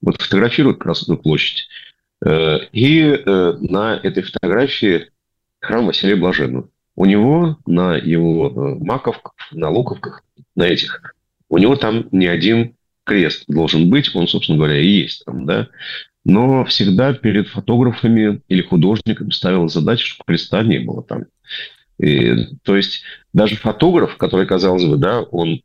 Вот 0.02 0.22
фотографируют 0.22 0.80
Красную 0.80 1.18
площадь. 1.18 1.68
Э, 2.26 2.60
и 2.72 3.02
э, 3.02 3.54
на 3.60 4.00
этой 4.02 4.24
фотографии 4.24 5.10
храм 5.60 5.86
Василия 5.86 6.16
Блаженного. 6.16 6.70
У 6.96 7.06
него 7.06 7.58
на 7.66 7.96
его 7.96 8.78
маковках, 8.80 9.34
на 9.52 9.70
луковках, 9.70 10.24
на 10.56 10.64
этих, 10.64 11.16
у 11.50 11.58
него 11.58 11.76
там 11.76 12.08
не 12.12 12.28
один 12.28 12.76
крест 13.04 13.44
должен 13.48 13.90
быть, 13.90 14.16
он, 14.16 14.28
собственно 14.28 14.58
говоря, 14.58 14.80
и 14.80 14.88
есть 14.88 15.26
там, 15.26 15.46
да 15.46 15.68
но 16.26 16.66
всегда 16.66 17.14
перед 17.14 17.48
фотографами 17.48 18.42
или 18.50 18.64
художниками 18.64 19.30
ставила 19.30 19.70
задачу, 19.70 20.08
чтобы 20.08 20.26
креста 20.26 20.64
не 20.64 20.80
было 20.80 21.04
там. 21.04 21.26
И, 22.00 22.48
то 22.64 22.76
есть 22.76 23.04
даже 23.32 23.56
фотограф, 23.56 24.18
который, 24.18 24.48
казалось 24.48 24.84
бы, 24.84 24.98
да, 24.98 25.22
он 25.22 25.62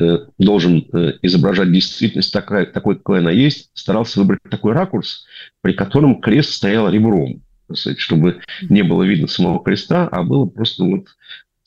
э, 0.00 0.18
должен 0.36 0.84
э, 0.92 1.12
изображать 1.22 1.72
действительность 1.72 2.32
такая, 2.32 2.66
такой, 2.66 2.96
какой 2.96 3.20
она 3.20 3.30
есть, 3.30 3.70
старался 3.72 4.18
выбрать 4.18 4.42
такой 4.50 4.72
ракурс, 4.72 5.24
при 5.62 5.72
котором 5.72 6.20
крест 6.20 6.50
стоял 6.50 6.90
ребром, 6.90 7.40
чтобы 7.74 8.40
не 8.68 8.82
было 8.82 9.02
видно 9.02 9.28
самого 9.28 9.62
креста, 9.62 10.08
а 10.08 10.22
было 10.22 10.46
просто 10.46 10.84
вот 10.84 11.08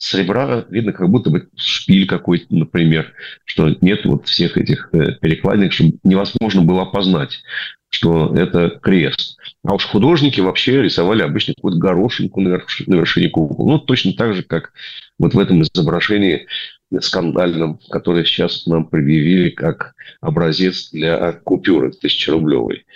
с 0.02 0.14
ребра 0.14 0.64
видно 0.68 0.92
как 0.92 1.08
будто 1.08 1.30
бы 1.30 1.48
шпиль 1.56 2.08
какой-то, 2.08 2.46
например, 2.50 3.12
что 3.44 3.68
нет 3.80 4.04
вот 4.04 4.26
всех 4.26 4.56
этих 4.56 4.88
э, 4.92 5.12
перекладин, 5.20 5.70
чтобы 5.70 5.98
невозможно 6.02 6.62
было 6.62 6.82
опознать, 6.82 7.38
что 7.88 8.34
это 8.34 8.80
крест. 8.82 9.38
А 9.64 9.74
уж 9.74 9.84
художники 9.84 10.40
вообще 10.40 10.82
рисовали 10.82 11.22
обычно 11.22 11.54
какую-то 11.54 11.78
горошинку 11.78 12.40
на 12.40 12.60
вершине, 12.88 13.28
кукол. 13.28 13.68
Ну, 13.68 13.78
точно 13.78 14.12
так 14.14 14.34
же, 14.34 14.42
как 14.42 14.72
вот 15.20 15.34
в 15.34 15.38
этом 15.38 15.62
изображении 15.62 16.48
скандальном, 17.00 17.78
которое 17.88 18.24
сейчас 18.24 18.66
нам 18.66 18.86
предъявили 18.86 19.50
как 19.50 19.94
образец 20.20 20.90
для 20.90 21.32
купюры 21.32 21.92
тысячерублевой. 21.92 22.86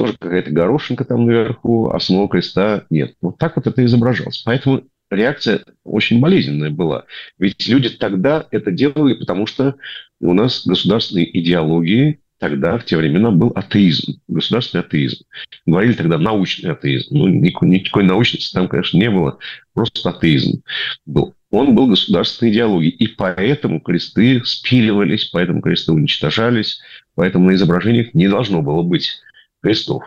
Тоже 0.00 0.14
какая-то 0.18 0.50
горошинка 0.50 1.04
там 1.04 1.26
наверху, 1.26 1.90
а 1.90 2.00
самого 2.00 2.26
креста 2.26 2.86
нет. 2.88 3.16
Вот 3.20 3.36
так 3.36 3.56
вот 3.56 3.66
это 3.66 3.84
изображалось. 3.84 4.40
Поэтому 4.46 4.84
реакция 5.10 5.60
очень 5.84 6.20
болезненная 6.20 6.70
была. 6.70 7.04
Ведь 7.38 7.68
люди 7.68 7.90
тогда 7.90 8.46
это 8.50 8.70
делали, 8.70 9.12
потому 9.12 9.44
что 9.46 9.74
у 10.18 10.32
нас 10.32 10.66
государственные 10.66 11.38
идеологии 11.38 12.20
тогда, 12.38 12.78
в 12.78 12.86
те 12.86 12.96
времена, 12.96 13.30
был 13.30 13.52
атеизм, 13.54 14.22
государственный 14.26 14.84
атеизм. 14.84 15.22
Говорили 15.66 15.92
тогда 15.92 16.16
научный 16.16 16.70
атеизм. 16.70 17.18
Ну, 17.18 17.28
никакой, 17.28 17.68
никакой 17.68 18.04
научности 18.04 18.54
там, 18.54 18.68
конечно, 18.68 18.96
не 18.96 19.10
было, 19.10 19.36
просто 19.74 20.08
атеизм 20.08 20.62
был. 21.04 21.34
Он 21.50 21.74
был 21.74 21.88
государственной 21.88 22.52
идеологией, 22.52 22.94
и 22.94 23.06
поэтому 23.06 23.82
кресты 23.82 24.42
спиливались, 24.46 25.26
поэтому 25.26 25.60
кресты 25.60 25.92
уничтожались, 25.92 26.80
поэтому 27.14 27.50
на 27.50 27.54
изображениях 27.54 28.14
не 28.14 28.28
должно 28.28 28.62
было 28.62 28.82
быть 28.82 29.20
крестов. 29.62 30.02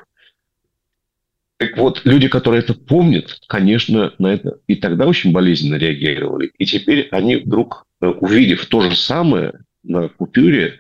Так 1.57 1.77
вот, 1.77 2.01
люди, 2.03 2.27
которые 2.27 2.61
это 2.61 2.73
помнят, 2.73 3.39
конечно, 3.47 4.13
на 4.17 4.33
это 4.33 4.59
и 4.67 4.75
тогда 4.75 5.07
очень 5.07 5.31
болезненно 5.31 5.75
реагировали. 5.75 6.51
И 6.57 6.65
теперь 6.65 7.07
они 7.11 7.37
вдруг, 7.37 7.85
э, 8.01 8.07
увидев 8.07 8.65
то 8.65 8.81
же 8.81 8.95
самое 8.95 9.53
на 9.83 10.09
купюре, 10.09 10.77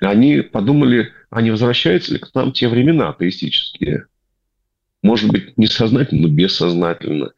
они 0.00 0.40
подумали, 0.40 1.12
а 1.30 1.42
не 1.42 1.50
возвращаются 1.50 2.12
ли 2.12 2.18
к 2.18 2.34
нам 2.34 2.52
те 2.52 2.68
времена 2.68 3.10
атеистические? 3.10 4.06
Может 5.02 5.30
быть, 5.30 5.56
несознательно, 5.58 6.28
но 6.28 6.34
бессознательно. 6.34 7.32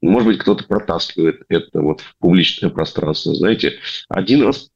Может 0.00 0.28
быть, 0.28 0.38
кто-то 0.38 0.64
протаскивает 0.64 1.42
это 1.48 1.80
вот 1.80 2.00
в 2.00 2.16
публичное 2.18 2.70
пространство. 2.70 3.34
Знаете, 3.34 3.78
один 4.08 4.42
раз 4.42 4.71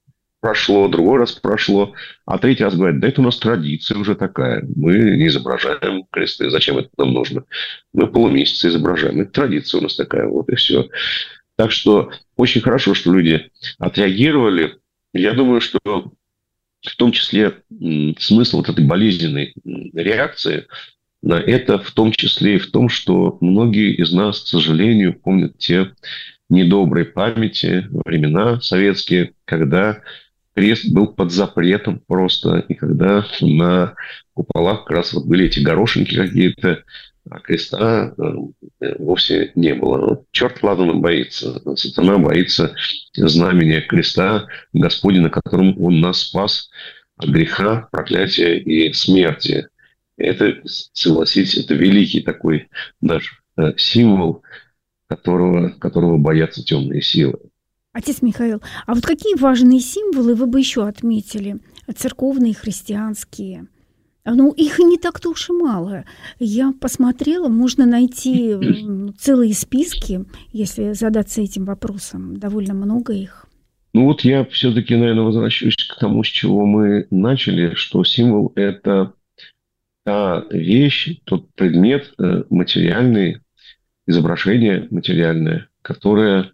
прошло, 0.46 0.86
другой 0.86 1.18
раз 1.18 1.32
прошло, 1.32 1.92
а 2.24 2.38
третий 2.38 2.62
раз 2.62 2.76
говорит, 2.76 3.00
да 3.00 3.08
это 3.08 3.20
у 3.20 3.24
нас 3.24 3.36
традиция 3.36 3.98
уже 3.98 4.14
такая. 4.14 4.64
Мы 4.76 4.94
не 4.94 5.26
изображаем 5.26 6.04
кресты. 6.08 6.50
Зачем 6.50 6.78
это 6.78 6.88
нам 6.96 7.14
нужно? 7.14 7.42
Мы 7.92 8.06
полумесяца 8.06 8.68
изображаем. 8.68 9.20
Это 9.20 9.32
традиция 9.32 9.80
у 9.80 9.82
нас 9.82 9.96
такая. 9.96 10.28
Вот 10.28 10.48
и 10.48 10.54
все. 10.54 10.88
Так 11.56 11.72
что 11.72 12.12
очень 12.36 12.60
хорошо, 12.60 12.94
что 12.94 13.12
люди 13.12 13.50
отреагировали. 13.80 14.76
Я 15.12 15.32
думаю, 15.32 15.60
что 15.60 15.80
в 15.84 16.96
том 16.96 17.10
числе 17.10 17.54
смысл 18.20 18.58
вот 18.58 18.68
этой 18.68 18.84
болезненной 18.84 19.52
реакции 19.94 20.68
на 21.22 21.40
это 21.40 21.80
в 21.80 21.90
том 21.90 22.12
числе 22.12 22.54
и 22.54 22.60
в 22.60 22.70
том, 22.70 22.88
что 22.88 23.36
многие 23.40 23.96
из 23.96 24.12
нас, 24.12 24.42
к 24.42 24.46
сожалению, 24.46 25.18
помнят 25.18 25.58
те 25.58 25.90
недобрые 26.48 27.04
памяти, 27.04 27.88
времена 28.04 28.60
советские, 28.60 29.32
когда 29.44 30.02
крест 30.56 30.90
был 30.90 31.08
под 31.08 31.32
запретом 31.32 32.00
просто, 32.06 32.64
и 32.66 32.74
когда 32.74 33.26
на 33.42 33.94
куполах 34.32 34.84
как 34.84 34.96
раз 34.96 35.12
вот 35.12 35.26
были 35.26 35.44
эти 35.44 35.60
горошинки 35.60 36.16
какие-то, 36.16 36.82
а 37.28 37.40
креста 37.40 38.14
э, 38.16 38.92
вовсе 38.98 39.52
не 39.54 39.74
было. 39.74 40.24
Черт 40.30 40.62
ладно 40.62 40.94
боится. 40.94 41.60
Сатана 41.76 42.18
боится 42.18 42.74
знамения 43.14 43.82
креста 43.82 44.46
Господи, 44.72 45.18
на 45.18 45.28
котором 45.28 45.78
он 45.82 46.00
нас 46.00 46.20
спас 46.20 46.70
от 47.16 47.28
греха, 47.28 47.88
проклятия 47.90 48.58
и 48.58 48.92
смерти. 48.94 49.68
Это, 50.16 50.62
согласитесь, 50.64 51.58
это 51.58 51.74
великий 51.74 52.20
такой 52.20 52.68
наш 53.02 53.42
э, 53.58 53.72
символ, 53.76 54.42
которого, 55.08 55.70
которого 55.70 56.16
боятся 56.16 56.64
темные 56.64 57.02
силы. 57.02 57.38
Отец 57.96 58.20
Михаил, 58.20 58.60
а 58.84 58.94
вот 58.94 59.06
какие 59.06 59.36
важные 59.36 59.80
символы 59.80 60.34
вы 60.34 60.44
бы 60.44 60.58
еще 60.58 60.86
отметили? 60.86 61.56
Церковные, 61.96 62.52
христианские? 62.52 63.68
Ну, 64.26 64.52
их 64.52 64.78
не 64.80 64.98
так-то 64.98 65.30
уж 65.30 65.48
и 65.48 65.54
мало. 65.54 66.04
Я 66.38 66.74
посмотрела, 66.78 67.48
можно 67.48 67.86
найти 67.86 68.54
целые 69.18 69.54
списки, 69.54 70.26
если 70.52 70.92
задаться 70.92 71.40
этим 71.40 71.64
вопросом. 71.64 72.36
Довольно 72.36 72.74
много 72.74 73.14
их. 73.14 73.46
Ну 73.94 74.04
вот 74.04 74.20
я 74.22 74.44
все-таки, 74.44 74.94
наверное, 74.94 75.24
возвращусь 75.24 75.76
к 75.76 75.98
тому, 75.98 76.22
с 76.22 76.26
чего 76.26 76.66
мы 76.66 77.06
начали, 77.10 77.72
что 77.76 78.04
символ– 78.04 78.52
это 78.56 79.14
та 80.04 80.44
вещь, 80.50 81.16
тот 81.24 81.48
предмет 81.54 82.12
э, 82.18 82.42
материальный, 82.50 83.40
изображение 84.06 84.86
материальное, 84.90 85.70
которое 85.80 86.52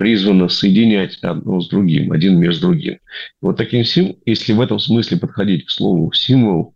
призвано 0.00 0.48
соединять 0.48 1.18
одно 1.20 1.60
с 1.60 1.68
другим, 1.68 2.10
один 2.10 2.42
с 2.50 2.58
другим. 2.58 3.00
Вот 3.42 3.58
таким 3.58 3.84
символом, 3.84 4.16
если 4.24 4.54
в 4.54 4.60
этом 4.62 4.78
смысле 4.78 5.18
подходить 5.18 5.66
к 5.66 5.70
слову 5.70 6.10
символ, 6.12 6.74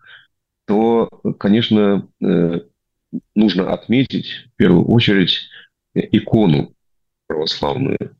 то, 0.66 1.08
конечно, 1.38 2.06
э, 2.22 2.60
нужно 3.34 3.72
отметить 3.72 4.26
в 4.52 4.56
первую 4.56 4.84
очередь 4.84 5.48
икону 5.94 6.74
православную. 7.26 8.14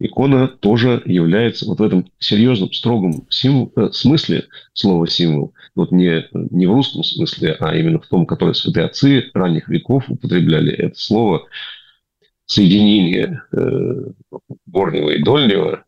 Икона 0.00 0.48
тоже 0.48 1.02
является 1.06 1.64
вот 1.64 1.78
в 1.78 1.82
этом 1.84 2.10
серьезном, 2.18 2.72
строгом 2.72 3.28
символ, 3.30 3.72
э, 3.76 3.90
смысле 3.92 4.48
слова 4.72 5.06
символ, 5.06 5.54
вот 5.76 5.92
не, 5.92 6.26
не 6.32 6.66
в 6.66 6.72
русском 6.72 7.04
смысле, 7.04 7.56
а 7.60 7.76
именно 7.76 8.00
в 8.00 8.08
том, 8.08 8.26
который 8.26 8.56
святые 8.56 8.86
отцы 8.86 9.30
ранних 9.34 9.68
веков 9.68 10.06
употребляли 10.08 10.72
это 10.72 10.98
слово, 10.98 11.46
соединение 12.48 13.42
э, 13.52 14.10
горнего 14.66 15.10
и 15.10 15.22
дольнего, 15.22 15.84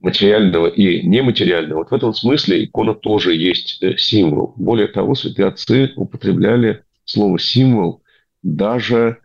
материального 0.00 0.68
и 0.68 1.02
нематериального. 1.02 1.78
Вот 1.78 1.90
в 1.90 1.94
этом 1.94 2.14
смысле 2.14 2.64
икона 2.64 2.94
тоже 2.94 3.34
есть 3.34 3.82
э, 3.82 3.96
символ. 3.96 4.54
Более 4.56 4.86
того, 4.86 5.14
святые 5.14 5.48
отцы 5.48 5.92
употребляли 5.96 6.84
слово 7.04 7.38
символ, 7.40 8.02
даже 8.42 9.18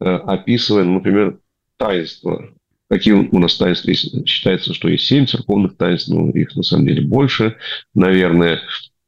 э, 0.00 0.04
описывая, 0.04 0.84
например, 0.84 1.38
таинства. 1.76 2.48
Какие 2.88 3.12
у 3.12 3.38
нас 3.38 3.56
таинства 3.56 3.90
есть? 3.90 4.26
Считается, 4.26 4.72
что 4.72 4.88
есть 4.88 5.04
семь 5.04 5.26
церковных 5.26 5.76
таинств, 5.76 6.08
но 6.08 6.30
их 6.30 6.56
на 6.56 6.62
самом 6.62 6.86
деле 6.86 7.02
больше, 7.02 7.56
наверное. 7.94 8.60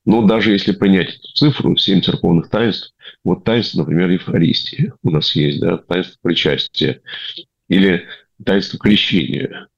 Но 0.04 0.22
даже 0.26 0.52
если 0.52 0.72
принять 0.72 1.16
эту 1.16 1.28
цифру, 1.34 1.76
семь 1.76 2.02
церковных 2.02 2.50
таинств, 2.50 2.93
вот 3.24 3.44
таинство, 3.44 3.78
например, 3.80 4.10
Евхаристии 4.10 4.92
у 5.02 5.10
нас 5.10 5.34
есть, 5.34 5.60
да, 5.60 5.78
таинство 5.78 6.18
причастия 6.22 7.00
или 7.68 8.04
таинство 8.44 8.78
крещения. 8.78 9.68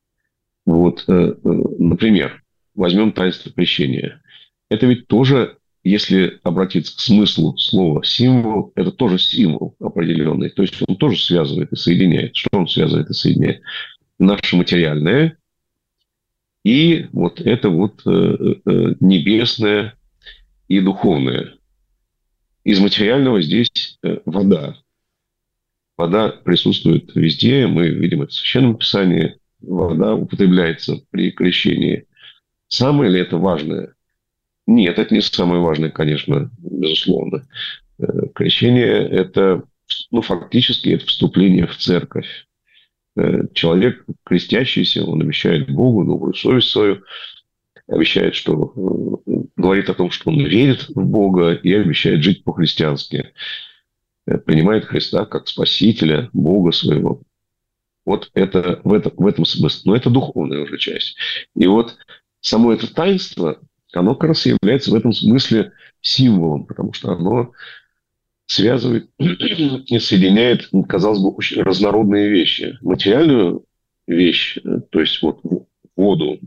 Вот, 0.66 1.04
э, 1.06 1.12
э, 1.12 1.48
например, 1.78 2.42
возьмем 2.74 3.12
таинство 3.12 3.52
крещения. 3.52 4.20
Это 4.68 4.86
ведь 4.86 5.06
тоже, 5.06 5.58
если 5.84 6.40
обратиться 6.42 6.96
к 6.96 7.00
смыслу 7.00 7.56
слова 7.56 8.04
символ, 8.04 8.72
это 8.74 8.90
тоже 8.90 9.18
символ 9.18 9.76
определенный. 9.78 10.50
То 10.50 10.62
есть 10.62 10.74
он 10.86 10.96
тоже 10.96 11.22
связывает 11.22 11.72
и 11.72 11.76
соединяет. 11.76 12.34
Что 12.34 12.58
он 12.58 12.66
связывает 12.66 13.08
и 13.10 13.14
соединяет? 13.14 13.62
Наше 14.18 14.56
материальное 14.56 15.38
и 16.64 17.06
вот 17.12 17.40
это 17.40 17.68
вот 17.68 18.02
э, 18.06 18.94
небесное 18.98 19.94
и 20.66 20.80
духовное. 20.80 21.55
Из 22.66 22.80
материального 22.80 23.40
здесь 23.40 23.96
э, 24.02 24.18
вода. 24.24 24.76
Вода 25.96 26.30
присутствует 26.30 27.14
везде. 27.14 27.68
Мы 27.68 27.90
видим 27.90 28.22
это 28.22 28.32
в 28.32 28.34
Священном 28.34 28.76
Писании. 28.76 29.36
Вода 29.60 30.16
употребляется 30.16 30.96
при 31.10 31.30
крещении. 31.30 32.08
Самое 32.66 33.08
ли 33.08 33.20
это 33.20 33.36
важное? 33.36 33.94
Нет, 34.66 34.98
это 34.98 35.14
не 35.14 35.20
самое 35.20 35.60
важное, 35.60 35.90
конечно, 35.90 36.50
безусловно. 36.58 37.46
Э, 38.00 38.04
крещение– 38.34 39.08
это, 39.10 39.62
ну, 40.10 40.20
фактически, 40.20 40.88
это 40.88 41.06
вступление 41.06 41.68
в 41.68 41.76
церковь. 41.76 42.48
Э, 43.16 43.42
человек, 43.54 44.04
крестящийся, 44.24 45.04
он 45.04 45.22
обещает 45.22 45.70
Богу 45.70 46.04
добрую 46.04 46.34
совесть 46.34 46.70
свою, 46.70 47.04
обещает, 47.88 48.34
что 48.34 49.22
э, 49.26 49.32
говорит 49.56 49.88
о 49.88 49.94
том, 49.94 50.10
что 50.10 50.30
он 50.30 50.44
верит 50.44 50.88
в 50.88 51.04
Бога 51.04 51.52
и 51.52 51.72
обещает 51.72 52.22
жить 52.22 52.44
по-христиански. 52.44 53.32
Принимает 54.44 54.86
Христа 54.86 55.24
как 55.24 55.46
Спасителя, 55.46 56.30
Бога 56.32 56.72
своего. 56.72 57.22
Вот 58.04 58.30
это 58.34 58.80
в, 58.82 58.92
этом 58.92 59.12
в 59.16 59.26
этом 59.26 59.44
смысле. 59.44 59.82
Но 59.84 59.96
это 59.96 60.10
духовная 60.10 60.62
уже 60.62 60.78
часть. 60.78 61.16
И 61.54 61.66
вот 61.66 61.96
само 62.40 62.72
это 62.72 62.92
таинство, 62.92 63.60
оно 63.92 64.14
как 64.14 64.30
раз 64.30 64.46
является 64.46 64.90
в 64.90 64.94
этом 64.94 65.12
смысле 65.12 65.72
символом, 66.00 66.66
потому 66.66 66.92
что 66.92 67.12
оно 67.12 67.52
связывает 68.46 69.10
и 69.18 69.98
соединяет, 69.98 70.68
казалось 70.88 71.20
бы, 71.20 71.30
очень 71.30 71.62
разнородные 71.62 72.28
вещи. 72.30 72.78
Материальную 72.80 73.64
вещь, 74.06 74.58
то 74.90 75.00
есть 75.00 75.20
вот 75.22 75.40
воду, 75.96 76.38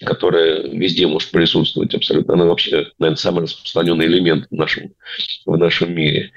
которая 0.00 0.68
везде 0.68 1.06
может 1.06 1.30
присутствовать 1.30 1.94
абсолютно. 1.94 2.34
Она 2.34 2.44
вообще, 2.44 2.88
наверное, 2.98 3.16
самый 3.16 3.42
распространенный 3.42 4.06
элемент 4.06 4.46
в 4.50 4.54
нашем, 4.54 4.92
в 5.44 5.56
нашем 5.56 5.94
мире. 5.94 6.32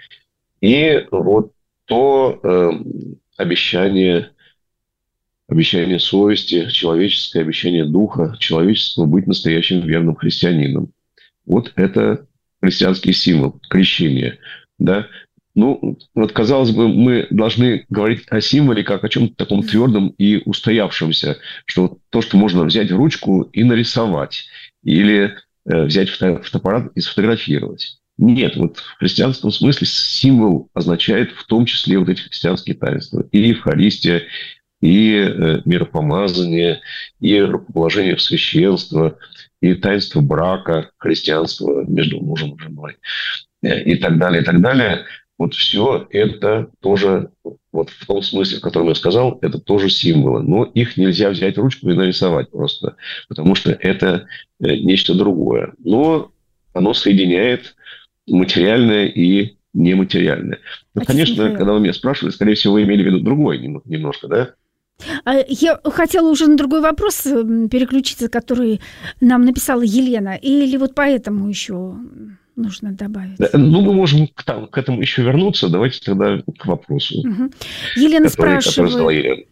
И 0.61 1.05
вот 1.11 1.53
то 1.85 2.39
э, 2.43 2.71
обещание 3.37 4.31
обещание 5.51 5.99
совести, 5.99 6.69
человеческое 6.69 7.41
обещание 7.41 7.83
духа, 7.83 8.37
человеческого 8.39 9.05
быть 9.05 9.27
настоящим 9.27 9.81
верным 9.81 10.15
христианином. 10.15 10.93
Вот 11.45 11.73
это 11.75 12.25
христианский 12.61 13.11
символ, 13.11 13.59
крещение. 13.69 14.39
Да? 14.79 15.07
Ну, 15.53 15.97
вот, 16.15 16.31
казалось 16.31 16.71
бы, 16.71 16.87
мы 16.87 17.27
должны 17.29 17.85
говорить 17.89 18.23
о 18.29 18.39
символе 18.39 18.83
как 18.83 19.03
о 19.03 19.09
чем-то 19.09 19.35
таком 19.35 19.63
твердом 19.63 20.09
и 20.17 20.41
устоявшемся, 20.45 21.37
что 21.65 21.81
вот 21.83 21.99
то, 22.09 22.21
что 22.21 22.37
можно 22.37 22.63
взять 22.63 22.91
в 22.91 22.95
ручку 22.95 23.41
и 23.51 23.63
нарисовать, 23.63 24.45
или 24.83 25.35
э, 25.65 25.83
взять 25.83 26.09
фотоаппарат 26.09 26.91
и 26.95 27.01
сфотографировать. 27.01 27.97
Нет, 28.17 28.55
вот 28.55 28.77
в 28.77 28.97
христианском 28.99 29.51
смысле 29.51 29.87
символ 29.87 30.69
означает 30.73 31.31
в 31.31 31.45
том 31.47 31.65
числе 31.65 31.97
вот 31.97 32.07
эти 32.07 32.21
христианские 32.21 32.75
таинства. 32.75 33.25
И 33.31 33.39
Евхаристия, 33.39 34.23
и 34.81 35.15
э, 35.15 35.61
миропомазание, 35.65 36.81
и 37.19 37.39
рукоположение 37.39 38.15
в 38.15 38.21
священство, 38.21 39.17
и 39.61 39.73
таинство 39.75 40.21
брака, 40.21 40.91
христианства 40.97 41.83
между 41.87 42.19
мужем 42.19 42.55
и 42.55 42.59
женой, 42.59 42.97
э, 43.63 43.83
и 43.83 43.95
так 43.95 44.17
далее, 44.17 44.41
и 44.41 44.45
так 44.45 44.61
далее. 44.61 45.05
Вот 45.41 45.55
все 45.55 46.07
это 46.11 46.69
тоже, 46.81 47.31
вот 47.71 47.89
в 47.89 48.05
том 48.05 48.21
смысле, 48.21 48.59
в 48.59 48.61
котором 48.61 48.89
я 48.89 48.93
сказал, 48.93 49.39
это 49.41 49.57
тоже 49.57 49.89
символы. 49.89 50.43
Но 50.43 50.65
их 50.65 50.97
нельзя 50.97 51.31
взять 51.31 51.57
ручку 51.57 51.89
и 51.89 51.95
нарисовать 51.95 52.51
просто, 52.51 52.95
потому 53.27 53.55
что 53.55 53.71
это 53.71 54.27
э, 54.59 54.75
нечто 54.75 55.15
другое. 55.15 55.73
Но 55.79 56.31
оно 56.73 56.93
соединяет 56.93 57.75
материальное 58.27 59.07
и 59.07 59.55
нематериальное. 59.73 60.59
Ну, 60.93 61.01
а 61.01 61.05
конечно, 61.05 61.49
когда 61.55 61.73
вы 61.73 61.79
меня 61.79 61.93
спрашивали, 61.93 62.31
скорее 62.31 62.53
всего, 62.53 62.73
вы 62.73 62.83
имели 62.83 63.01
в 63.01 63.07
виду 63.07 63.21
другое 63.21 63.57
немножко, 63.57 64.27
да? 64.27 64.53
А, 65.25 65.37
я 65.47 65.79
хотела 65.85 66.29
уже 66.29 66.45
на 66.45 66.55
другой 66.55 66.81
вопрос 66.81 67.23
переключиться, 67.23 68.29
который 68.29 68.79
нам 69.21 69.43
написала 69.45 69.81
Елена. 69.81 70.35
Или 70.35 70.77
вот 70.77 70.93
поэтому 70.93 71.49
еще 71.49 71.95
нужно 72.61 72.91
добавить? 72.91 73.39
Ну, 73.53 73.81
мы 73.81 73.93
можем 73.93 74.27
к, 74.27 74.43
там, 74.43 74.67
к 74.67 74.77
этому 74.77 75.01
еще 75.01 75.23
вернуться. 75.23 75.69
Давайте 75.69 75.99
тогда 76.03 76.41
к 76.57 76.65
вопросу. 76.65 77.19
Угу. 77.19 77.51
Елена 77.97 78.29
который, 78.29 78.61
спрашивает... 78.61 78.91
Который 78.91 79.17
Елена. 79.17 79.43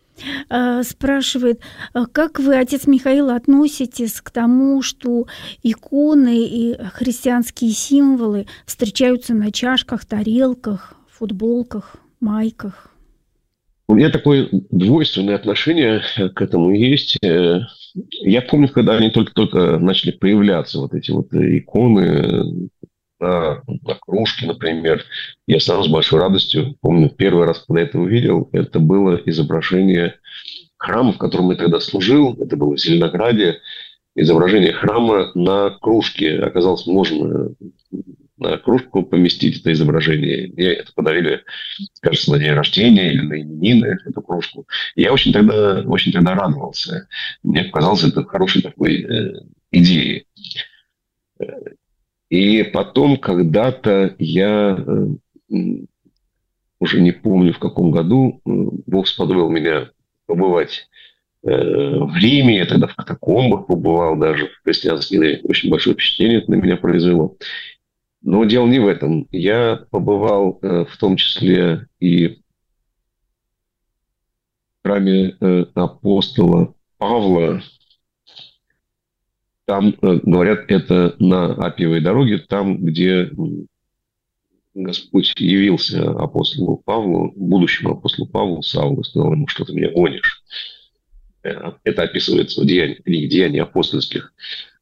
А, 0.50 0.84
спрашивает, 0.84 1.62
а 1.94 2.06
как 2.06 2.40
вы, 2.40 2.56
отец 2.56 2.88
Михаил, 2.88 3.30
относитесь 3.30 4.22
к 4.22 4.32
тому, 4.32 4.82
что 4.82 5.28
иконы 5.64 6.46
и 6.46 6.78
христианские 6.94 7.72
символы 7.72 8.48
встречаются 8.66 9.34
на 9.34 9.52
чашках, 9.52 10.06
тарелках, 10.06 10.96
футболках, 11.10 11.96
майках? 12.20 12.92
У 13.88 13.96
меня 13.96 14.10
такое 14.10 14.50
двойственное 14.52 15.36
отношение 15.36 16.02
к 16.36 16.42
этому 16.42 16.72
есть. 16.72 17.18
Э, 17.24 17.62
я 18.22 18.42
помню, 18.42 18.70
когда 18.70 18.96
они 18.96 19.10
только-только 19.10 19.80
начали 19.80 20.12
появляться, 20.12 20.80
вот 20.80 20.94
эти 20.94 21.10
вот 21.12 21.34
иконы 21.34 22.70
на, 23.20 23.62
на 23.66 23.96
кружке, 23.96 24.48
например. 24.48 25.04
Я 25.48 25.60
сам 25.60 25.84
с 25.84 25.88
большой 25.88 26.20
радостью, 26.20 26.76
помню, 26.82 27.10
первый 27.10 27.46
раз, 27.46 27.64
когда 27.68 27.82
это 27.82 28.00
увидел, 28.00 28.50
это 28.52 28.80
было 28.80 29.22
изображение 29.26 30.16
храма, 30.78 31.14
в 31.14 31.18
котором 31.18 31.52
я 31.52 31.58
тогда 31.58 31.80
служил. 31.80 32.36
Это 32.42 32.56
было 32.56 32.76
в 32.76 32.80
Зеленограде. 32.80 33.60
Изображение 34.16 34.74
храма 34.74 35.32
на 35.36 35.70
кружке. 35.70 36.40
Оказалось, 36.40 36.88
можно 36.88 37.54
на 38.40 38.58
кружку 38.58 39.04
поместить 39.04 39.60
это 39.60 39.72
изображение. 39.74 40.52
Мне 40.54 40.68
это 40.68 40.92
подарили, 40.94 41.44
кажется, 42.02 42.32
на 42.32 42.40
день 42.40 42.52
рождения 42.52 43.12
или 43.12 43.22
на 43.22 43.42
именины, 43.42 43.98
эту 44.06 44.22
кружку. 44.22 44.66
я 44.96 45.14
очень 45.14 45.34
тогда, 45.34 45.82
очень 45.82 46.12
тогда 46.12 46.36
радовался. 46.36 47.08
Мне 47.44 47.66
показалось 47.66 48.04
это 48.04 48.24
хорошей 48.24 48.62
такой 48.62 49.04
э, 49.04 49.34
идеей. 49.72 50.26
И 52.30 52.64
потом 52.64 53.18
когда-то 53.18 54.16
я, 54.20 54.78
э, 54.78 55.08
уже 56.80 57.02
не 57.02 57.12
помню 57.12 57.54
в 57.54 57.60
каком 57.60 57.92
году, 57.92 58.42
э, 58.46 58.50
Бог 58.86 59.08
сподобил 59.08 59.50
меня 59.50 59.90
побывать 60.28 60.88
э, 61.42 61.50
в 61.50 62.16
Риме, 62.18 62.58
я 62.58 62.66
тогда 62.66 62.88
в 62.88 62.96
катакомбах 62.96 63.66
побывал 63.66 64.16
даже, 64.16 64.48
в 64.48 64.64
христианские, 64.64 65.42
очень 65.44 65.72
большое 65.72 65.96
впечатление 65.96 66.40
это 66.40 66.52
на 66.52 66.56
меня 66.56 66.78
произвело. 66.78 67.36
Но 68.22 68.46
дело 68.46 68.68
не 68.68 68.80
в 68.80 68.88
этом. 68.88 69.28
Я 69.32 69.86
побывал 69.90 70.60
в 70.62 70.98
том 71.00 71.16
числе 71.16 71.88
и 72.02 72.28
в 72.28 72.36
храме 74.84 75.36
апостола 75.74 76.76
Павла. 76.98 77.62
Там, 79.70 79.94
э, 80.02 80.20
говорят, 80.24 80.62
это 80.68 81.16
на 81.20 81.54
Апиевой 81.54 82.02
дороге, 82.02 82.40
там, 82.40 82.84
где 82.84 83.30
Господь 84.74 85.32
явился 85.38 86.10
апостолу 86.10 86.82
Павлу, 86.84 87.32
будущему 87.36 87.92
апостолу 87.92 88.28
Павлу, 88.28 88.64
Саулу, 88.64 89.04
сказал 89.04 89.34
ему, 89.34 89.48
что 89.48 89.66
ты 89.66 89.74
меня 89.74 89.92
гонишь. 89.92 90.42
Это 91.44 92.02
описывается 92.02 92.62
в 92.62 92.66
деяниях, 92.66 93.04
книге 93.04 93.28
«Деяний 93.28 93.62
апостольских». 93.62 94.34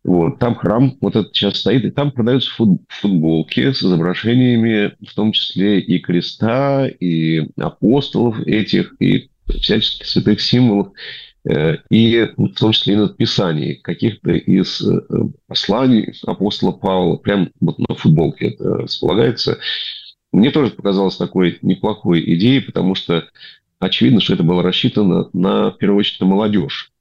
Вот, 0.05 0.39
там 0.39 0.55
храм 0.55 0.97
вот 1.01 1.17
этот 1.17 1.35
сейчас 1.35 1.57
стоит, 1.57 1.83
и 1.83 1.91
там 1.91 2.13
продаются 2.13 2.49
футболки 2.88 3.73
с 3.73 3.83
изображениями, 3.83 4.95
в 5.05 5.13
том 5.13 5.33
числе 5.33 5.81
и 5.81 5.99
креста, 5.99 6.88
и 6.88 7.45
апостолов 7.57 8.39
этих, 8.47 8.95
и 9.01 9.29
всяческих 9.49 10.07
святых 10.07 10.39
символов, 10.39 10.88
э, 10.88 10.91
и 11.89 12.29
в 12.35 12.53
том 12.55 12.71
числе 12.71 12.93
и 12.93 12.97
надписаний 12.97 13.75
каких-то 13.75 14.31
из 14.31 14.81
э, 14.81 14.99
посланий 15.47 16.13
апостола 16.25 16.71
Павла, 16.71 17.15
прям 17.17 17.51
вот 17.61 17.79
на 17.79 17.95
футболке 17.95 18.49
это 18.49 18.77
располагается. 18.79 19.59
Мне 20.31 20.51
тоже 20.51 20.71
показалось 20.71 21.15
такой 21.15 21.57
неплохой 21.61 22.21
идеей, 22.35 22.59
потому 22.59 22.95
что 22.95 23.29
очевидно, 23.79 24.19
что 24.19 24.33
это 24.33 24.43
было 24.43 24.61
рассчитано 24.61 25.29
на, 25.33 25.71
в 25.71 25.77
первую 25.77 25.99
очередь, 25.99 26.19
на 26.19 26.25
молодежь. 26.25 26.91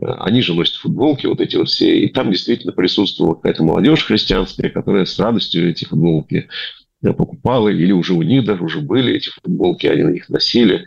Они 0.00 0.42
же 0.42 0.54
носят 0.54 0.76
футболки, 0.76 1.26
вот 1.26 1.40
эти 1.40 1.56
вот 1.56 1.68
все. 1.68 2.00
И 2.00 2.08
там 2.08 2.30
действительно 2.30 2.72
присутствовала 2.72 3.34
какая-то 3.34 3.62
молодежь 3.62 4.04
христианская, 4.04 4.68
которая 4.68 5.04
с 5.04 5.18
радостью 5.18 5.70
эти 5.70 5.84
футболки 5.84 6.48
покупала, 7.00 7.68
или 7.68 7.92
уже 7.92 8.14
у 8.14 8.22
них 8.22 8.44
даже 8.44 8.62
уже 8.62 8.80
были 8.80 9.14
эти 9.14 9.30
футболки, 9.30 9.86
они 9.86 10.02
на 10.02 10.10
них 10.10 10.28
носили. 10.28 10.86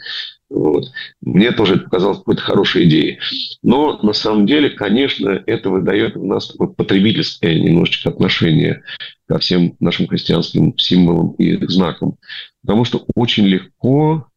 Вот. 0.56 0.86
Мне 1.20 1.51
тоже 1.51 1.76
это 1.76 1.84
показалось 1.84 2.20
какой-то 2.20 2.41
хорошей 2.41 2.86
идеей. 2.86 3.20
Но 3.62 3.99
на 4.01 4.14
самом 4.14 4.45
деле, 4.45 4.70
конечно, 4.70 5.43
это 5.45 5.70
выдает 5.70 6.16
у 6.16 6.26
нас 6.26 6.47
такое 6.47 6.70
потребительское 6.70 7.60
немножечко 7.60 8.10
отношение 8.10 8.82
ко 9.28 9.38
всем 9.39 9.76
нашим 9.82 10.08
христианским 10.08 10.78
символам 10.78 11.32
и 11.34 11.58
знакам. 11.68 12.18
Потому 12.62 12.86
что 12.86 13.06
очень 13.16 13.45
легко 13.45 14.28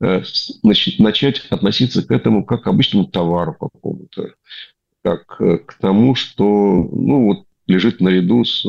э, 0.00 0.22
начать 0.64 1.46
относиться 1.50 2.04
к 2.04 2.10
этому 2.10 2.44
как 2.44 2.64
к 2.64 2.66
обычному 2.66 3.06
товару 3.06 3.54
какому-то, 3.54 4.34
как 5.04 5.36
э, 5.40 5.58
к 5.58 5.74
тому, 5.74 6.16
что 6.16 6.42
ну, 6.44 7.26
вот, 7.26 7.44
лежит 7.68 8.00
наряду 8.00 8.44
с... 8.44 8.64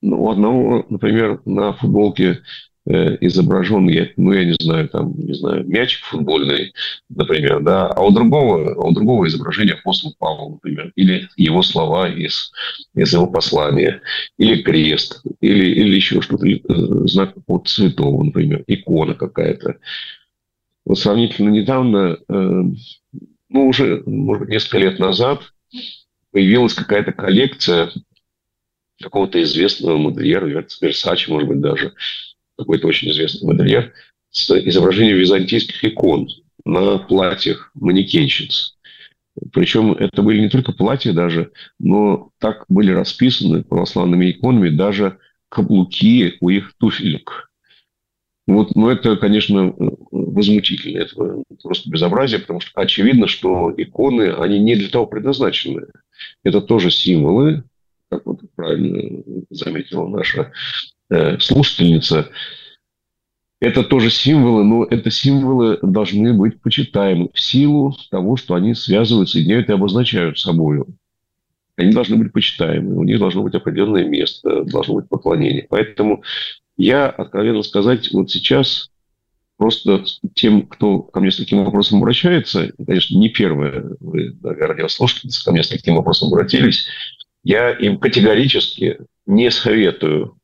Ну, 0.00 0.24
у 0.24 0.30
одного, 0.30 0.86
например, 0.88 1.42
на 1.44 1.74
футболке 1.74 2.38
Э, 2.38 2.38
изображен, 2.86 3.88
я, 3.88 4.08
ну, 4.16 4.32
я 4.32 4.44
не 4.44 4.56
знаю, 4.60 4.88
там, 4.88 5.14
не 5.16 5.34
знаю, 5.34 5.64
мячик 5.66 6.04
футбольный, 6.04 6.72
например, 7.08 7.60
да, 7.60 7.86
а 7.86 8.02
у 8.02 8.10
другого, 8.10 8.74
а 8.74 8.88
у 8.88 8.92
другого 8.92 9.28
изображение 9.28 9.74
апостола 9.74 10.14
Павла, 10.18 10.50
например, 10.50 10.92
или 10.96 11.28
его 11.36 11.62
слова 11.62 12.08
из, 12.08 12.50
из 12.94 13.12
его 13.12 13.28
послания, 13.28 14.02
или 14.36 14.62
крест, 14.62 15.22
или, 15.40 15.66
или 15.66 15.94
еще 15.94 16.20
что-то, 16.22 16.46
э, 16.46 16.58
знак 17.06 17.34
от 17.46 17.68
святого, 17.68 18.24
например, 18.24 18.64
икона 18.66 19.14
какая-то. 19.14 19.76
Вот 20.84 20.98
сравнительно 20.98 21.50
недавно, 21.50 22.18
э, 22.28 22.62
ну, 23.48 23.68
уже, 23.68 24.02
может 24.06 24.42
быть, 24.42 24.50
несколько 24.50 24.78
лет 24.78 24.98
назад 24.98 25.42
появилась 26.32 26.74
какая-то 26.74 27.12
коллекция 27.12 27.90
какого-то 29.00 29.42
известного 29.42 29.98
модельера, 29.98 30.46
Версачи, 30.46 31.30
может 31.30 31.48
быть, 31.48 31.60
даже, 31.60 31.92
какой-то 32.58 32.86
очень 32.86 33.10
известный 33.10 33.46
модельер, 33.46 33.92
с 34.30 34.50
изображением 34.50 35.18
византийских 35.18 35.84
икон 35.84 36.28
на 36.64 36.98
платьях 36.98 37.70
манекенщиц. 37.74 38.76
Причем 39.52 39.92
это 39.92 40.22
были 40.22 40.40
не 40.40 40.48
только 40.48 40.72
платья 40.72 41.12
даже, 41.12 41.52
но 41.78 42.30
так 42.38 42.64
были 42.68 42.92
расписаны 42.92 43.64
православными 43.64 44.30
иконами 44.30 44.68
даже 44.68 45.18
каблуки 45.48 46.36
у 46.40 46.48
их 46.50 46.72
туфелек. 46.78 47.50
Вот, 48.46 48.74
но 48.74 48.90
это, 48.90 49.16
конечно, 49.16 49.74
возмутительно. 50.10 50.98
Это 50.98 51.42
просто 51.62 51.88
безобразие, 51.88 52.40
потому 52.40 52.60
что 52.60 52.80
очевидно, 52.80 53.28
что 53.28 53.72
иконы, 53.76 54.32
они 54.32 54.58
не 54.58 54.74
для 54.76 54.88
того 54.88 55.06
предназначены. 55.06 55.86
Это 56.42 56.60
тоже 56.60 56.90
символы, 56.90 57.64
как 58.10 58.26
вот 58.26 58.40
правильно 58.56 59.22
заметила 59.50 60.08
наша 60.08 60.52
Э, 61.12 61.38
слушательница, 61.40 62.30
это 63.60 63.84
тоже 63.84 64.08
символы, 64.08 64.64
но 64.64 64.84
это 64.84 65.10
символы 65.10 65.78
должны 65.82 66.32
быть 66.32 66.58
почитаемы 66.62 67.28
в 67.34 67.38
силу 67.38 67.94
того, 68.10 68.36
что 68.36 68.54
они 68.54 68.74
связывают, 68.74 69.28
соединяют 69.28 69.68
и 69.68 69.74
обозначают 69.74 70.38
собой. 70.38 70.84
Они 71.76 71.92
должны 71.92 72.16
быть 72.16 72.32
почитаемы, 72.32 72.96
у 72.96 73.04
них 73.04 73.18
должно 73.18 73.42
быть 73.42 73.54
определенное 73.54 74.06
место, 74.06 74.64
должно 74.64 74.94
быть 74.94 75.08
поклонение. 75.10 75.66
Поэтому 75.68 76.22
я, 76.78 77.10
откровенно 77.10 77.62
сказать, 77.62 78.10
вот 78.12 78.30
сейчас 78.30 78.90
просто 79.58 80.04
тем, 80.34 80.62
кто 80.62 81.00
ко 81.02 81.20
мне 81.20 81.30
с 81.30 81.36
таким 81.36 81.62
вопросом 81.62 81.98
обращается, 81.98 82.72
конечно, 82.86 83.18
не 83.18 83.28
первое, 83.28 83.84
вы, 84.00 84.34
наверное, 84.42 84.68
радиослушательницы 84.68 85.44
ко 85.44 85.52
мне 85.52 85.62
с 85.62 85.68
таким 85.68 85.96
вопросом 85.96 86.28
обратились, 86.28 86.86
я 87.44 87.70
им 87.70 87.98
категорически 87.98 88.98
не 89.26 89.50
советую 89.50 90.38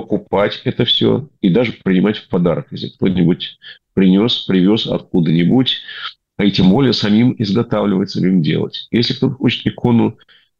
покупать 0.00 0.60
это 0.64 0.84
все 0.84 1.28
и 1.40 1.50
даже 1.50 1.72
принимать 1.72 2.18
в 2.18 2.28
подарок, 2.28 2.68
если 2.70 2.88
кто-нибудь 2.88 3.58
принес, 3.94 4.44
привез 4.46 4.86
откуда-нибудь, 4.86 5.78
а 6.36 6.44
и 6.44 6.52
тем 6.52 6.70
более 6.70 6.92
самим 6.92 7.34
изготавливать, 7.38 8.10
самим 8.10 8.42
делать. 8.42 8.86
Если 8.90 9.14
кто-то 9.14 9.34
хочет 9.34 9.66
икону 9.66 10.16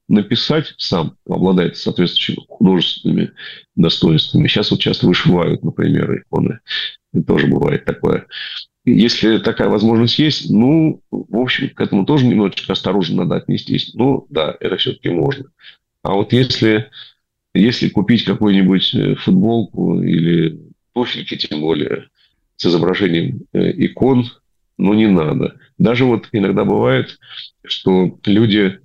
написать 0.08 0.74
сам, 0.78 1.16
обладает 1.28 1.76
соответствующими 1.76 2.44
художественными 2.48 3.32
достоинствами. 3.76 4.48
Сейчас 4.48 4.70
вот 4.70 4.80
часто 4.80 5.06
вышивают, 5.06 5.62
например, 5.62 6.20
иконы. 6.20 6.60
Это 7.12 7.24
тоже 7.24 7.46
бывает 7.46 7.84
такое. 7.84 8.26
Если 8.84 9.38
такая 9.38 9.68
возможность 9.68 10.18
есть, 10.18 10.50
ну, 10.50 11.02
в 11.10 11.36
общем, 11.36 11.68
к 11.70 11.80
этому 11.80 12.06
тоже 12.06 12.26
немножечко 12.26 12.72
осторожно 12.72 13.24
надо 13.24 13.36
отнестись. 13.36 13.92
Ну, 13.94 14.26
да, 14.30 14.56
это 14.60 14.78
все-таки 14.78 15.10
можно. 15.10 15.44
А 16.02 16.14
вот 16.14 16.32
если 16.32 16.90
если 17.58 17.88
купить 17.88 18.24
какую-нибудь 18.24 18.94
э, 18.94 19.14
футболку 19.16 20.00
или 20.00 20.60
туфельки, 20.92 21.36
тем 21.36 21.60
более, 21.60 22.08
с 22.56 22.66
изображением 22.66 23.42
э, 23.52 23.72
икон, 23.84 24.26
ну, 24.76 24.94
не 24.94 25.08
надо. 25.08 25.58
Даже 25.76 26.04
вот 26.04 26.28
иногда 26.32 26.64
бывает, 26.64 27.18
что 27.64 28.18
люди, 28.24 28.80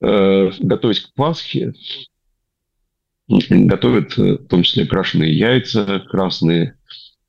э, 0.00 0.50
готовясь 0.60 1.00
к 1.00 1.14
Пасхе, 1.14 1.72
готовят 3.28 4.16
в 4.18 4.46
том 4.48 4.62
числе 4.62 4.86
крашеные 4.86 5.36
яйца, 5.36 6.04
красные. 6.10 6.76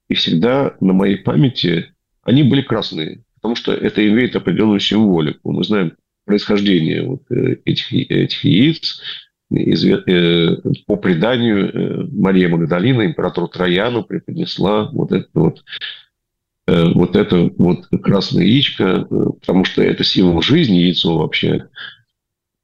И 0.09 0.13
всегда 0.15 0.75
на 0.81 0.91
моей 0.91 1.15
памяти 1.15 1.93
они 2.23 2.43
были 2.43 2.61
красные, 2.61 3.23
потому 3.35 3.55
что 3.55 3.71
это 3.71 4.05
имеет 4.05 4.35
определенную 4.35 4.81
символику. 4.81 5.51
Мы 5.53 5.63
знаем 5.63 5.95
происхождение 6.25 7.03
вот 7.03 7.23
этих, 7.31 7.93
этих 7.93 8.43
яиц, 8.43 9.01
по 9.49 10.95
преданию 10.97 11.69
э, 11.69 12.07
Мария 12.11 12.49
Магдалина 12.49 13.05
императору 13.05 13.47
Трояну 13.47 14.03
преподнесла 14.03 14.89
вот 14.91 15.11
это 15.11 15.27
вот 15.33 15.63
э, 16.67 16.85
вот 16.93 17.15
это 17.15 17.51
вот 17.57 17.87
красное 18.01 18.43
яичко, 18.43 19.05
потому 19.05 19.65
что 19.65 19.83
это 19.83 20.03
символ 20.03 20.41
жизни, 20.41 20.77
яйцо 20.77 21.17
вообще, 21.17 21.69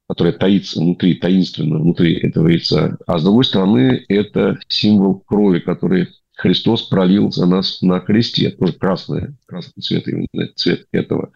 которое 0.10 0.34
таится 0.34 0.80
внутри, 0.80 1.16
таинственно 1.16 1.78
внутри 1.78 2.16
этого 2.16 2.48
яйца. 2.48 2.98
А 3.06 3.20
с 3.20 3.24
другой 3.24 3.46
стороны, 3.46 4.04
это 4.10 4.60
символ 4.68 5.20
крови, 5.20 5.60
который 5.60 6.08
Христос 6.36 6.84
пролил 6.84 7.32
за 7.32 7.46
нас 7.46 7.82
на 7.82 8.00
кресте. 8.00 8.50
Тоже 8.50 8.74
красный, 8.74 9.36
красный 9.46 9.82
цвет, 9.82 10.08
именно 10.08 10.48
цвет 10.56 10.88
этого. 10.92 11.32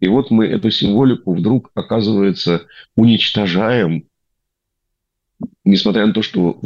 И 0.00 0.08
вот 0.08 0.30
мы 0.30 0.46
эту 0.46 0.70
символику 0.70 1.34
вдруг, 1.34 1.70
оказывается, 1.74 2.62
уничтожаем 2.96 4.06
несмотря 5.64 6.06
на 6.06 6.12
то, 6.12 6.22
что 6.22 6.60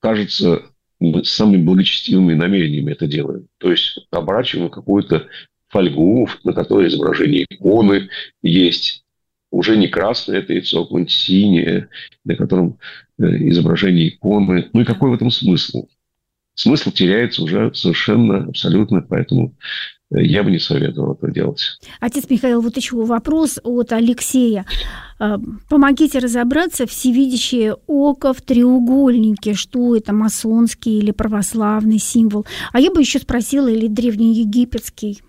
кажется, 0.00 0.62
мы 0.98 1.24
самыми 1.24 1.62
благочестивыми 1.62 2.34
намерениями 2.34 2.92
это 2.92 3.06
делаем. 3.06 3.48
То 3.58 3.70
есть 3.70 4.06
оборачиваем 4.10 4.70
какую-то 4.70 5.26
фольгу, 5.68 6.28
на 6.44 6.52
которой 6.52 6.88
изображение 6.88 7.46
иконы 7.48 8.08
есть. 8.42 9.04
Уже 9.50 9.76
не 9.76 9.88
красное 9.88 10.38
это 10.38 10.52
яйцо, 10.52 10.86
а 10.88 11.08
синее, 11.08 11.88
на 12.24 12.36
котором 12.36 12.78
э, 13.18 13.24
изображение 13.48 14.08
иконы. 14.08 14.68
Ну 14.72 14.82
и 14.82 14.84
какой 14.84 15.10
в 15.10 15.14
этом 15.14 15.30
смысл? 15.30 15.88
Смысл 16.54 16.90
теряется 16.90 17.42
уже 17.42 17.72
совершенно 17.74 18.44
абсолютно, 18.44 19.00
поэтому 19.00 19.54
я 20.10 20.42
бы 20.42 20.50
не 20.50 20.58
советовал 20.58 21.14
это 21.14 21.30
делать. 21.30 21.78
Отец 22.00 22.24
Михаил, 22.28 22.60
вот 22.60 22.76
еще 22.76 22.96
вопрос 22.96 23.60
от 23.62 23.92
Алексея. 23.92 24.66
А, 25.18 25.38
помогите 25.68 26.18
разобраться 26.18 26.86
всевидящее 26.86 27.76
око 27.86 28.32
в 28.32 28.42
треугольнике. 28.42 29.54
Что 29.54 29.94
это, 29.94 30.12
масонский 30.12 30.98
или 30.98 31.12
православный 31.12 31.98
символ? 31.98 32.44
А 32.72 32.80
я 32.80 32.90
бы 32.90 33.00
еще 33.00 33.18
спросила, 33.18 33.68
или 33.68 33.86
древнеегипетский? 33.86 35.20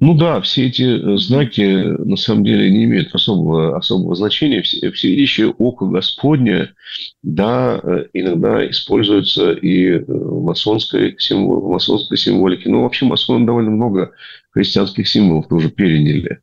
Ну 0.00 0.14
да, 0.14 0.40
все 0.40 0.66
эти 0.66 0.82
э, 0.82 1.16
знаки 1.18 1.60
на 1.60 2.16
самом 2.16 2.44
деле 2.44 2.70
не 2.70 2.84
имеют 2.84 3.14
особого, 3.14 3.76
особого 3.76 4.16
значения. 4.16 4.60
Всевидящее 4.62 5.50
око 5.50 5.86
Господне, 5.86 6.74
да, 7.22 7.80
э, 7.82 8.06
иногда 8.12 8.68
используется 8.68 9.52
и 9.52 9.98
в 9.98 10.10
э, 10.10 10.40
масонской, 10.42 11.14
символ, 11.18 11.60
в 11.60 11.70
масонской 11.70 12.16
символике. 12.16 12.68
Но 12.70 12.82
вообще 12.82 13.06
масоны 13.06 13.46
довольно 13.46 13.70
много 13.70 14.12
христианских 14.50 15.06
символов 15.06 15.46
тоже 15.48 15.70
переняли. 15.70 16.40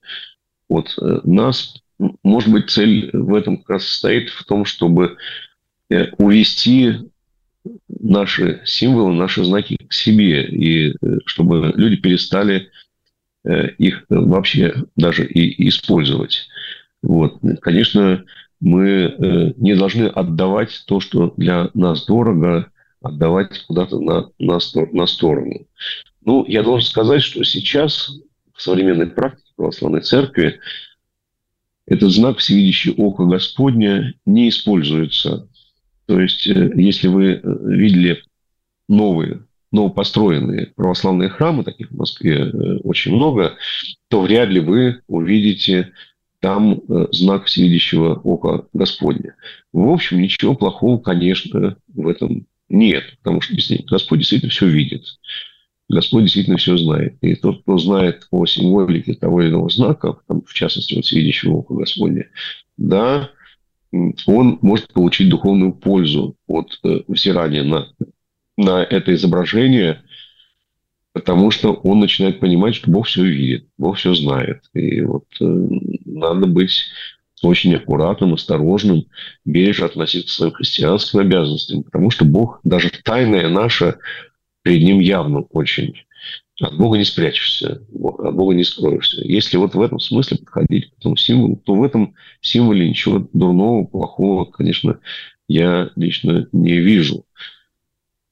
Вот 0.70 0.96
нас, 1.26 1.76
может 2.24 2.50
быть, 2.50 2.70
цель 2.70 3.10
в 3.12 3.34
этом 3.36 3.58
как 3.58 3.70
раз 3.72 3.84
состоит 3.86 4.30
в 4.30 4.46
том, 4.46 4.64
чтобы 4.64 5.18
увести 6.18 6.94
наши 7.90 8.62
символы, 8.64 9.14
наши 9.14 9.44
знаки 9.44 9.76
к 9.76 9.92
себе, 9.92 10.46
и 10.46 10.96
чтобы 11.26 11.74
люди 11.76 11.98
перестали 11.98 12.70
Э, 12.70 12.81
их 13.44 14.06
вообще 14.10 14.76
даже 14.96 15.26
и 15.26 15.68
использовать. 15.68 16.48
Вот. 17.02 17.40
Конечно, 17.62 18.24
мы 18.62 18.88
э, 18.88 19.54
не 19.58 19.76
должны 19.76 20.06
отдавать 20.06 20.84
то, 20.86 21.00
что 21.00 21.34
для 21.36 21.70
нас 21.74 22.06
дорого, 22.06 22.72
отдавать 23.02 23.66
куда-то 23.66 24.00
на, 24.00 24.30
на, 24.38 24.60
на 24.92 25.08
сторону. 25.08 25.66
Ну, 26.24 26.46
я 26.48 26.62
должен 26.62 26.88
сказать, 26.88 27.24
что 27.24 27.44
сейчас 27.44 28.12
в 28.54 28.62
современной 28.62 29.08
практике 29.08 29.52
православной 29.56 30.02
церкви 30.02 30.60
этот 31.88 32.12
знак 32.12 32.38
«Всевидящее 32.38 32.94
око 32.94 33.26
Господня» 33.26 34.14
не 34.28 34.50
используется. 34.50 35.50
То 36.06 36.20
есть, 36.20 36.46
э, 36.46 36.72
если 36.76 37.08
вы 37.08 37.42
видели 37.44 38.24
новые 38.88 39.44
новопостроенные 39.72 40.68
православные 40.76 41.30
храмы, 41.30 41.64
таких 41.64 41.92
в 41.92 41.96
Москве 41.96 42.38
э, 42.40 42.78
очень 42.84 43.16
много, 43.16 43.56
то 44.10 44.22
вряд 44.22 44.50
ли 44.50 44.60
вы 44.60 45.02
увидите 45.08 45.92
там 46.40 46.82
э, 46.88 47.08
знак 47.12 47.46
всевидящего 47.46 48.16
ока 48.16 48.66
Господня. 48.74 49.36
В 49.72 49.88
общем, 49.90 50.22
ничего 50.22 50.56
плохого, 50.56 50.98
конечно, 50.98 51.78
в 51.88 52.08
этом 52.08 52.48
нет, 52.68 53.04
потому 53.22 53.42
что 53.42 53.54
Господь 53.90 54.20
действительно 54.20 54.52
все 54.52 54.68
видит. 54.68 55.06
Господь 55.88 56.24
действительно 56.24 56.58
все 56.58 56.78
знает. 56.78 57.18
И 57.22 57.36
тот, 57.36 57.62
кто 57.62 57.78
знает 57.78 58.28
о 58.32 58.46
символике 58.46 59.14
того 59.14 59.42
или 59.42 59.50
иного 59.50 59.70
знака, 59.70 60.18
там, 60.28 60.42
в 60.42 60.54
частности, 60.54 60.96
вот 60.96 61.06
всевидящего 61.06 61.58
ока 61.58 61.76
Господня, 61.76 62.28
да, 62.78 63.30
он 63.92 64.58
может 64.62 64.94
получить 64.94 65.30
духовную 65.30 65.74
пользу 65.74 66.38
от 66.48 66.80
э, 66.84 67.02
взирания 67.08 67.64
на, 67.64 67.90
на 68.64 68.84
это 68.84 69.14
изображение, 69.14 70.04
потому 71.14 71.52
что 71.52 71.74
он 71.74 72.00
начинает 72.00 72.40
понимать, 72.40 72.76
что 72.76 72.90
Бог 72.90 73.08
все 73.08 73.24
видит, 73.24 73.68
Бог 73.78 73.98
все 73.98 74.14
знает. 74.14 74.64
И 74.74 75.02
вот 75.02 75.26
э, 75.40 75.46
надо 76.06 76.48
быть 76.48 76.84
очень 77.42 77.76
аккуратным, 77.76 78.34
осторожным, 78.34 79.06
бережно 79.46 79.88
относиться 79.88 80.28
к 80.28 80.36
своим 80.36 80.54
христианским 80.54 81.20
обязанностям, 81.20 81.84
потому 81.84 82.12
что 82.12 82.26
Бог, 82.26 82.60
даже 82.64 82.92
тайное 83.04 83.50
наше, 83.50 83.98
перед 84.64 84.84
Ним 84.84 85.00
явно 85.00 85.42
очень. 85.42 85.96
От 86.60 86.78
Бога 86.78 86.98
не 87.00 87.06
спрячешься, 87.06 87.82
от 87.92 88.36
Бога 88.36 88.54
не 88.54 88.64
скроешься. 88.64 89.22
Если 89.24 89.58
вот 89.58 89.74
в 89.74 89.82
этом 89.82 90.00
смысле 90.00 90.38
подходить 90.38 90.92
к 90.92 91.00
этому 91.00 91.18
символу, 91.18 91.56
то 91.56 91.74
в 91.74 91.84
этом 91.84 92.14
символе 92.42 92.88
ничего 92.88 93.28
дурного, 93.34 93.86
плохого, 93.86 94.46
конечно, 94.46 95.00
я 95.48 95.90
лично 95.96 96.48
не 96.52 96.78
вижу. 96.78 97.26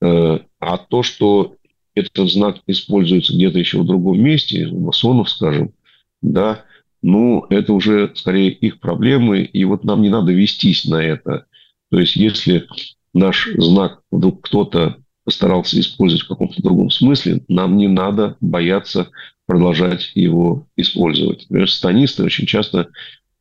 Э, 0.01 0.39
а 0.59 0.77
то, 0.77 1.03
что 1.03 1.55
этот 1.95 2.29
знак 2.29 2.57
используется 2.67 3.33
где-то 3.33 3.59
еще 3.59 3.79
в 3.79 3.85
другом 3.85 4.21
месте, 4.21 4.67
у 4.67 4.79
масонов, 4.79 5.29
скажем, 5.29 5.73
да, 6.21 6.63
ну, 7.01 7.45
это 7.49 7.73
уже 7.73 8.11
скорее 8.15 8.51
их 8.51 8.79
проблемы, 8.79 9.41
и 9.41 9.63
вот 9.65 9.83
нам 9.83 10.01
не 10.01 10.09
надо 10.09 10.31
вестись 10.31 10.85
на 10.85 11.01
это. 11.01 11.45
То 11.89 11.99
есть, 11.99 12.15
если 12.15 12.67
наш 13.13 13.49
знак 13.57 14.01
вдруг 14.11 14.41
кто-то 14.41 14.97
постарался 15.23 15.79
использовать 15.79 16.23
в 16.23 16.27
каком-то 16.27 16.61
другом 16.61 16.89
смысле, 16.89 17.43
нам 17.47 17.77
не 17.77 17.87
надо 17.87 18.37
бояться 18.41 19.09
продолжать 19.45 20.11
его 20.15 20.67
использовать. 20.75 21.45
Например, 21.49 21.69
станисты 21.69 22.23
очень 22.23 22.45
часто 22.45 22.89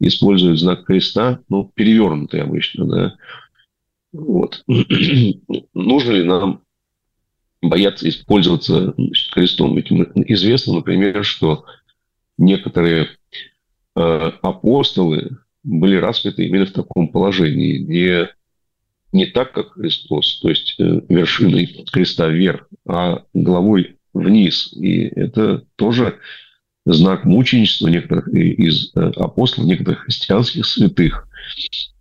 используют 0.00 0.60
знак 0.60 0.84
креста, 0.84 1.40
ну, 1.48 1.70
перевернутый 1.74 2.42
обычно, 2.42 2.86
да. 2.86 3.16
Вот. 4.12 4.64
Нужно 5.74 6.12
ли 6.12 6.24
нам 6.24 6.62
бояться 7.60 8.08
использоваться 8.08 8.94
значит, 8.96 9.32
крестом? 9.32 9.76
Ведь 9.76 9.90
известно, 9.90 10.74
например, 10.74 11.24
что 11.24 11.64
некоторые 12.36 13.08
э, 13.96 14.32
апостолы 14.42 15.38
были 15.62 15.96
распяты 15.96 16.46
именно 16.46 16.66
в 16.66 16.72
таком 16.72 17.08
положении, 17.08 17.78
где 17.78 18.30
не 19.12 19.26
так, 19.26 19.52
как 19.52 19.72
Христос, 19.72 20.40
то 20.40 20.48
есть 20.48 20.74
э, 20.78 21.00
вершиной 21.08 21.66
креста 21.90 22.28
вверх, 22.28 22.68
а 22.86 23.24
головой 23.34 23.96
вниз. 24.12 24.72
И 24.74 25.00
это 25.00 25.64
тоже 25.76 26.18
знак 26.84 27.24
мученичества 27.24 27.88
некоторых 27.88 28.28
из 28.28 28.92
э, 28.94 29.00
апостолов, 29.16 29.68
некоторых 29.68 30.00
христианских 30.00 30.66
святых. 30.66 31.28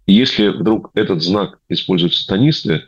Если 0.08 0.48
вдруг 0.48 0.92
этот 0.96 1.22
знак 1.22 1.60
используют 1.70 2.16
сатанисты, 2.16 2.84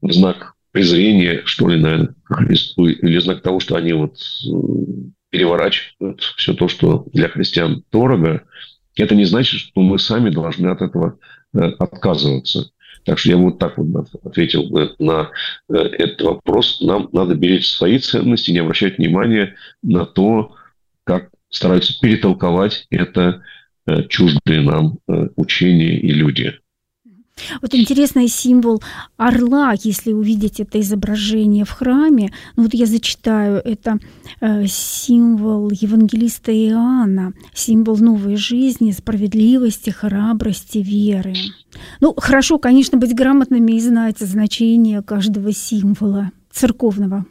знак 0.00 0.54
презрения, 0.70 1.42
что 1.44 1.68
ли, 1.68 1.80
наверное, 1.80 2.14
или 2.38 3.18
знак 3.18 3.42
того, 3.42 3.60
что 3.60 3.76
они 3.76 3.92
вот 3.92 4.16
э, 4.16 4.50
переворачивают 5.30 6.20
все 6.36 6.54
то, 6.54 6.68
что 6.68 7.06
для 7.12 7.28
христиан 7.28 7.82
дорого, 7.90 8.44
это 8.94 9.14
не 9.14 9.24
значит, 9.24 9.60
что 9.60 9.80
мы 9.80 9.98
сами 9.98 10.30
должны 10.30 10.68
от 10.68 10.80
этого 10.80 11.18
отказываться. 11.52 12.70
Так 13.04 13.18
что 13.18 13.30
я 13.30 13.36
вот 13.36 13.58
так 13.58 13.78
вот 13.78 14.08
ответил 14.24 14.68
на 14.98 15.30
э, 15.68 15.74
этот 15.74 16.22
вопрос. 16.22 16.80
Нам 16.80 17.08
надо 17.12 17.34
беречь 17.34 17.70
свои 17.70 17.98
ценности, 17.98 18.50
не 18.50 18.58
обращать 18.58 18.98
внимания 18.98 19.54
на 19.82 20.06
то, 20.06 20.54
как 21.04 21.30
стараются 21.48 21.98
перетолковать 22.00 22.86
это 22.90 23.20
э, 23.20 23.40
чуждые 24.08 24.62
нам 24.62 24.98
э, 25.08 25.28
учения 25.36 25.98
и 25.98 26.10
люди. 26.12 26.54
Вот 27.60 27.74
интересный 27.74 28.28
символ 28.28 28.82
орла, 29.18 29.74
если 29.78 30.12
увидеть 30.12 30.58
это 30.58 30.80
изображение 30.80 31.66
в 31.66 31.70
храме, 31.70 32.32
ну 32.56 32.62
вот 32.62 32.72
я 32.72 32.86
зачитаю, 32.86 33.60
это 33.62 33.98
э, 34.40 34.66
символ 34.66 35.70
евангелиста 35.70 36.50
Иоанна, 36.50 37.34
символ 37.52 37.98
новой 37.98 38.36
жизни, 38.36 38.90
справедливости, 38.90 39.90
храбрости, 39.90 40.78
веры. 40.78 41.34
Ну, 42.00 42.14
хорошо, 42.16 42.58
конечно, 42.58 42.96
быть 42.96 43.14
грамотными 43.14 43.72
и 43.72 43.80
знать 43.80 44.18
значение 44.18 45.02
каждого 45.02 45.52
символа 45.52 46.30
церковного. 46.50 47.26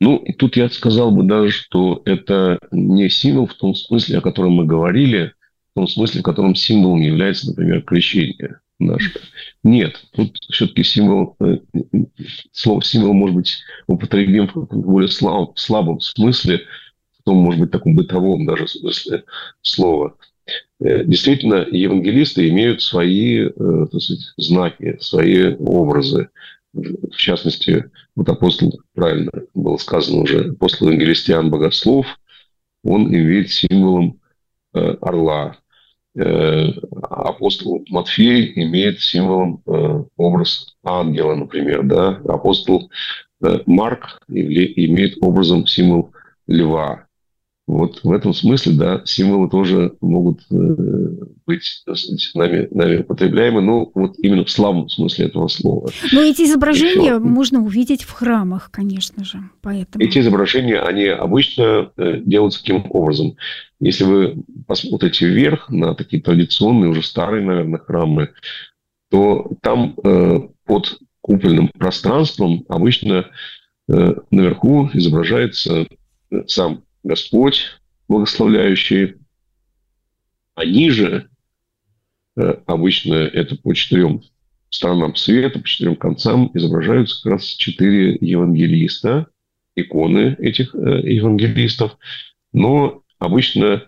Ну, 0.00 0.24
тут 0.38 0.56
я 0.56 0.68
сказал 0.68 1.12
бы 1.12 1.24
даже, 1.24 1.50
что 1.50 2.02
это 2.04 2.58
не 2.72 3.08
символ 3.08 3.46
в 3.46 3.54
том 3.54 3.74
смысле, 3.74 4.18
о 4.18 4.20
котором 4.20 4.52
мы 4.52 4.64
говорили, 4.64 5.32
том 5.78 5.86
смысле, 5.86 6.22
в 6.22 6.24
котором 6.24 6.56
символом 6.56 7.00
является, 7.00 7.46
например, 7.46 7.82
крещение 7.82 8.58
наш. 8.80 9.14
Нет, 9.62 10.02
тут 10.12 10.36
все-таки 10.50 10.82
символ, 10.82 11.36
э, 11.40 11.58
слово 12.50 12.82
символ 12.82 13.12
может 13.12 13.36
быть 13.36 13.58
употребим 13.86 14.50
в 14.52 14.66
более 14.66 15.08
слаб, 15.08 15.56
слабом 15.56 16.00
смысле, 16.00 16.62
в 17.20 17.22
том, 17.22 17.36
может 17.36 17.60
быть, 17.60 17.70
таком 17.70 17.94
бытовом 17.94 18.44
даже 18.44 18.66
смысле 18.66 19.22
слова. 19.62 20.16
Э, 20.80 21.04
действительно, 21.04 21.64
евангелисты 21.70 22.48
имеют 22.48 22.82
свои 22.82 23.46
э, 23.46 23.86
так 23.92 24.00
сказать, 24.00 24.32
знаки, 24.36 24.98
свои 25.00 25.54
образы. 25.54 26.28
В 26.72 27.16
частности, 27.16 27.88
вот 28.16 28.28
апостол, 28.28 28.80
правильно 28.94 29.30
было 29.54 29.76
сказано 29.76 30.22
уже, 30.22 30.50
апостол 30.50 30.88
евангелистиан 30.88 31.50
Богослов, 31.50 32.18
он 32.82 33.06
имеет 33.14 33.50
символом 33.50 34.20
орла, 34.72 35.56
апостол 36.20 37.84
Матфей 37.88 38.52
имеет 38.54 39.00
символом 39.00 39.62
э, 39.66 40.04
образ 40.16 40.76
ангела, 40.84 41.34
например, 41.34 41.82
да, 41.84 42.20
апостол 42.28 42.90
э, 43.42 43.60
Марк 43.66 44.20
имеет 44.28 45.22
образом 45.22 45.66
символ 45.66 46.12
льва. 46.46 47.07
Вот 47.68 48.00
в 48.02 48.10
этом 48.12 48.32
смысле, 48.32 48.72
да, 48.72 49.02
символы 49.04 49.50
тоже 49.50 49.92
могут 50.00 50.40
э, 50.50 50.54
быть 51.46 51.64
сказать, 51.64 52.30
нами, 52.34 52.66
нами 52.70 52.96
употребляемы, 53.02 53.60
но 53.60 53.90
вот 53.94 54.18
именно 54.20 54.46
в 54.46 54.50
славном 54.50 54.88
смысле 54.88 55.26
этого 55.26 55.48
слова. 55.48 55.90
Но 56.10 56.22
эти 56.22 56.42
изображения 56.42 57.16
Еще. 57.16 57.18
можно 57.18 57.60
увидеть 57.62 58.04
в 58.04 58.12
храмах, 58.12 58.70
конечно 58.70 59.22
же, 59.22 59.50
поэтому. 59.60 60.02
Эти 60.02 60.20
изображения, 60.20 60.80
они 60.80 61.04
обычно 61.04 61.92
э, 61.98 62.22
делаются 62.24 62.60
таким 62.60 62.86
образом. 62.88 63.36
Если 63.80 64.04
вы 64.04 64.42
посмотрите 64.66 65.26
вверх 65.26 65.68
на 65.68 65.94
такие 65.94 66.22
традиционные, 66.22 66.88
уже 66.88 67.02
старые, 67.02 67.44
наверное, 67.44 67.80
храмы, 67.80 68.30
то 69.10 69.52
там 69.60 69.94
э, 70.02 70.40
под 70.64 70.98
купольным 71.20 71.68
пространством 71.68 72.64
обычно 72.70 73.26
э, 73.90 74.14
наверху 74.30 74.88
изображается 74.94 75.86
сам 76.46 76.84
Господь, 77.08 77.80
благословляющий. 78.06 79.14
А 80.54 80.66
ниже, 80.66 81.30
э, 82.36 82.42
обычно 82.66 83.14
это 83.14 83.56
по 83.56 83.72
четырем 83.72 84.20
сторонам 84.68 85.16
света, 85.16 85.58
по 85.58 85.66
четырем 85.66 85.96
концам, 85.96 86.50
изображаются 86.52 87.22
как 87.22 87.32
раз 87.32 87.44
четыре 87.44 88.18
евангелиста, 88.20 89.28
иконы 89.74 90.36
этих 90.38 90.74
э, 90.74 91.00
евангелистов. 91.10 91.96
Но 92.52 93.02
обычно 93.18 93.84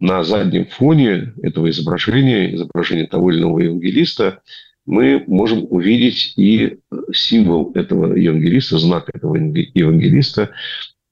на 0.00 0.24
заднем 0.24 0.66
фоне 0.66 1.32
этого 1.44 1.70
изображения, 1.70 2.52
изображения 2.52 3.06
того 3.06 3.30
или 3.30 3.38
иного 3.38 3.60
евангелиста, 3.60 4.42
мы 4.86 5.22
можем 5.28 5.68
увидеть 5.70 6.34
и 6.36 6.78
символ 7.12 7.70
этого 7.76 8.12
евангелиста, 8.16 8.78
знак 8.78 9.08
этого 9.14 9.36
евангелиста, 9.36 10.50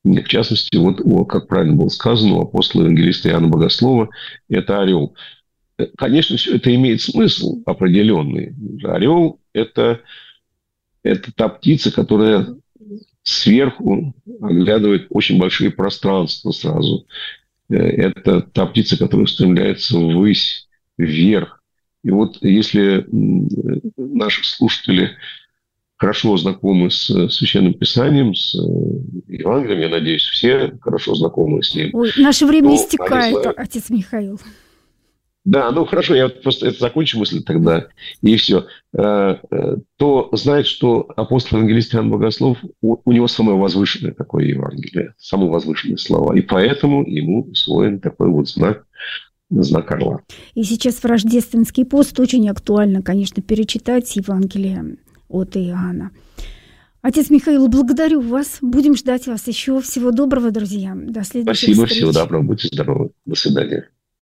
в 0.04 0.28
частности, 0.28 0.76
вот, 0.76 1.28
как 1.28 1.48
правильно 1.48 1.76
было 1.76 1.88
сказано 1.88 2.34
у 2.36 2.42
апостола 2.42 2.82
евангелиста 2.82 3.28
Иоанна 3.28 3.48
Богослова, 3.48 4.08
это 4.48 4.80
орел. 4.80 5.14
Конечно, 5.96 6.36
все 6.36 6.56
это 6.56 6.74
имеет 6.74 7.00
смысл 7.02 7.62
определенный. 7.66 8.54
Орел– 8.84 9.40
это, 9.52 10.00
это 11.02 11.32
та 11.34 11.48
птица, 11.48 11.92
которая 11.92 12.56
сверху 13.22 14.14
оглядывает 14.40 15.06
очень 15.10 15.38
большие 15.38 15.70
пространства 15.70 16.50
сразу. 16.52 17.06
Это 17.68 18.40
та 18.40 18.66
птица, 18.66 18.96
которая 18.96 19.24
устремляется 19.24 19.98
ввысь, 19.98 20.68
вверх. 20.96 21.62
И 22.02 22.10
вот 22.10 22.38
если 22.40 23.04
наши 23.96 24.44
слушатели 24.44 25.10
хорошо 25.98 26.36
знакомы 26.36 26.90
с 26.90 27.06
Священным 27.28 27.74
Писанием, 27.74 28.34
с 28.34 28.54
Евангелием, 29.26 29.80
я 29.80 29.88
надеюсь, 29.88 30.22
все 30.22 30.72
хорошо 30.80 31.14
знакомы 31.14 31.62
с 31.62 31.74
ним. 31.74 31.90
Ой, 31.92 32.12
наше 32.16 32.46
время 32.46 32.74
истекает, 32.76 33.46
отец 33.56 33.90
Михаил. 33.90 34.40
Да, 35.44 35.70
ну 35.70 35.86
хорошо, 35.86 36.14
я 36.14 36.28
просто 36.28 36.68
это 36.68 36.78
закончу 36.78 37.18
мысль 37.18 37.42
тогда, 37.42 37.86
и 38.20 38.36
все. 38.36 38.66
Э, 38.92 39.36
э, 39.50 39.76
то 39.96 40.28
знает, 40.32 40.66
что 40.66 41.08
апостол 41.16 41.56
евангелист 41.56 41.94
Иоанн 41.94 42.10
Богослов, 42.10 42.58
у, 42.82 42.98
у 43.02 43.12
него 43.12 43.28
самое 43.28 43.56
возвышенное 43.56 44.12
такое 44.12 44.44
Евангелие, 44.44 45.14
самые 45.16 45.50
возвышенные 45.50 45.96
слова, 45.96 46.36
и 46.36 46.42
поэтому 46.42 47.02
ему 47.06 47.44
усвоен 47.44 47.98
такой 47.98 48.28
вот 48.28 48.46
знак, 48.46 48.84
знак 49.48 49.90
орла. 49.90 50.20
И 50.54 50.64
сейчас 50.64 50.96
в 50.96 51.04
рождественский 51.06 51.86
пост 51.86 52.20
очень 52.20 52.50
актуально, 52.50 53.00
конечно, 53.00 53.42
перечитать 53.42 54.14
Евангелие 54.16 54.98
от 55.28 55.56
Иоанна. 55.56 56.10
Отец 57.00 57.30
Михаил, 57.30 57.68
благодарю 57.68 58.20
вас. 58.20 58.58
Будем 58.60 58.96
ждать 58.96 59.26
вас 59.26 59.46
еще. 59.46 59.80
Всего 59.80 60.10
доброго, 60.10 60.50
друзья. 60.50 60.94
До 60.94 61.22
следующего. 61.24 61.74
Спасибо, 61.74 61.86
всего 61.86 62.12
доброго. 62.12 62.42
Будьте 62.42 62.68
здоровы. 62.68 63.10
До 63.24 63.36
свидания. 63.36 63.88